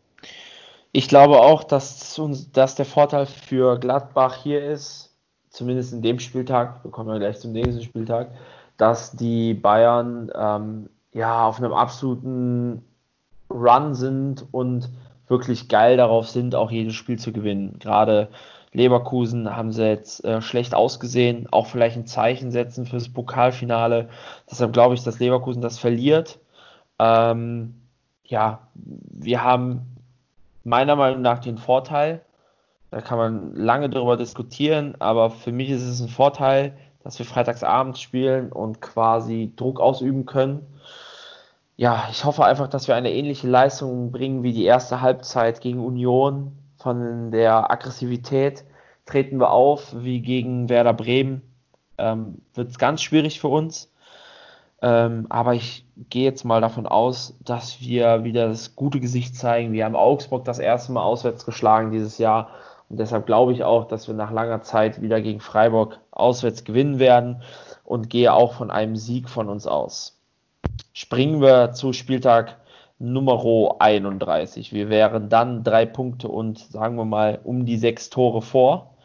Ich 0.96 1.08
glaube 1.08 1.42
auch, 1.42 1.62
dass, 1.62 2.18
uns, 2.18 2.52
dass 2.52 2.74
der 2.74 2.86
Vorteil 2.86 3.26
für 3.26 3.78
Gladbach 3.78 4.36
hier 4.36 4.64
ist, 4.64 5.14
zumindest 5.50 5.92
in 5.92 6.00
dem 6.00 6.18
Spieltag, 6.18 6.82
wir 6.84 6.90
kommen 6.90 7.10
ja 7.10 7.18
gleich 7.18 7.38
zum 7.38 7.52
nächsten 7.52 7.82
Spieltag, 7.82 8.30
dass 8.78 9.12
die 9.12 9.52
Bayern 9.52 10.32
ähm, 10.34 10.88
ja 11.12 11.46
auf 11.46 11.58
einem 11.58 11.74
absoluten 11.74 12.82
Run 13.50 13.94
sind 13.94 14.46
und 14.52 14.88
wirklich 15.28 15.68
geil 15.68 15.98
darauf 15.98 16.30
sind, 16.30 16.54
auch 16.54 16.70
jedes 16.70 16.94
Spiel 16.94 17.18
zu 17.18 17.30
gewinnen. 17.30 17.78
Gerade 17.78 18.30
Leverkusen 18.72 19.54
haben 19.54 19.72
sie 19.72 19.86
jetzt 19.86 20.24
äh, 20.24 20.40
schlecht 20.40 20.74
ausgesehen, 20.74 21.46
auch 21.50 21.66
vielleicht 21.66 21.98
ein 21.98 22.06
Zeichen 22.06 22.50
setzen 22.50 22.86
fürs 22.86 23.12
Pokalfinale. 23.12 24.08
Deshalb 24.50 24.72
glaube 24.72 24.94
ich, 24.94 25.02
dass 25.02 25.18
Leverkusen 25.18 25.60
das 25.60 25.78
verliert. 25.78 26.38
Ähm, 26.98 27.82
ja, 28.24 28.66
wir 28.72 29.44
haben 29.44 29.95
meiner 30.66 30.96
Meinung 30.96 31.22
nach 31.22 31.38
den 31.38 31.58
Vorteil. 31.58 32.22
Da 32.90 33.00
kann 33.00 33.18
man 33.18 33.54
lange 33.54 33.88
darüber 33.88 34.16
diskutieren, 34.16 34.96
aber 34.98 35.30
für 35.30 35.52
mich 35.52 35.70
ist 35.70 35.82
es 35.82 36.00
ein 36.00 36.08
Vorteil, 36.08 36.76
dass 37.02 37.18
wir 37.18 37.26
freitagsabends 37.26 38.00
spielen 38.00 38.50
und 38.52 38.80
quasi 38.80 39.52
Druck 39.54 39.80
ausüben 39.80 40.26
können. 40.26 40.66
Ja, 41.76 42.08
ich 42.10 42.24
hoffe 42.24 42.44
einfach, 42.44 42.68
dass 42.68 42.88
wir 42.88 42.96
eine 42.96 43.12
ähnliche 43.12 43.46
Leistung 43.46 44.10
bringen 44.10 44.42
wie 44.42 44.52
die 44.52 44.64
erste 44.64 45.00
Halbzeit 45.00 45.60
gegen 45.60 45.84
Union. 45.84 46.52
Von 46.78 47.30
der 47.30 47.70
Aggressivität 47.70 48.64
treten 49.04 49.38
wir 49.38 49.50
auf 49.50 49.94
wie 49.96 50.20
gegen 50.20 50.68
Werder 50.68 50.94
Bremen. 50.94 51.42
Ähm, 51.98 52.42
Wird 52.54 52.70
es 52.70 52.78
ganz 52.78 53.02
schwierig 53.02 53.40
für 53.40 53.48
uns. 53.48 53.92
Ähm, 54.82 55.26
aber 55.30 55.54
ich 55.54 55.86
gehe 56.10 56.24
jetzt 56.24 56.44
mal 56.44 56.60
davon 56.60 56.86
aus, 56.86 57.36
dass 57.44 57.80
wir 57.80 58.24
wieder 58.24 58.48
das 58.48 58.76
gute 58.76 59.00
Gesicht 59.00 59.36
zeigen. 59.36 59.72
Wir 59.72 59.84
haben 59.84 59.96
Augsburg 59.96 60.44
das 60.44 60.58
erste 60.58 60.92
Mal 60.92 61.02
auswärts 61.02 61.46
geschlagen 61.46 61.90
dieses 61.90 62.18
Jahr. 62.18 62.50
Und 62.88 63.00
deshalb 63.00 63.26
glaube 63.26 63.52
ich 63.52 63.64
auch, 63.64 63.88
dass 63.88 64.06
wir 64.06 64.14
nach 64.14 64.30
langer 64.30 64.62
Zeit 64.62 65.00
wieder 65.00 65.20
gegen 65.20 65.40
Freiburg 65.40 65.98
auswärts 66.10 66.64
gewinnen 66.64 66.98
werden 66.98 67.42
und 67.84 68.10
gehe 68.10 68.32
auch 68.32 68.52
von 68.52 68.70
einem 68.70 68.96
Sieg 68.96 69.28
von 69.28 69.48
uns 69.48 69.66
aus. 69.66 70.20
Springen 70.92 71.40
wir 71.40 71.72
zu 71.72 71.92
Spieltag 71.92 72.56
Nummer 72.98 73.42
31. 73.78 74.72
Wir 74.72 74.88
wären 74.88 75.28
dann 75.28 75.64
drei 75.64 75.84
Punkte 75.84 76.28
und 76.28 76.58
sagen 76.58 76.96
wir 76.96 77.04
mal 77.04 77.40
um 77.44 77.66
die 77.66 77.76
sechs 77.76 78.08
Tore 78.08 78.42
vor. 78.42 78.95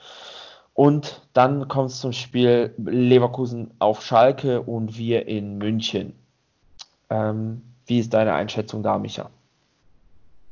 Und 0.73 1.27
dann 1.33 1.67
kommt 1.67 1.91
es 1.91 1.99
zum 1.99 2.13
Spiel 2.13 2.73
Leverkusen 2.77 3.71
auf 3.79 4.03
Schalke 4.03 4.61
und 4.61 4.97
wir 4.97 5.27
in 5.27 5.57
München. 5.57 6.13
Ähm, 7.09 7.61
wie 7.85 7.99
ist 7.99 8.13
deine 8.13 8.33
Einschätzung 8.33 8.83
da, 8.83 8.97
Micha? 8.97 9.29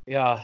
Ja, 0.05 0.41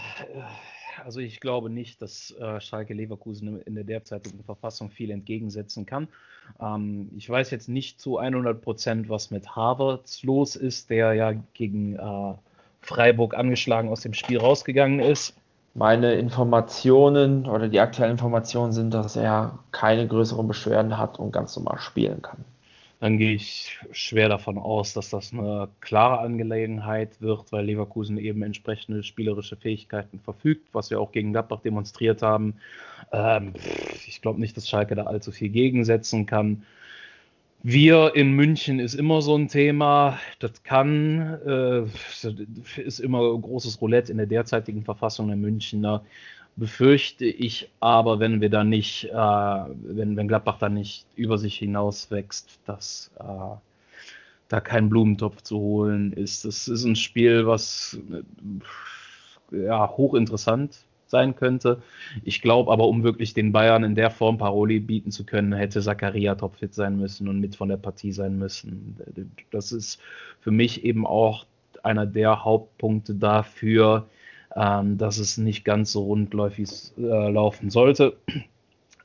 also 1.04 1.20
ich 1.20 1.40
glaube 1.40 1.70
nicht, 1.70 2.02
dass 2.02 2.32
äh, 2.32 2.62
Schalke 2.62 2.94
Leverkusen 2.94 3.62
in 3.64 3.76
der 3.76 3.84
derzeitigen 3.84 4.44
Verfassung 4.44 4.92
viel 4.92 5.12
entgegensetzen 5.12 5.86
kann. 5.86 6.08
Ähm, 6.60 7.10
ich 7.18 7.30
weiß 7.30 7.52
jetzt 7.52 7.68
nicht 7.68 8.00
zu 8.00 8.18
100 8.18 8.62
Prozent, 8.62 9.10
was 9.10 9.32
mit 9.32 9.56
Havertz 9.56 10.24
los 10.24 10.56
ist, 10.56 10.90
der 10.90 11.14
ja 11.14 11.34
gegen 11.54 11.96
äh, 11.96 12.34
Freiburg 12.82 13.36
angeschlagen 13.36 13.90
aus 13.90 14.02
dem 14.02 14.14
Spiel 14.14 14.38
rausgegangen 14.38 15.00
ist. 15.00 15.36
Meine 15.78 16.14
Informationen 16.14 17.48
oder 17.48 17.68
die 17.68 17.82
aktuellen 17.82 18.14
Informationen 18.14 18.72
sind, 18.72 18.94
dass 18.94 19.18
er 19.18 19.60
keine 19.74 20.08
größeren 20.08 20.48
Beschwerden 20.48 20.98
hat 20.98 21.20
und 21.20 21.34
ganz 21.34 21.56
normal 21.58 21.80
spielen 21.80 22.22
kann. 22.22 22.46
Dann 23.02 23.18
gehe 23.18 23.34
ich 23.34 23.78
schwer 23.92 24.30
davon 24.30 24.58
aus, 24.58 24.94
dass 24.94 25.10
das 25.10 25.34
eine 25.34 25.68
klare 25.82 26.20
Angelegenheit 26.20 27.22
wird, 27.22 27.52
weil 27.52 27.66
Leverkusen 27.66 28.18
eben 28.18 28.42
entsprechende 28.42 29.04
spielerische 29.04 29.58
Fähigkeiten 29.58 30.22
verfügt, 30.22 30.70
was 30.72 30.90
wir 30.92 31.02
auch 31.02 31.12
gegen 31.12 31.34
Gladbach 31.34 31.60
demonstriert 31.60 32.22
haben. 32.22 32.56
Ähm, 33.12 33.52
ich 34.08 34.22
glaube 34.22 34.40
nicht, 34.40 34.56
dass 34.56 34.70
Schalke 34.70 34.96
da 34.96 35.04
allzu 35.04 35.34
viel 35.34 35.50
gegensetzen 35.50 36.26
kann. 36.26 36.64
Wir 37.68 38.14
in 38.14 38.34
München 38.34 38.78
ist 38.78 38.94
immer 38.94 39.24
so 39.24 39.36
ein 39.36 39.48
Thema. 39.48 40.20
Das 40.38 40.62
kann, 40.62 41.40
äh, 41.48 42.80
ist 42.80 43.00
immer 43.00 43.22
großes 43.40 43.82
Roulette 43.82 44.12
in 44.12 44.20
der 44.20 44.28
derzeitigen 44.28 44.84
Verfassung 44.84 45.30
der 45.30 45.36
Münchner. 45.36 46.04
Befürchte 46.58 47.26
ich 47.26 47.72
aber, 47.80 48.20
wenn 48.20 48.40
wir 48.40 48.52
da 48.52 48.64
nicht, 48.64 49.06
äh, 49.06 49.16
wenn, 49.16 50.16
wenn 50.16 50.28
Gladbach 50.28 50.60
da 50.60 50.70
nicht 50.70 51.08
über 51.16 51.40
sich 51.40 51.58
hinaus 51.58 52.12
wächst, 52.12 52.60
dass, 52.68 53.10
äh, 53.20 53.58
da 54.48 54.62
kein 54.62 54.88
Blumentopf 54.88 55.42
zu 55.42 55.58
holen 55.58 56.14
ist. 56.14 56.46
Das 56.46 56.68
ist 56.68 56.86
ein 56.86 56.96
Spiel, 56.96 57.48
was 57.48 57.98
ja, 59.50 59.90
hochinteressant 59.90 60.86
sein 61.08 61.36
könnte. 61.36 61.82
Ich 62.24 62.42
glaube 62.42 62.72
aber, 62.72 62.88
um 62.88 63.04
wirklich 63.04 63.34
den 63.34 63.52
Bayern 63.52 63.84
in 63.84 63.96
der 63.96 64.12
Form 64.12 64.38
Paroli 64.38 64.80
bieten 64.80 65.12
zu 65.12 65.26
können, 65.26 65.54
hätte 65.54 65.82
Zakaria 65.82 66.36
topfit 66.36 66.74
sein 66.74 66.98
müssen 66.98 67.28
und 67.28 67.40
mit 67.40 67.56
von 67.56 67.70
der 67.70 67.78
Partie 67.78 68.12
sein 68.12 68.38
müssen. 68.38 68.98
Das 69.52 69.72
ist 69.72 70.00
für 70.42 70.52
mich 70.52 70.84
eben 70.84 71.06
auch 71.06 71.46
einer 71.84 72.06
der 72.06 72.44
Hauptpunkte 72.44 73.14
dafür, 73.14 74.08
ähm, 74.56 74.98
dass 74.98 75.18
es 75.18 75.38
nicht 75.38 75.64
ganz 75.66 75.92
so 75.92 76.04
rundläufig 76.04 76.70
äh, 76.98 77.02
laufen 77.02 77.70
sollte. 77.70 78.16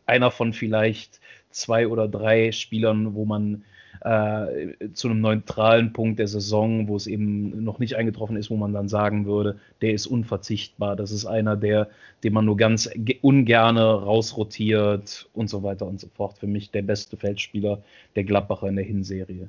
Einer 0.06 0.30
von 0.30 0.52
vielleicht 0.52 1.20
zwei 1.50 1.86
oder 1.88 2.08
drei 2.08 2.52
Spielern, 2.52 3.14
wo 3.14 3.24
man 3.24 3.64
äh, 4.00 4.76
zu 4.94 5.08
einem 5.08 5.20
neutralen 5.20 5.92
Punkt 5.92 6.18
der 6.18 6.28
Saison, 6.28 6.88
wo 6.88 6.96
es 6.96 7.06
eben 7.06 7.62
noch 7.62 7.78
nicht 7.78 7.96
eingetroffen 7.96 8.36
ist, 8.36 8.50
wo 8.50 8.56
man 8.56 8.72
dann 8.72 8.88
sagen 8.88 9.26
würde, 9.26 9.58
der 9.82 9.92
ist 9.92 10.06
unverzichtbar. 10.06 10.96
Das 10.96 11.10
ist 11.10 11.26
einer, 11.26 11.56
der, 11.56 11.88
den 12.24 12.32
man 12.32 12.46
nur 12.46 12.56
ganz 12.56 12.88
ungerne 13.20 13.82
rausrotiert 13.82 15.28
und 15.34 15.50
so 15.50 15.62
weiter 15.62 15.86
und 15.86 16.00
so 16.00 16.08
fort. 16.08 16.38
Für 16.38 16.46
mich 16.46 16.70
der 16.70 16.82
beste 16.82 17.16
Feldspieler 17.16 17.82
der 18.16 18.24
Gladbacher 18.24 18.68
in 18.68 18.76
der 18.76 18.84
Hinserie. 18.84 19.48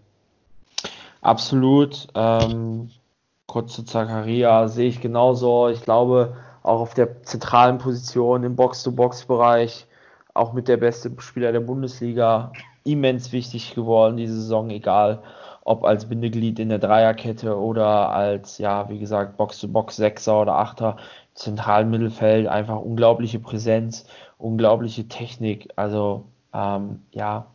Absolut. 1.22 2.08
Ähm, 2.16 2.90
kurz 3.48 3.74
zu 3.74 3.84
Zakaria 3.84 4.68
sehe 4.68 4.90
ich 4.90 5.02
genauso. 5.02 5.70
Ich 5.70 5.82
glaube, 5.82 6.36
auch 6.64 6.82
auf 6.82 6.94
der 6.94 7.24
zentralen 7.24 7.78
Position 7.78 8.44
im 8.44 8.56
Box-to-Box-Bereich, 8.56 9.88
auch 10.34 10.54
mit 10.54 10.68
der 10.68 10.78
beste 10.78 11.12
Spieler 11.20 11.52
der 11.52 11.60
Bundesliga, 11.60 12.52
immens 12.84 13.32
wichtig 13.32 13.76
geworden 13.76 14.18
diese 14.18 14.36
Saison, 14.36 14.70
egal 14.70 15.22
ob 15.64 15.84
als 15.84 16.06
Bindeglied 16.06 16.60
in 16.60 16.70
der 16.70 16.80
Dreierkette 16.80 17.58
oder 17.58 18.10
als, 18.10 18.58
ja, 18.58 18.90
wie 18.90 19.00
gesagt, 19.00 19.38
Box-to-Box 19.38 19.96
Sechser 19.96 20.42
oder 20.42 20.56
Achter, 20.56 20.98
zentralen 21.34 21.90
Mittelfeld, 21.90 22.48
einfach 22.48 22.80
unglaubliche 22.80 23.40
Präsenz, 23.40 24.06
unglaubliche 24.38 25.08
Technik, 25.08 25.70
also 25.76 26.26
ähm, 26.54 27.02
ja, 27.12 27.48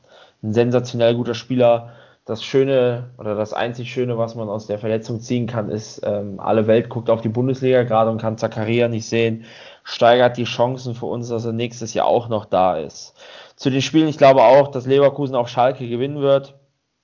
ein 0.43 0.53
sensationell 0.53 1.14
guter 1.16 1.35
Spieler. 1.35 1.91
Das 2.24 2.43
Schöne 2.43 3.11
oder 3.18 3.37
das 3.37 3.53
einzig 3.53 3.93
Schöne, 3.93 4.18
was 4.18 4.35
man 4.35 4.49
aus 4.49 4.66
der 4.66 4.81
Verletzung 4.81 5.20
ziehen 5.20 5.47
kann, 5.47 5.68
ist, 5.68 6.01
ähm, 6.05 6.41
alle 6.41 6.66
Welt 6.66 6.89
guckt 6.89 7.09
auf 7.09 7.20
die 7.20 7.29
Bundesliga 7.29 7.85
gerade 7.85 8.11
und 8.11 8.20
kann 8.20 8.37
Zakaria 8.37 8.89
nicht 8.89 9.07
sehen, 9.09 9.45
steigert 9.85 10.37
die 10.37 10.45
Chancen 10.45 10.97
für 10.97 11.07
uns, 11.07 11.29
dass 11.29 11.45
er 11.45 11.53
nächstes 11.53 11.95
Jahr 11.95 12.07
auch 12.07 12.29
noch 12.29 12.45
da 12.45 12.79
ist. 12.79 13.14
Zu 13.57 13.70
den 13.70 13.80
Spielen, 13.80 14.09
ich 14.09 14.18
glaube 14.18 14.42
auch, 14.42 14.68
dass 14.68 14.86
Leverkusen 14.86 15.34
auf 15.34 15.48
Schalke 15.48 15.88
gewinnen 15.88 16.20
wird. 16.20 16.54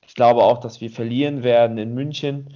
Ich 0.07 0.15
glaube 0.15 0.43
auch, 0.43 0.59
dass 0.59 0.83
wir 0.83 0.91
verlieren 0.91 1.43
werden 1.43 1.79
in 1.79 1.95
München, 1.95 2.55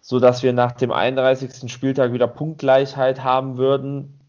so 0.00 0.20
dass 0.20 0.44
wir 0.44 0.52
nach 0.52 0.72
dem 0.72 0.92
31. 0.92 1.70
Spieltag 1.72 2.12
wieder 2.12 2.28
Punktgleichheit 2.28 3.24
haben 3.24 3.56
würden 3.56 4.20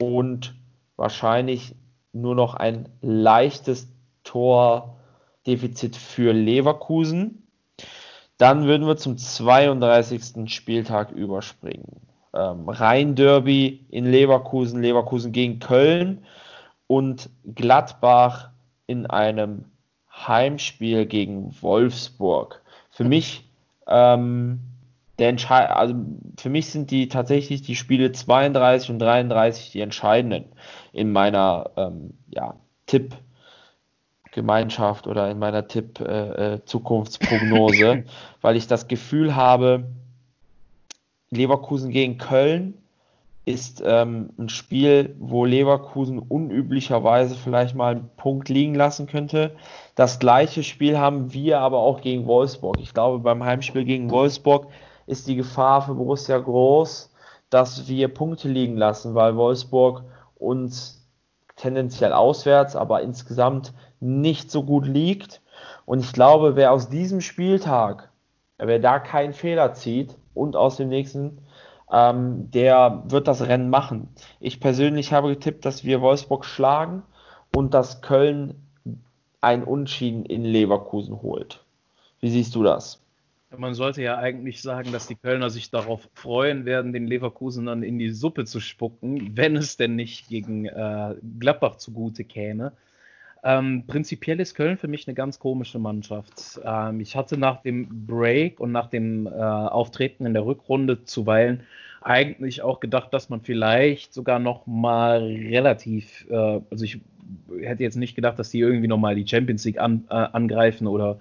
und 0.00 0.54
wahrscheinlich 0.96 1.76
nur 2.12 2.34
noch 2.34 2.54
ein 2.54 2.88
leichtes 3.00 3.88
Tordefizit 4.24 5.94
für 5.94 6.32
Leverkusen. 6.32 7.46
Dann 8.36 8.66
würden 8.66 8.86
wir 8.86 8.96
zum 8.96 9.16
32. 9.16 10.52
Spieltag 10.52 11.12
überspringen. 11.12 12.00
Ähm, 12.34 12.68
Rhein-Derby 12.68 13.86
in 13.90 14.10
Leverkusen, 14.10 14.82
Leverkusen 14.82 15.30
gegen 15.30 15.60
Köln 15.60 16.24
und 16.90 17.30
Gladbach 17.54 18.50
in 18.88 19.06
einem 19.06 19.66
Heimspiel 20.10 21.06
gegen 21.06 21.54
Wolfsburg. 21.62 22.62
Für 22.90 23.04
mich, 23.04 23.48
ähm, 23.86 24.58
der 25.20 25.28
Entschei 25.28 25.70
also 25.70 25.94
für 26.36 26.50
mich 26.50 26.66
sind 26.66 26.90
die 26.90 27.06
tatsächlich 27.06 27.62
die 27.62 27.76
Spiele 27.76 28.10
32 28.10 28.90
und 28.90 28.98
33 28.98 29.70
die 29.70 29.82
entscheidenden 29.82 30.46
in 30.92 31.12
meiner 31.12 31.70
ähm, 31.76 32.14
ja, 32.28 32.56
Tipp 32.86 33.14
Gemeinschaft 34.32 35.06
oder 35.06 35.30
in 35.30 35.38
meiner 35.38 35.68
Tipp 35.68 36.00
äh, 36.00 36.54
äh 36.54 36.60
weil 38.40 38.56
ich 38.56 38.66
das 38.66 38.88
Gefühl 38.88 39.36
habe, 39.36 39.84
Leverkusen 41.30 41.92
gegen 41.92 42.18
Köln 42.18 42.74
ist 43.44 43.82
ähm, 43.84 44.30
ein 44.38 44.48
Spiel, 44.48 45.16
wo 45.18 45.44
Leverkusen 45.44 46.18
unüblicherweise 46.18 47.34
vielleicht 47.34 47.74
mal 47.74 47.96
einen 47.96 48.10
Punkt 48.16 48.48
liegen 48.48 48.74
lassen 48.74 49.06
könnte. 49.06 49.56
Das 49.94 50.18
gleiche 50.18 50.62
Spiel 50.62 50.98
haben 50.98 51.32
wir 51.32 51.60
aber 51.60 51.78
auch 51.78 52.00
gegen 52.00 52.26
Wolfsburg. 52.26 52.78
Ich 52.80 52.92
glaube, 52.92 53.18
beim 53.18 53.42
Heimspiel 53.42 53.84
gegen 53.84 54.10
Wolfsburg 54.10 54.66
ist 55.06 55.26
die 55.26 55.36
Gefahr 55.36 55.82
für 55.82 55.94
Borussia 55.94 56.38
groß, 56.38 57.12
dass 57.48 57.88
wir 57.88 58.08
Punkte 58.08 58.48
liegen 58.48 58.76
lassen, 58.76 59.14
weil 59.14 59.36
Wolfsburg 59.36 60.04
uns 60.36 61.08
tendenziell 61.56 62.12
auswärts, 62.12 62.76
aber 62.76 63.02
insgesamt 63.02 63.72
nicht 64.00 64.50
so 64.50 64.62
gut 64.62 64.86
liegt. 64.86 65.42
Und 65.84 66.00
ich 66.00 66.12
glaube, 66.12 66.56
wer 66.56 66.72
aus 66.72 66.88
diesem 66.88 67.20
Spieltag, 67.20 68.10
wer 68.58 68.78
da 68.78 68.98
keinen 68.98 69.32
Fehler 69.32 69.72
zieht 69.74 70.16
und 70.34 70.56
aus 70.56 70.76
dem 70.76 70.88
nächsten 70.88 71.38
ähm, 71.90 72.50
der 72.50 73.02
wird 73.06 73.28
das 73.28 73.46
Rennen 73.46 73.70
machen. 73.70 74.08
Ich 74.38 74.60
persönlich 74.60 75.12
habe 75.12 75.28
getippt, 75.28 75.64
dass 75.64 75.84
wir 75.84 76.00
Wolfsburg 76.00 76.44
schlagen 76.44 77.02
und 77.54 77.74
dass 77.74 78.00
Köln 78.00 78.54
ein 79.40 79.64
Unschieden 79.64 80.24
in 80.24 80.44
Leverkusen 80.44 81.22
holt. 81.22 81.64
Wie 82.20 82.30
siehst 82.30 82.54
du 82.54 82.62
das? 82.62 83.02
Man 83.56 83.74
sollte 83.74 84.02
ja 84.02 84.16
eigentlich 84.16 84.62
sagen, 84.62 84.92
dass 84.92 85.08
die 85.08 85.16
Kölner 85.16 85.50
sich 85.50 85.70
darauf 85.70 86.08
freuen 86.14 86.66
werden, 86.66 86.92
den 86.92 87.08
Leverkusen 87.08 87.66
dann 87.66 87.82
in 87.82 87.98
die 87.98 88.10
Suppe 88.10 88.44
zu 88.44 88.60
spucken, 88.60 89.36
wenn 89.36 89.56
es 89.56 89.76
denn 89.76 89.96
nicht 89.96 90.28
gegen 90.28 90.66
äh, 90.66 91.16
Gladbach 91.40 91.76
zugute 91.76 92.22
käme. 92.22 92.72
Ähm, 93.42 93.84
prinzipiell 93.86 94.38
ist 94.40 94.54
Köln 94.54 94.76
für 94.76 94.88
mich 94.88 95.08
eine 95.08 95.14
ganz 95.14 95.38
komische 95.38 95.78
Mannschaft. 95.78 96.60
Ähm, 96.64 97.00
ich 97.00 97.16
hatte 97.16 97.38
nach 97.38 97.62
dem 97.62 98.06
Break 98.06 98.60
und 98.60 98.72
nach 98.72 98.88
dem 98.88 99.26
äh, 99.26 99.30
Auftreten 99.30 100.26
in 100.26 100.34
der 100.34 100.44
Rückrunde 100.44 101.04
zuweilen 101.04 101.62
eigentlich 102.00 102.62
auch 102.62 102.80
gedacht, 102.80 103.12
dass 103.12 103.28
man 103.28 103.40
vielleicht 103.40 104.14
sogar 104.14 104.38
noch 104.38 104.66
mal 104.66 105.22
relativ, 105.22 106.26
äh, 106.30 106.60
also 106.70 106.84
ich 106.84 107.00
hätte 107.60 107.82
jetzt 107.82 107.96
nicht 107.96 108.14
gedacht, 108.14 108.38
dass 108.38 108.50
die 108.50 108.60
irgendwie 108.60 108.88
noch 108.88 108.98
mal 108.98 109.14
die 109.14 109.26
Champions 109.26 109.64
League 109.64 109.78
an, 109.78 110.04
äh, 110.08 110.14
angreifen 110.14 110.86
oder, 110.86 111.20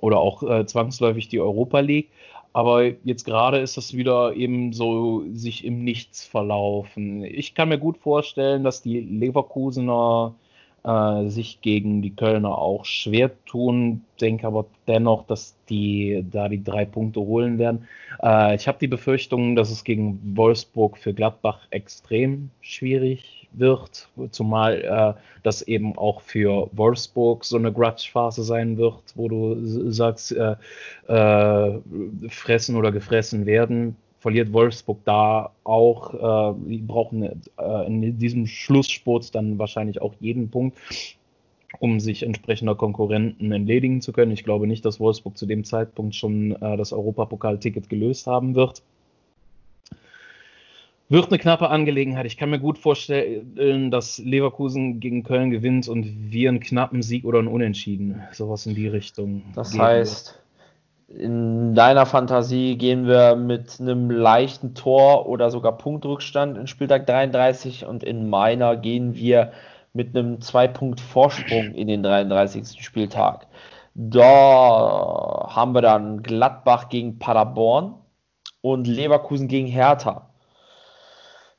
oder 0.00 0.18
auch 0.18 0.42
äh, 0.42 0.66
zwangsläufig 0.66 1.28
die 1.28 1.40
Europa 1.40 1.80
League. 1.80 2.10
Aber 2.52 2.84
jetzt 3.04 3.24
gerade 3.24 3.58
ist 3.58 3.76
das 3.76 3.94
wieder 3.94 4.34
eben 4.34 4.72
so 4.72 5.24
sich 5.32 5.64
im 5.64 5.84
Nichts 5.84 6.24
verlaufen. 6.24 7.22
Ich 7.22 7.54
kann 7.54 7.68
mir 7.68 7.78
gut 7.78 7.98
vorstellen, 7.98 8.64
dass 8.64 8.82
die 8.82 9.00
Leverkusener 9.00 10.34
äh, 10.84 11.28
sich 11.28 11.60
gegen 11.60 12.02
die 12.02 12.14
Kölner 12.14 12.58
auch 12.58 12.84
schwer 12.84 13.30
tun. 13.44 14.04
Denke 14.20 14.46
aber 14.46 14.66
dennoch, 14.86 15.26
dass 15.26 15.56
die 15.68 16.24
da 16.30 16.48
die 16.48 16.62
drei 16.62 16.84
Punkte 16.84 17.20
holen 17.20 17.58
werden. 17.58 17.86
Äh, 18.22 18.54
ich 18.56 18.68
habe 18.68 18.78
die 18.78 18.88
Befürchtung, 18.88 19.56
dass 19.56 19.70
es 19.70 19.84
gegen 19.84 20.20
Wolfsburg 20.36 20.98
für 20.98 21.14
Gladbach 21.14 21.60
extrem 21.70 22.50
schwierig 22.60 23.48
wird, 23.52 24.08
zumal 24.30 24.82
äh, 25.16 25.20
das 25.42 25.62
eben 25.62 25.96
auch 25.96 26.20
für 26.20 26.68
Wolfsburg 26.72 27.44
so 27.44 27.56
eine 27.56 27.72
Grudge-Phase 27.72 28.42
sein 28.42 28.76
wird, 28.76 29.02
wo 29.14 29.28
du 29.28 29.90
sagst, 29.90 30.32
äh, 30.32 30.56
äh, 31.08 31.78
fressen 32.28 32.76
oder 32.76 32.92
gefressen 32.92 33.46
werden 33.46 33.96
verliert 34.18 34.52
Wolfsburg 34.52 34.98
da 35.04 35.52
auch. 35.64 36.54
Äh, 36.54 36.54
die 36.68 36.78
brauchen 36.78 37.22
äh, 37.22 37.86
in 37.86 38.18
diesem 38.18 38.46
Schlussspurt 38.46 39.34
dann 39.34 39.58
wahrscheinlich 39.58 40.00
auch 40.02 40.14
jeden 40.20 40.50
Punkt, 40.50 40.76
um 41.78 42.00
sich 42.00 42.22
entsprechender 42.22 42.74
Konkurrenten 42.74 43.52
entledigen 43.52 44.00
zu 44.00 44.12
können. 44.12 44.32
Ich 44.32 44.44
glaube 44.44 44.66
nicht, 44.66 44.84
dass 44.84 45.00
Wolfsburg 45.00 45.36
zu 45.36 45.46
dem 45.46 45.64
Zeitpunkt 45.64 46.14
schon 46.14 46.52
äh, 46.60 46.76
das 46.76 46.92
Europapokal-Ticket 46.92 47.88
gelöst 47.88 48.26
haben 48.26 48.54
wird. 48.54 48.82
Wird 51.10 51.28
eine 51.28 51.38
knappe 51.38 51.70
Angelegenheit. 51.70 52.26
Ich 52.26 52.36
kann 52.36 52.50
mir 52.50 52.58
gut 52.58 52.76
vorstellen, 52.76 53.90
dass 53.90 54.18
Leverkusen 54.18 55.00
gegen 55.00 55.22
Köln 55.22 55.50
gewinnt 55.50 55.88
und 55.88 56.30
wir 56.30 56.50
einen 56.50 56.60
knappen 56.60 57.00
Sieg 57.00 57.24
oder 57.24 57.38
einen 57.38 57.48
Unentschieden. 57.48 58.20
Sowas 58.32 58.66
in 58.66 58.74
die 58.74 58.88
Richtung. 58.88 59.42
Das 59.54 59.78
heißt, 59.78 60.38
in 61.08 61.74
deiner 61.74 62.04
Fantasie 62.04 62.76
gehen 62.76 63.06
wir 63.06 63.34
mit 63.34 63.80
einem 63.80 64.10
leichten 64.10 64.74
Tor 64.74 65.26
oder 65.26 65.50
sogar 65.50 65.78
Punktrückstand 65.78 66.58
in 66.58 66.66
Spieltag 66.66 67.06
33 67.06 67.86
und 67.86 68.04
in 68.04 68.28
meiner 68.28 68.76
gehen 68.76 69.14
wir 69.14 69.52
mit 69.94 70.14
einem 70.14 70.42
Zwei-Punkt 70.42 71.00
Vorsprung 71.00 71.72
in 71.72 71.88
den 71.88 72.02
33. 72.02 72.84
Spieltag. 72.84 73.46
Da 73.94 75.48
haben 75.48 75.74
wir 75.74 75.80
dann 75.80 76.22
Gladbach 76.22 76.90
gegen 76.90 77.18
Paderborn 77.18 77.94
und 78.60 78.86
Leverkusen 78.86 79.48
gegen 79.48 79.66
Hertha. 79.66 80.28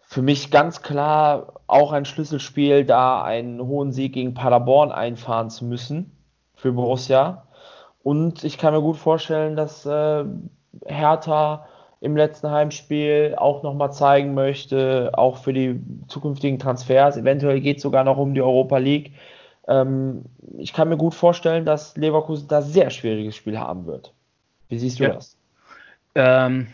Für 0.02 0.22
mich 0.22 0.52
ganz 0.52 0.84
klar 0.84 1.54
auch 1.66 1.92
ein 1.92 2.06
Schlüsselspiel, 2.06 2.86
da 2.86 3.24
einen 3.24 3.60
hohen 3.62 3.92
Sieg 3.92 4.14
gegen 4.14 4.36
Paderborn 4.36 4.92
einfahren 4.92 5.50
zu 5.50 5.66
müssen 5.66 6.16
für 6.56 6.72
Borussia 6.72 7.48
und 8.10 8.44
ich 8.44 8.58
kann 8.58 8.74
mir 8.74 8.82
gut 8.82 8.98
vorstellen, 8.98 9.56
dass 9.56 9.86
äh, 9.86 10.26
Hertha 10.84 11.68
im 12.02 12.18
letzten 12.18 12.50
Heimspiel 12.50 13.36
auch 13.38 13.62
nochmal 13.62 13.94
zeigen 13.94 14.34
möchte, 14.34 15.12
auch 15.14 15.38
für 15.38 15.54
die 15.54 15.80
zukünftigen 16.08 16.58
Transfers. 16.58 17.18
Eventuell 17.18 17.62
geht 17.62 17.78
es 17.78 17.84
sogar 17.84 18.04
noch 18.04 18.18
um 18.18 18.34
die 18.34 18.42
Europa 18.42 18.80
League. 18.80 19.12
Ähm, 19.68 20.24
ich 20.58 20.74
kann 20.74 20.90
mir 20.90 20.98
gut 20.98 21.14
vorstellen, 21.14 21.66
dass 21.66 21.96
Leverkusen 21.98 22.48
da 22.48 22.64
sehr 22.64 22.90
schwieriges 22.90 23.36
Spiel 23.36 23.60
haben 23.60 23.86
wird. 23.86 24.12
Wie 24.70 24.80
siehst 24.80 25.00
du 25.00 25.04
ja. 25.04 25.14
das? 25.14 25.38
Ähm, 26.16 26.66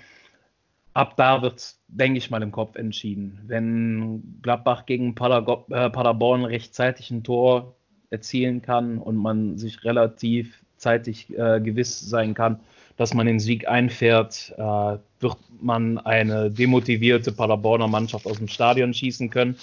ab 0.94 1.18
da 1.18 1.42
wird 1.42 1.58
es, 1.58 1.82
denke 1.90 2.18
ich 2.18 2.32
mal, 2.32 2.44
im 2.44 2.54
Kopf 2.54 2.78
entschieden. 2.78 3.42
Wenn 3.46 4.40
Gladbach 4.42 4.86
gegen 4.86 5.10
äh, 5.10 5.90
Paderborn 5.90 6.46
rechtzeitig 6.46 7.12
ein 7.12 7.26
Tor 7.26 7.76
erzielen 8.10 8.62
kann 8.62 9.00
und 9.00 9.18
man 9.18 9.58
sich 9.58 9.84
relativ 9.84 10.65
zeitig 10.86 11.36
äh, 11.36 11.60
gewiss 11.60 12.00
sein 12.00 12.36
kann, 12.36 12.60
dass 12.96 13.14
man 13.16 13.26
den 13.26 13.40
Sieg 13.40 13.68
einfährt, 13.68 14.54
äh, 14.58 14.98
wird 15.20 15.38
man 15.60 15.98
eine 15.98 16.52
demotivierte 16.52 17.32
Paderborner 17.32 17.88
Mannschaft 17.88 18.28
aus 18.28 18.38
dem 18.38 18.48
Stadion 18.48 18.94
schießen 18.94 19.32
können 19.32 19.56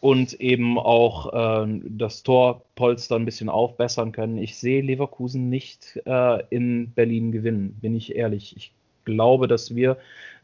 und 0.00 0.34
eben 0.34 0.78
auch 0.78 1.32
äh, 1.64 1.80
das 1.88 2.22
Torpolster 2.22 3.16
ein 3.16 3.24
bisschen 3.24 3.48
aufbessern 3.48 4.12
können. 4.12 4.38
Ich 4.38 4.56
sehe 4.56 4.80
Leverkusen 4.80 5.50
nicht 5.50 6.00
äh, 6.06 6.42
in 6.50 6.92
Berlin 6.92 7.32
gewinnen, 7.32 7.76
bin 7.80 7.96
ich 7.96 8.14
ehrlich. 8.14 8.54
Ich 8.56 8.72
glaube, 9.04 9.48
dass 9.48 9.74
wir 9.74 9.96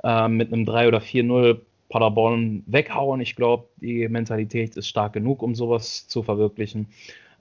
äh, 0.03 0.27
mit 0.27 0.53
einem 0.53 0.65
3 0.65 0.89
oder 0.89 0.99
4-0 0.99 1.61
Paderborn 1.89 2.65
weghauen. 2.67 3.21
Ich 3.21 3.37
glaube, 3.37 3.69
die 3.77 4.09
Mentalität 4.09 4.77
ist 4.77 4.89
stark 4.89 5.13
genug, 5.13 5.43
um 5.43 5.55
sowas 5.55 6.09
zu 6.09 6.25
verwirklichen. 6.25 6.89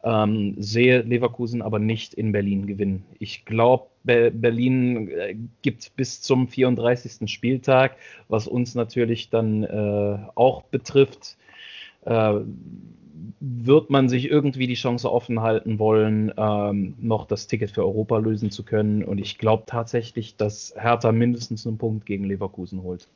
Ähm, 0.03 0.55
sehe 0.57 1.01
Leverkusen 1.01 1.61
aber 1.61 1.79
nicht 1.79 2.13
in 2.13 2.33
Berlin 2.33 2.67
gewinnen. 2.67 3.05
Ich 3.19 3.45
glaube, 3.45 3.87
Be 4.03 4.31
Berlin 4.31 5.07
äh, 5.09 5.35
gibt 5.61 5.95
bis 5.95 6.21
zum 6.21 6.47
34. 6.47 7.31
Spieltag, 7.31 7.95
was 8.27 8.47
uns 8.47 8.75
natürlich 8.75 9.29
dann 9.29 9.63
äh, 9.63 10.17
auch 10.35 10.63
betrifft, 10.63 11.37
äh, 12.05 12.39
wird 13.39 13.89
man 13.89 14.09
sich 14.09 14.29
irgendwie 14.29 14.67
die 14.67 14.73
Chance 14.73 15.11
offen 15.11 15.41
halten 15.41 15.79
wollen, 15.79 16.33
ähm, 16.37 16.95
noch 16.99 17.25
das 17.25 17.47
Ticket 17.47 17.71
für 17.71 17.83
Europa 17.83 18.17
lösen 18.17 18.51
zu 18.51 18.63
können. 18.63 19.03
Und 19.03 19.19
ich 19.19 19.37
glaube 19.37 19.63
tatsächlich, 19.65 20.35
dass 20.35 20.73
Hertha 20.77 21.11
mindestens 21.11 21.65
einen 21.65 21.77
Punkt 21.77 22.05
gegen 22.05 22.25
Leverkusen 22.25 22.83
holt. 22.83 23.07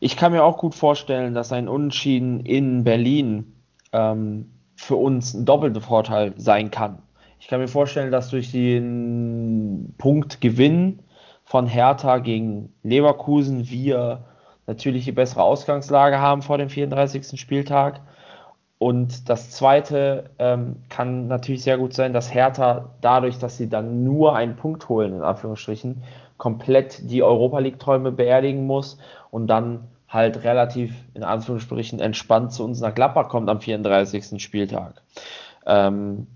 Ich 0.00 0.16
kann 0.16 0.32
mir 0.32 0.44
auch 0.44 0.58
gut 0.58 0.74
vorstellen, 0.74 1.34
dass 1.34 1.52
ein 1.52 1.68
Unentschieden 1.68 2.40
in 2.40 2.84
Berlin 2.84 3.52
ähm, 3.92 4.46
für 4.76 4.96
uns 4.96 5.34
ein 5.34 5.44
doppelter 5.44 5.80
Vorteil 5.80 6.34
sein 6.36 6.70
kann. 6.70 7.02
Ich 7.38 7.48
kann 7.48 7.60
mir 7.60 7.68
vorstellen, 7.68 8.10
dass 8.10 8.30
durch 8.30 8.50
den 8.52 9.94
Punktgewinn 9.98 11.00
von 11.44 11.66
Hertha 11.66 12.18
gegen 12.18 12.72
Leverkusen 12.82 13.68
wir 13.68 14.24
natürlich 14.66 15.04
die 15.04 15.12
bessere 15.12 15.42
Ausgangslage 15.42 16.18
haben 16.18 16.42
vor 16.42 16.58
dem 16.58 16.70
34. 16.70 17.38
Spieltag 17.38 18.00
und 18.78 19.28
das 19.28 19.50
Zweite 19.50 20.30
ähm, 20.38 20.76
kann 20.88 21.26
natürlich 21.28 21.62
sehr 21.62 21.78
gut 21.78 21.94
sein, 21.94 22.12
dass 22.12 22.34
Hertha 22.34 22.90
dadurch, 23.00 23.38
dass 23.38 23.56
sie 23.56 23.68
dann 23.68 24.04
nur 24.04 24.36
einen 24.36 24.56
Punkt 24.56 24.88
holen, 24.88 25.14
in 25.14 25.22
Anführungsstrichen, 25.22 26.02
komplett 26.36 27.10
die 27.10 27.22
Europa 27.22 27.60
League-Träume 27.60 28.12
beerdigen 28.12 28.66
muss 28.66 28.98
und 29.30 29.46
dann 29.46 29.88
halt 30.14 30.44
relativ, 30.44 30.94
in 31.12 31.24
Anführungsstrichen, 31.24 32.00
entspannt 32.00 32.52
zu 32.52 32.64
uns 32.64 32.80
nach 32.80 32.94
Gladbach 32.94 33.28
kommt 33.28 33.50
am 33.50 33.60
34. 33.60 34.42
Spieltag. 34.42 35.02
Ähm, 35.66 36.28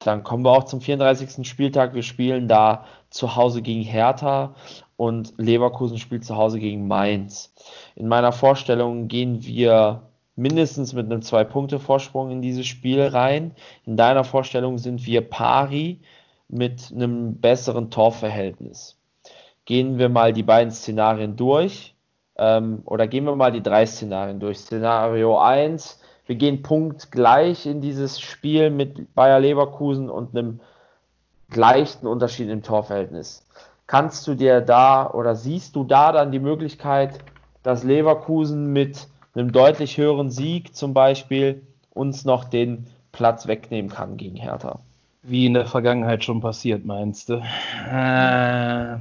dann 0.00 0.22
kommen 0.24 0.44
wir 0.44 0.50
auch 0.50 0.64
zum 0.64 0.80
34. 0.80 1.46
Spieltag. 1.46 1.94
Wir 1.94 2.02
spielen 2.02 2.48
da 2.48 2.84
zu 3.10 3.36
Hause 3.36 3.62
gegen 3.62 3.82
Hertha 3.82 4.54
und 4.96 5.32
Leverkusen 5.38 5.98
spielt 5.98 6.24
zu 6.24 6.36
Hause 6.36 6.58
gegen 6.58 6.86
Mainz. 6.86 7.54
In 7.94 8.08
meiner 8.08 8.32
Vorstellung 8.32 9.08
gehen 9.08 9.44
wir 9.44 10.02
mindestens 10.36 10.92
mit 10.92 11.06
einem 11.06 11.22
Zwei-Punkte-Vorsprung 11.22 12.30
in 12.30 12.42
dieses 12.42 12.66
Spiel 12.66 13.02
rein. 13.02 13.54
In 13.86 13.96
deiner 13.96 14.24
Vorstellung 14.24 14.78
sind 14.78 15.04
wir 15.06 15.20
pari 15.22 16.00
mit 16.48 16.92
einem 16.92 17.40
besseren 17.40 17.90
Torverhältnis. 17.90 18.96
Gehen 19.64 19.98
wir 19.98 20.08
mal 20.08 20.32
die 20.32 20.42
beiden 20.42 20.70
Szenarien 20.70 21.36
durch 21.36 21.94
ähm, 22.38 22.82
oder 22.84 23.06
gehen 23.06 23.24
wir 23.24 23.36
mal 23.36 23.52
die 23.52 23.62
drei 23.62 23.84
Szenarien 23.86 24.40
durch. 24.40 24.58
Szenario 24.58 25.38
1, 25.38 26.00
wir 26.26 26.36
gehen 26.36 26.62
punktgleich 26.62 27.66
in 27.66 27.80
dieses 27.80 28.20
Spiel 28.20 28.70
mit 28.70 29.14
Bayer 29.14 29.40
Leverkusen 29.40 30.08
und 30.08 30.36
einem 30.36 30.60
gleichen 31.50 32.06
Unterschied 32.06 32.48
im 32.48 32.62
Torverhältnis. 32.62 33.46
Kannst 33.86 34.26
du 34.26 34.34
dir 34.34 34.60
da 34.60 35.10
oder 35.10 35.34
siehst 35.34 35.74
du 35.74 35.84
da 35.84 36.12
dann 36.12 36.30
die 36.30 36.38
Möglichkeit, 36.38 37.18
dass 37.62 37.84
Leverkusen 37.84 38.72
mit 38.72 39.08
einem 39.34 39.52
deutlich 39.52 39.96
höheren 39.96 40.30
Sieg 40.30 40.76
zum 40.76 40.94
Beispiel 40.94 41.62
uns 41.94 42.24
noch 42.24 42.44
den 42.44 42.86
Platz 43.12 43.46
wegnehmen 43.46 43.90
kann 43.90 44.16
gegen 44.16 44.36
Hertha. 44.36 44.80
Wie 45.22 45.46
in 45.46 45.54
der 45.54 45.66
Vergangenheit 45.66 46.24
schon 46.24 46.40
passiert, 46.40 46.84
meinst 46.84 47.28
du? 47.28 47.42
Äh, 47.90 48.98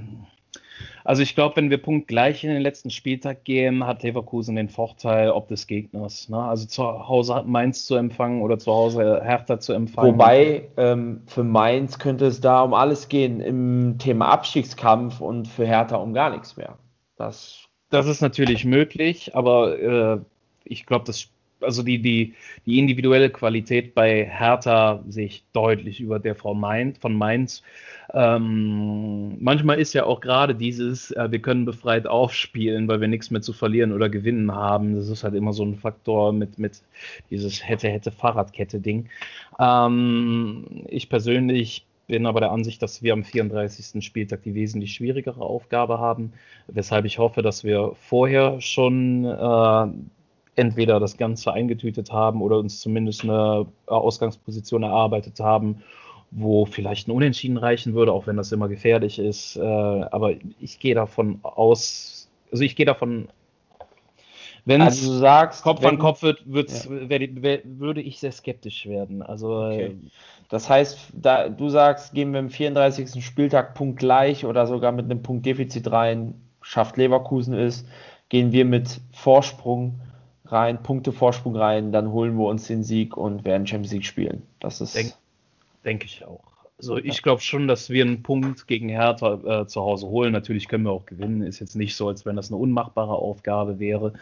also 1.08 1.22
ich 1.22 1.36
glaube, 1.36 1.56
wenn 1.56 1.70
wir 1.70 1.82
punktgleich 1.82 2.44
in 2.44 2.50
den 2.50 2.62
letzten 2.62 2.90
Spieltag 2.90 3.46
gehen, 3.46 3.88
hat 3.88 4.04
Leverkusen 4.04 4.58
den 4.58 4.68
Vorteil 4.68 5.30
ob 5.30 5.48
des 5.48 5.66
Gegners. 5.66 6.28
Ne? 6.28 6.38
Also 6.38 6.68
zu 6.68 6.84
Hause 6.84 7.34
hat 7.34 7.48
Mainz 7.48 7.86
zu 7.86 7.96
empfangen 7.96 8.42
oder 8.42 8.60
zu 8.60 8.74
Hause 8.74 9.22
Hertha 9.24 9.58
zu 9.58 9.72
empfangen. 9.72 10.14
Wobei 10.14 10.68
ähm, 10.76 11.22
für 11.26 11.46
Mainz 11.46 11.98
könnte 11.98 12.26
es 12.26 12.42
da 12.42 12.62
um 12.62 12.74
alles 12.74 13.08
gehen 13.08 13.40
im 13.40 13.98
Thema 14.00 14.28
Abstiegskampf 14.28 15.22
und 15.22 15.48
für 15.48 15.66
Hertha 15.66 15.96
um 15.96 16.14
gar 16.14 16.30
nichts 16.30 16.58
mehr. 16.58 16.78
Das 17.16 17.68
das 17.90 18.06
ist 18.08 18.20
natürlich 18.20 18.66
möglich, 18.66 19.34
aber 19.34 19.80
äh, 19.80 20.20
ich 20.66 20.86
glaube, 20.86 21.06
dass 21.06 21.30
also 21.62 21.84
die, 21.84 22.02
die, 22.02 22.34
die 22.66 22.80
individuelle 22.80 23.30
Qualität 23.30 23.96
bei 23.96 24.26
Hertha 24.26 25.04
sehe 25.08 25.26
ich 25.26 25.44
deutlich 25.54 26.00
über 26.00 26.20
der 26.20 26.36
Frau 26.36 26.54
Mainz, 26.54 26.98
von 26.98 27.16
Mainz. 27.16 27.64
Ähm, 28.14 29.38
manchmal 29.40 29.80
ist 29.80 29.94
ja 29.94 30.06
auch 30.06 30.22
gerade 30.22 30.56
dieses, 30.56 31.12
äh, 31.12 31.28
wir 31.30 31.40
können 31.40 31.66
befreit 31.66 32.08
aufspielen, 32.08 32.88
weil 32.88 33.02
wir 33.02 33.08
nichts 33.08 33.32
mehr 33.32 33.42
zu 33.42 33.54
verlieren 33.54 33.92
oder 33.92 34.10
gewinnen 34.10 34.54
haben. 34.54 34.96
Das 34.96 35.10
ist 35.10 35.24
halt 35.24 35.36
immer 35.36 35.54
so 35.54 35.64
ein 35.64 35.76
Faktor 35.76 36.32
mit, 36.32 36.58
mit 36.58 36.82
dieses 37.30 37.68
hätte, 37.68 37.90
hätte 37.90 38.12
Fahrradkette-Ding. 38.12 39.10
Ähm, 39.60 40.66
ich 40.88 41.10
persönlich 41.10 41.86
bin 42.08 42.26
aber 42.26 42.40
der 42.40 42.52
Ansicht, 42.52 42.82
dass 42.82 43.04
wir 43.04 43.14
am 43.14 43.24
34. 43.24 44.04
Spieltag 44.04 44.42
die 44.44 44.56
wesentlich 44.56 44.94
schwierigere 44.94 45.42
Aufgabe 45.42 46.00
haben, 46.00 46.32
weshalb 46.68 47.06
ich 47.06 47.20
hoffe, 47.20 47.42
dass 47.42 47.66
wir 47.66 47.92
vorher 47.96 48.62
schon 48.62 49.26
äh, 49.26 49.88
entweder 50.58 51.00
das 51.00 51.18
Ganze 51.18 51.54
eingetütet 51.54 52.12
haben 52.12 52.42
oder 52.42 52.58
uns 52.58 52.82
zumindest 52.82 53.24
eine 53.24 53.68
Ausgangsposition 53.86 54.84
erarbeitet 54.84 55.40
haben, 55.40 55.84
wo 56.32 56.66
vielleicht 56.66 57.08
ein 57.08 57.12
Unentschieden 57.12 57.58
reichen 57.58 57.94
würde, 57.94 58.12
auch 58.12 58.28
wenn 58.28 58.36
das 58.36 58.52
immer 58.52 58.68
gefährlich 58.68 59.20
ist. 59.20 59.56
Äh, 59.56 59.62
aber 59.62 60.34
ich 60.60 60.80
gehe 60.80 60.96
davon 60.96 61.40
aus, 61.44 62.30
also 62.52 62.64
ich 62.64 62.76
gehe 62.76 62.86
davon 62.86 63.30
wenn 64.66 64.82
also 64.82 65.14
du 65.14 65.20
sagst, 65.20 65.64
Kopf 65.64 65.82
wenn, 65.82 65.92
an 65.92 65.98
Kopf 65.98 66.24
wird, 66.24 66.44
ja. 66.46 67.10
wär, 67.10 67.60
würde 67.64 68.02
ich 68.02 68.20
sehr 68.20 68.34
skeptisch 68.34 68.86
werden. 68.86 69.22
Also 69.22 69.62
okay. 69.62 69.84
Äh, 69.84 69.96
das 70.50 70.70
heißt, 70.70 71.00
da, 71.14 71.48
du 71.48 71.70
sagst, 71.70 72.14
gehen 72.14 72.34
wir 72.34 72.42
im 72.42 72.50
34. 72.50 73.24
Spieltag 73.24 73.76
Punkt 73.76 74.00
gleich 74.00 74.44
oder 74.44 74.68
sogar 74.68 74.92
mit 74.92 75.06
einem 75.06 75.22
Punktdefizit 75.22 75.90
rein, 75.90 76.34
schafft 76.62 76.98
Leverkusen 76.98 77.54
ist, 77.54 77.88
gehen 78.28 78.52
wir 78.52 78.66
mit 78.66 79.00
Vorsprung 79.14 80.02
rein, 80.52 80.82
Punkte 80.84 81.12
Vorsprung 81.12 81.56
rein, 81.56 81.92
dann 81.92 82.12
holen 82.12 82.38
wir 82.38 82.46
uns 82.46 82.68
den 82.68 82.84
Sieg 82.84 83.18
und 83.18 83.46
werden 83.46 83.68
Champions 83.68 83.94
League 83.94 84.06
spielen. 84.06 84.44
Das 84.60 84.82
ist. 84.82 84.96
Denke 84.96 85.14
denk 85.88 86.04
ich 86.04 86.26
auch. 86.26 86.44
Also 86.78 86.98
ich 86.98 87.24
glaube 87.24 87.42
schon, 87.42 87.68
dass 87.68 87.90
wir 87.90 88.06
einen 88.06 88.22
Punkt 88.22 88.68
gegen 88.68 88.88
Hertha 88.88 89.62
äh, 89.62 89.68
zu 89.68 89.82
Hause 89.82 90.08
holen. 90.08 90.32
Natürlich 90.32 90.68
können 90.68 90.84
wir 90.84 90.92
auch 90.92 91.08
gewinnen. 91.08 91.42
Ist 91.42 91.60
jetzt 91.60 91.76
nicht 91.76 91.96
so, 91.96 92.08
als 92.08 92.24
wenn 92.26 92.36
das 92.36 92.52
eine 92.52 92.58
unmachbare 92.58 93.14
Aufgabe 93.16 93.80
wäre. 93.80 94.14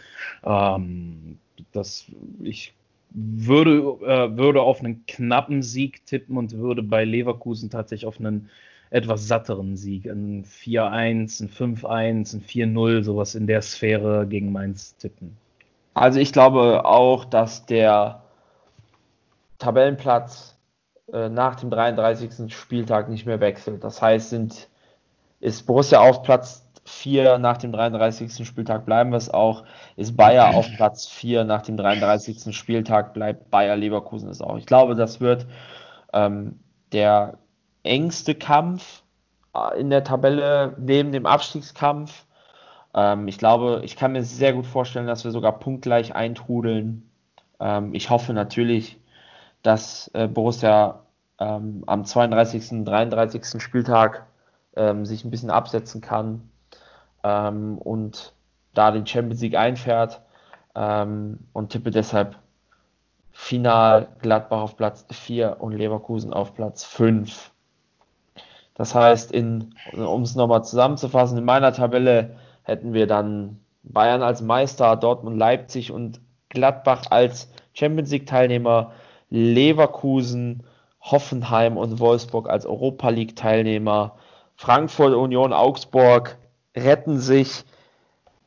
Ähm, 0.43 1.37
das, 1.73 2.05
ich 2.41 2.73
würde, 3.09 3.97
äh, 4.05 4.37
würde 4.37 4.61
auf 4.61 4.79
einen 4.79 5.05
knappen 5.05 5.63
Sieg 5.63 6.05
tippen 6.05 6.37
und 6.37 6.53
würde 6.53 6.81
bei 6.81 7.03
Leverkusen 7.03 7.69
tatsächlich 7.69 8.07
auf 8.07 8.19
einen 8.19 8.49
etwas 8.89 9.27
satteren 9.27 9.75
Sieg, 9.75 10.05
ein 10.05 10.45
4-1, 10.45 11.43
ein 11.43 11.49
5-1, 11.49 12.35
ein 12.35 12.41
4-0, 12.41 13.03
sowas 13.03 13.35
in 13.35 13.47
der 13.47 13.61
Sphäre 13.61 14.27
gegen 14.27 14.53
Mainz 14.53 14.95
tippen. 14.95 15.35
Also 15.95 16.19
ich 16.19 16.31
glaube 16.33 16.85
auch, 16.85 17.25
dass 17.25 17.65
der 17.65 18.21
Tabellenplatz 19.57 20.57
äh, 21.11 21.29
nach 21.29 21.55
dem 21.55 21.69
33. 21.69 22.53
Spieltag 22.53 23.09
nicht 23.09 23.25
mehr 23.25 23.39
wechselt. 23.39 23.83
Das 23.83 24.01
heißt, 24.01 24.29
sind, 24.29 24.67
ist 25.39 25.65
Borussia 25.65 25.99
auf 26.01 26.21
Platz 26.21 26.67
4 26.83 27.39
nach 27.39 27.57
dem 27.57 27.71
33. 27.71 28.45
Spieltag, 28.45 28.85
bleiben 28.85 29.11
wir 29.11 29.17
es 29.17 29.29
auch. 29.29 29.63
Ist 29.95 30.17
Bayer 30.17 30.53
auf 30.53 30.67
Platz 30.75 31.07
4 31.07 31.45
nach 31.45 31.61
dem 31.61 31.77
33. 31.77 32.55
Spieltag, 32.55 33.13
bleibt 33.13 33.49
Bayer 33.49 33.77
Leverkusen 33.77 34.29
es 34.29 34.41
auch. 34.41 34.57
Ich 34.57 34.65
glaube, 34.65 34.95
das 34.95 35.21
wird 35.21 35.47
ähm, 36.13 36.59
der 36.91 37.37
engste 37.83 38.35
Kampf 38.35 39.03
äh, 39.55 39.79
in 39.79 39.89
der 39.89 40.03
Tabelle 40.03 40.75
neben 40.77 41.13
dem 41.13 41.25
Abstiegskampf. 41.25 42.24
Ähm, 42.95 43.27
ich 43.27 43.37
glaube, 43.37 43.81
ich 43.83 43.97
kann 43.97 44.13
mir 44.13 44.23
sehr 44.23 44.53
gut 44.53 44.65
vorstellen, 44.65 45.07
dass 45.07 45.23
wir 45.25 45.31
sogar 45.31 45.59
punktgleich 45.59 46.15
eintrudeln. 46.15 47.09
Ähm, 47.59 47.93
ich 47.93 48.09
hoffe 48.09 48.33
natürlich, 48.33 48.99
dass 49.61 50.09
äh, 50.13 50.27
Borussia 50.27 51.03
ähm, 51.39 51.83
am 51.85 52.05
32., 52.05 52.85
33. 52.85 53.61
Spieltag 53.61 54.25
ähm, 54.75 55.05
sich 55.05 55.25
ein 55.25 55.31
bisschen 55.31 55.49
absetzen 55.51 56.01
kann 56.01 56.49
ähm, 57.23 57.77
und 57.77 58.33
da 58.73 58.91
den 58.91 59.05
Champions 59.05 59.41
League 59.41 59.55
einfährt 59.57 60.21
ähm, 60.75 61.39
und 61.53 61.69
tippe 61.71 61.91
deshalb 61.91 62.37
final 63.31 64.07
Gladbach 64.21 64.61
auf 64.61 64.77
Platz 64.77 65.05
4 65.11 65.57
und 65.59 65.73
Leverkusen 65.73 66.33
auf 66.33 66.53
Platz 66.53 66.85
5. 66.85 67.51
Das 68.75 68.95
heißt, 68.95 69.33
um 69.33 70.21
es 70.21 70.35
nochmal 70.35 70.63
zusammenzufassen, 70.63 71.37
in 71.37 71.45
meiner 71.45 71.73
Tabelle 71.73 72.37
hätten 72.65 72.93
wir 72.93 73.07
dann 73.07 73.59
Bayern 73.83 74.23
als 74.23 74.41
Meister, 74.41 74.95
Dortmund, 74.95 75.37
Leipzig 75.37 75.91
und 75.91 76.19
Gladbach 76.49 77.03
als 77.11 77.49
Champions 77.73 78.11
League 78.11 78.25
Teilnehmer, 78.25 78.91
Leverkusen, 79.29 80.63
Hoffenheim 80.99 81.77
und 81.77 81.99
Wolfsburg 81.99 82.49
als 82.49 82.65
Europa 82.65 83.09
League 83.09 83.35
Teilnehmer, 83.35 84.15
Frankfurt, 84.55 85.13
Union, 85.13 85.53
Augsburg 85.53 86.37
retten 86.75 87.19
sich, 87.19 87.63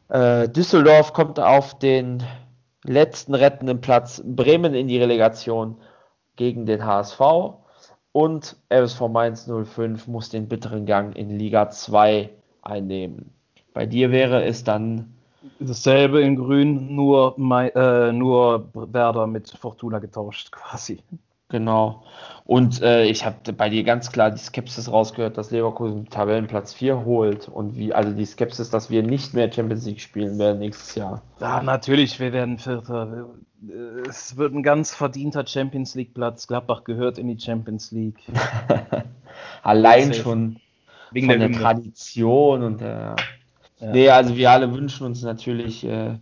äh, 0.08 0.48
Düsseldorf 0.48 1.12
kommt 1.12 1.38
auf 1.38 1.78
den 1.78 2.24
letzten 2.82 3.34
rettenden 3.34 3.80
Platz, 3.80 4.22
Bremen 4.24 4.74
in 4.74 4.88
die 4.88 4.98
Relegation 4.98 5.76
gegen 6.36 6.66
den 6.66 6.84
HSV 6.84 7.20
und 8.12 8.56
RSV 8.72 9.02
Mainz 9.08 9.46
05 9.46 10.08
muss 10.08 10.30
den 10.30 10.48
bitteren 10.48 10.86
Gang 10.86 11.16
in 11.16 11.30
Liga 11.30 11.70
2 11.70 12.30
einnehmen. 12.62 13.37
Bei 13.78 13.86
dir 13.86 14.10
wäre 14.10 14.44
es 14.44 14.64
dann 14.64 15.14
dasselbe 15.60 16.20
in 16.20 16.34
Grün, 16.34 16.96
nur, 16.96 17.36
äh, 17.38 18.10
nur 18.10 18.70
Werder 18.74 19.28
mit 19.28 19.50
Fortuna 19.50 20.00
getauscht 20.00 20.50
quasi. 20.50 20.98
Genau. 21.48 22.02
Und 22.44 22.82
äh, 22.82 23.04
ich 23.04 23.24
habe 23.24 23.52
bei 23.52 23.68
dir 23.70 23.84
ganz 23.84 24.10
klar 24.10 24.32
die 24.32 24.40
Skepsis 24.40 24.90
rausgehört, 24.90 25.38
dass 25.38 25.52
Leverkusen 25.52 26.10
Tabellenplatz 26.10 26.74
4 26.74 27.04
holt 27.04 27.46
und 27.46 27.76
wie, 27.76 27.94
also 27.94 28.10
die 28.10 28.24
Skepsis, 28.24 28.68
dass 28.68 28.90
wir 28.90 29.04
nicht 29.04 29.32
mehr 29.34 29.52
Champions 29.52 29.86
League 29.86 30.00
spielen 30.00 30.40
werden 30.40 30.58
nächstes 30.58 30.96
Jahr. 30.96 31.22
Ja, 31.38 31.62
natürlich, 31.62 32.18
wir 32.18 32.32
werden 32.32 32.58
Vierter. 32.58 33.28
Es 34.08 34.36
wird 34.36 34.54
ein 34.54 34.64
ganz 34.64 34.92
verdienter 34.92 35.46
Champions 35.46 35.94
League 35.94 36.14
Platz. 36.14 36.48
Gladbach 36.48 36.82
gehört 36.82 37.16
in 37.16 37.28
die 37.28 37.38
Champions 37.38 37.92
League. 37.92 38.18
Allein 39.62 40.12
schon 40.14 40.56
wegen 41.12 41.28
der, 41.28 41.38
der 41.38 41.52
Tradition 41.52 42.64
und 42.64 42.80
der. 42.80 43.14
Ja. 43.80 43.90
Nee, 43.92 44.10
also 44.10 44.36
wir 44.36 44.50
alle 44.50 44.72
wünschen 44.72 45.06
uns 45.06 45.22
natürlich 45.22 45.84
äh, 45.84 46.18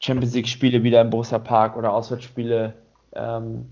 Champions 0.00 0.34
League 0.34 0.48
Spiele 0.48 0.82
wieder 0.82 1.00
im 1.00 1.10
Borussia 1.10 1.38
Park 1.38 1.76
oder 1.76 1.92
Auswärtsspiele. 1.92 2.74
Ähm, 3.12 3.66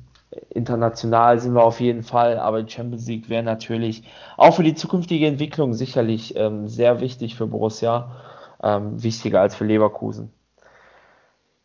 international 0.51 1.38
sind 1.38 1.55
wir 1.55 1.62
auf 1.62 1.80
jeden 1.80 2.03
Fall, 2.03 2.38
aber 2.38 2.62
die 2.62 2.72
Champions 2.72 3.07
League 3.07 3.28
wäre 3.28 3.42
natürlich 3.42 4.05
auch 4.36 4.55
für 4.55 4.62
die 4.62 4.74
zukünftige 4.74 5.26
Entwicklung 5.26 5.74
sicherlich 5.74 6.36
ähm, 6.36 6.68
sehr 6.68 7.01
wichtig 7.01 7.36
für 7.36 7.47
Borussia, 7.47 8.11
ähm, 8.62 9.03
wichtiger 9.03 9.40
als 9.40 9.55
für 9.55 9.64
Leverkusen. 9.64 10.32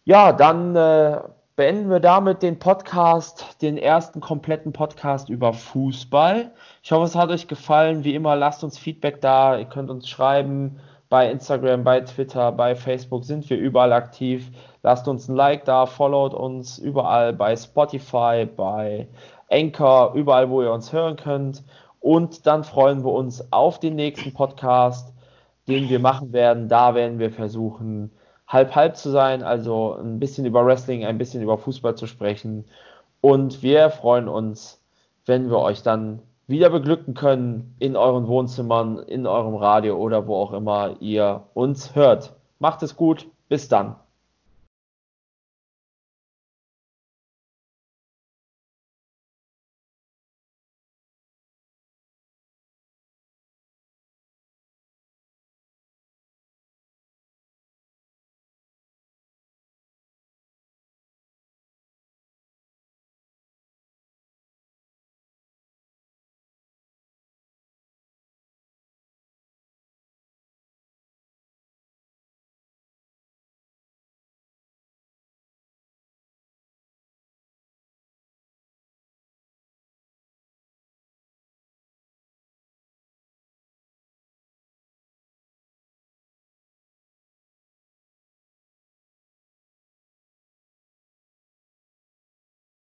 Ja, 0.03 0.33
dann 0.33 0.75
äh, 0.75 1.19
beenden 1.55 1.89
wir 1.89 1.99
damit 1.99 2.41
den 2.41 2.57
Podcast, 2.57 3.61
den 3.61 3.77
ersten 3.77 4.21
kompletten 4.21 4.73
Podcast 4.73 5.29
über 5.29 5.53
Fußball. 5.53 6.51
Ich 6.81 6.91
hoffe, 6.91 7.05
es 7.05 7.15
hat 7.15 7.29
euch 7.29 7.47
gefallen. 7.47 8.03
Wie 8.03 8.15
immer, 8.15 8.35
lasst 8.35 8.63
uns 8.63 8.77
Feedback 8.77 9.21
da. 9.21 9.57
Ihr 9.57 9.65
könnt 9.65 9.89
uns 9.89 10.07
schreiben 10.07 10.79
bei 11.09 11.29
Instagram, 11.31 11.83
bei 11.83 12.01
Twitter, 12.01 12.51
bei 12.51 12.75
Facebook 12.75 13.25
sind 13.25 13.49
wir 13.49 13.57
überall 13.57 13.93
aktiv. 13.93 14.51
Lasst 14.83 15.07
uns 15.07 15.27
ein 15.27 15.35
Like 15.35 15.65
da, 15.65 15.87
followt 15.87 16.33
uns 16.35 16.77
überall 16.77 17.33
bei 17.33 17.55
Spotify, 17.55 18.45
bei 18.45 19.07
Anchor, 19.49 20.13
überall, 20.13 20.49
wo 20.49 20.61
ihr 20.61 20.71
uns 20.71 20.93
hören 20.93 21.15
könnt. 21.15 21.63
Und 21.99 22.45
dann 22.45 22.63
freuen 22.63 23.03
wir 23.03 23.11
uns 23.11 23.51
auf 23.51 23.79
den 23.79 23.95
nächsten 23.95 24.33
Podcast, 24.33 25.11
den 25.67 25.89
wir 25.89 25.99
machen 25.99 26.31
werden. 26.31 26.69
Da 26.69 26.93
werden 26.93 27.17
wir 27.19 27.31
versuchen, 27.31 28.11
halb-halb 28.47 28.95
zu 28.95 29.09
sein, 29.09 29.43
also 29.43 29.95
ein 29.95 30.19
bisschen 30.19 30.45
über 30.45 30.65
Wrestling, 30.65 31.05
ein 31.05 31.17
bisschen 31.17 31.41
über 31.41 31.57
Fußball 31.57 31.95
zu 31.95 32.07
sprechen. 32.07 32.65
Und 33.21 33.63
wir 33.63 33.89
freuen 33.89 34.27
uns, 34.27 34.81
wenn 35.25 35.49
wir 35.49 35.59
euch 35.59 35.81
dann 35.81 36.21
wieder 36.49 36.71
beglücken 36.71 37.13
können 37.13 37.75
in 37.77 37.95
euren 37.95 38.27
Wohnzimmern, 38.27 38.97
in 38.97 39.27
eurem 39.27 39.55
Radio 39.55 39.95
oder 39.97 40.27
wo 40.27 40.35
auch 40.35 40.51
immer 40.51 40.95
ihr 40.99 41.43
uns 41.53 41.95
hört. 41.95 42.33
Macht 42.57 42.81
es 42.81 42.95
gut, 42.95 43.27
bis 43.47 43.69
dann. 43.69 43.95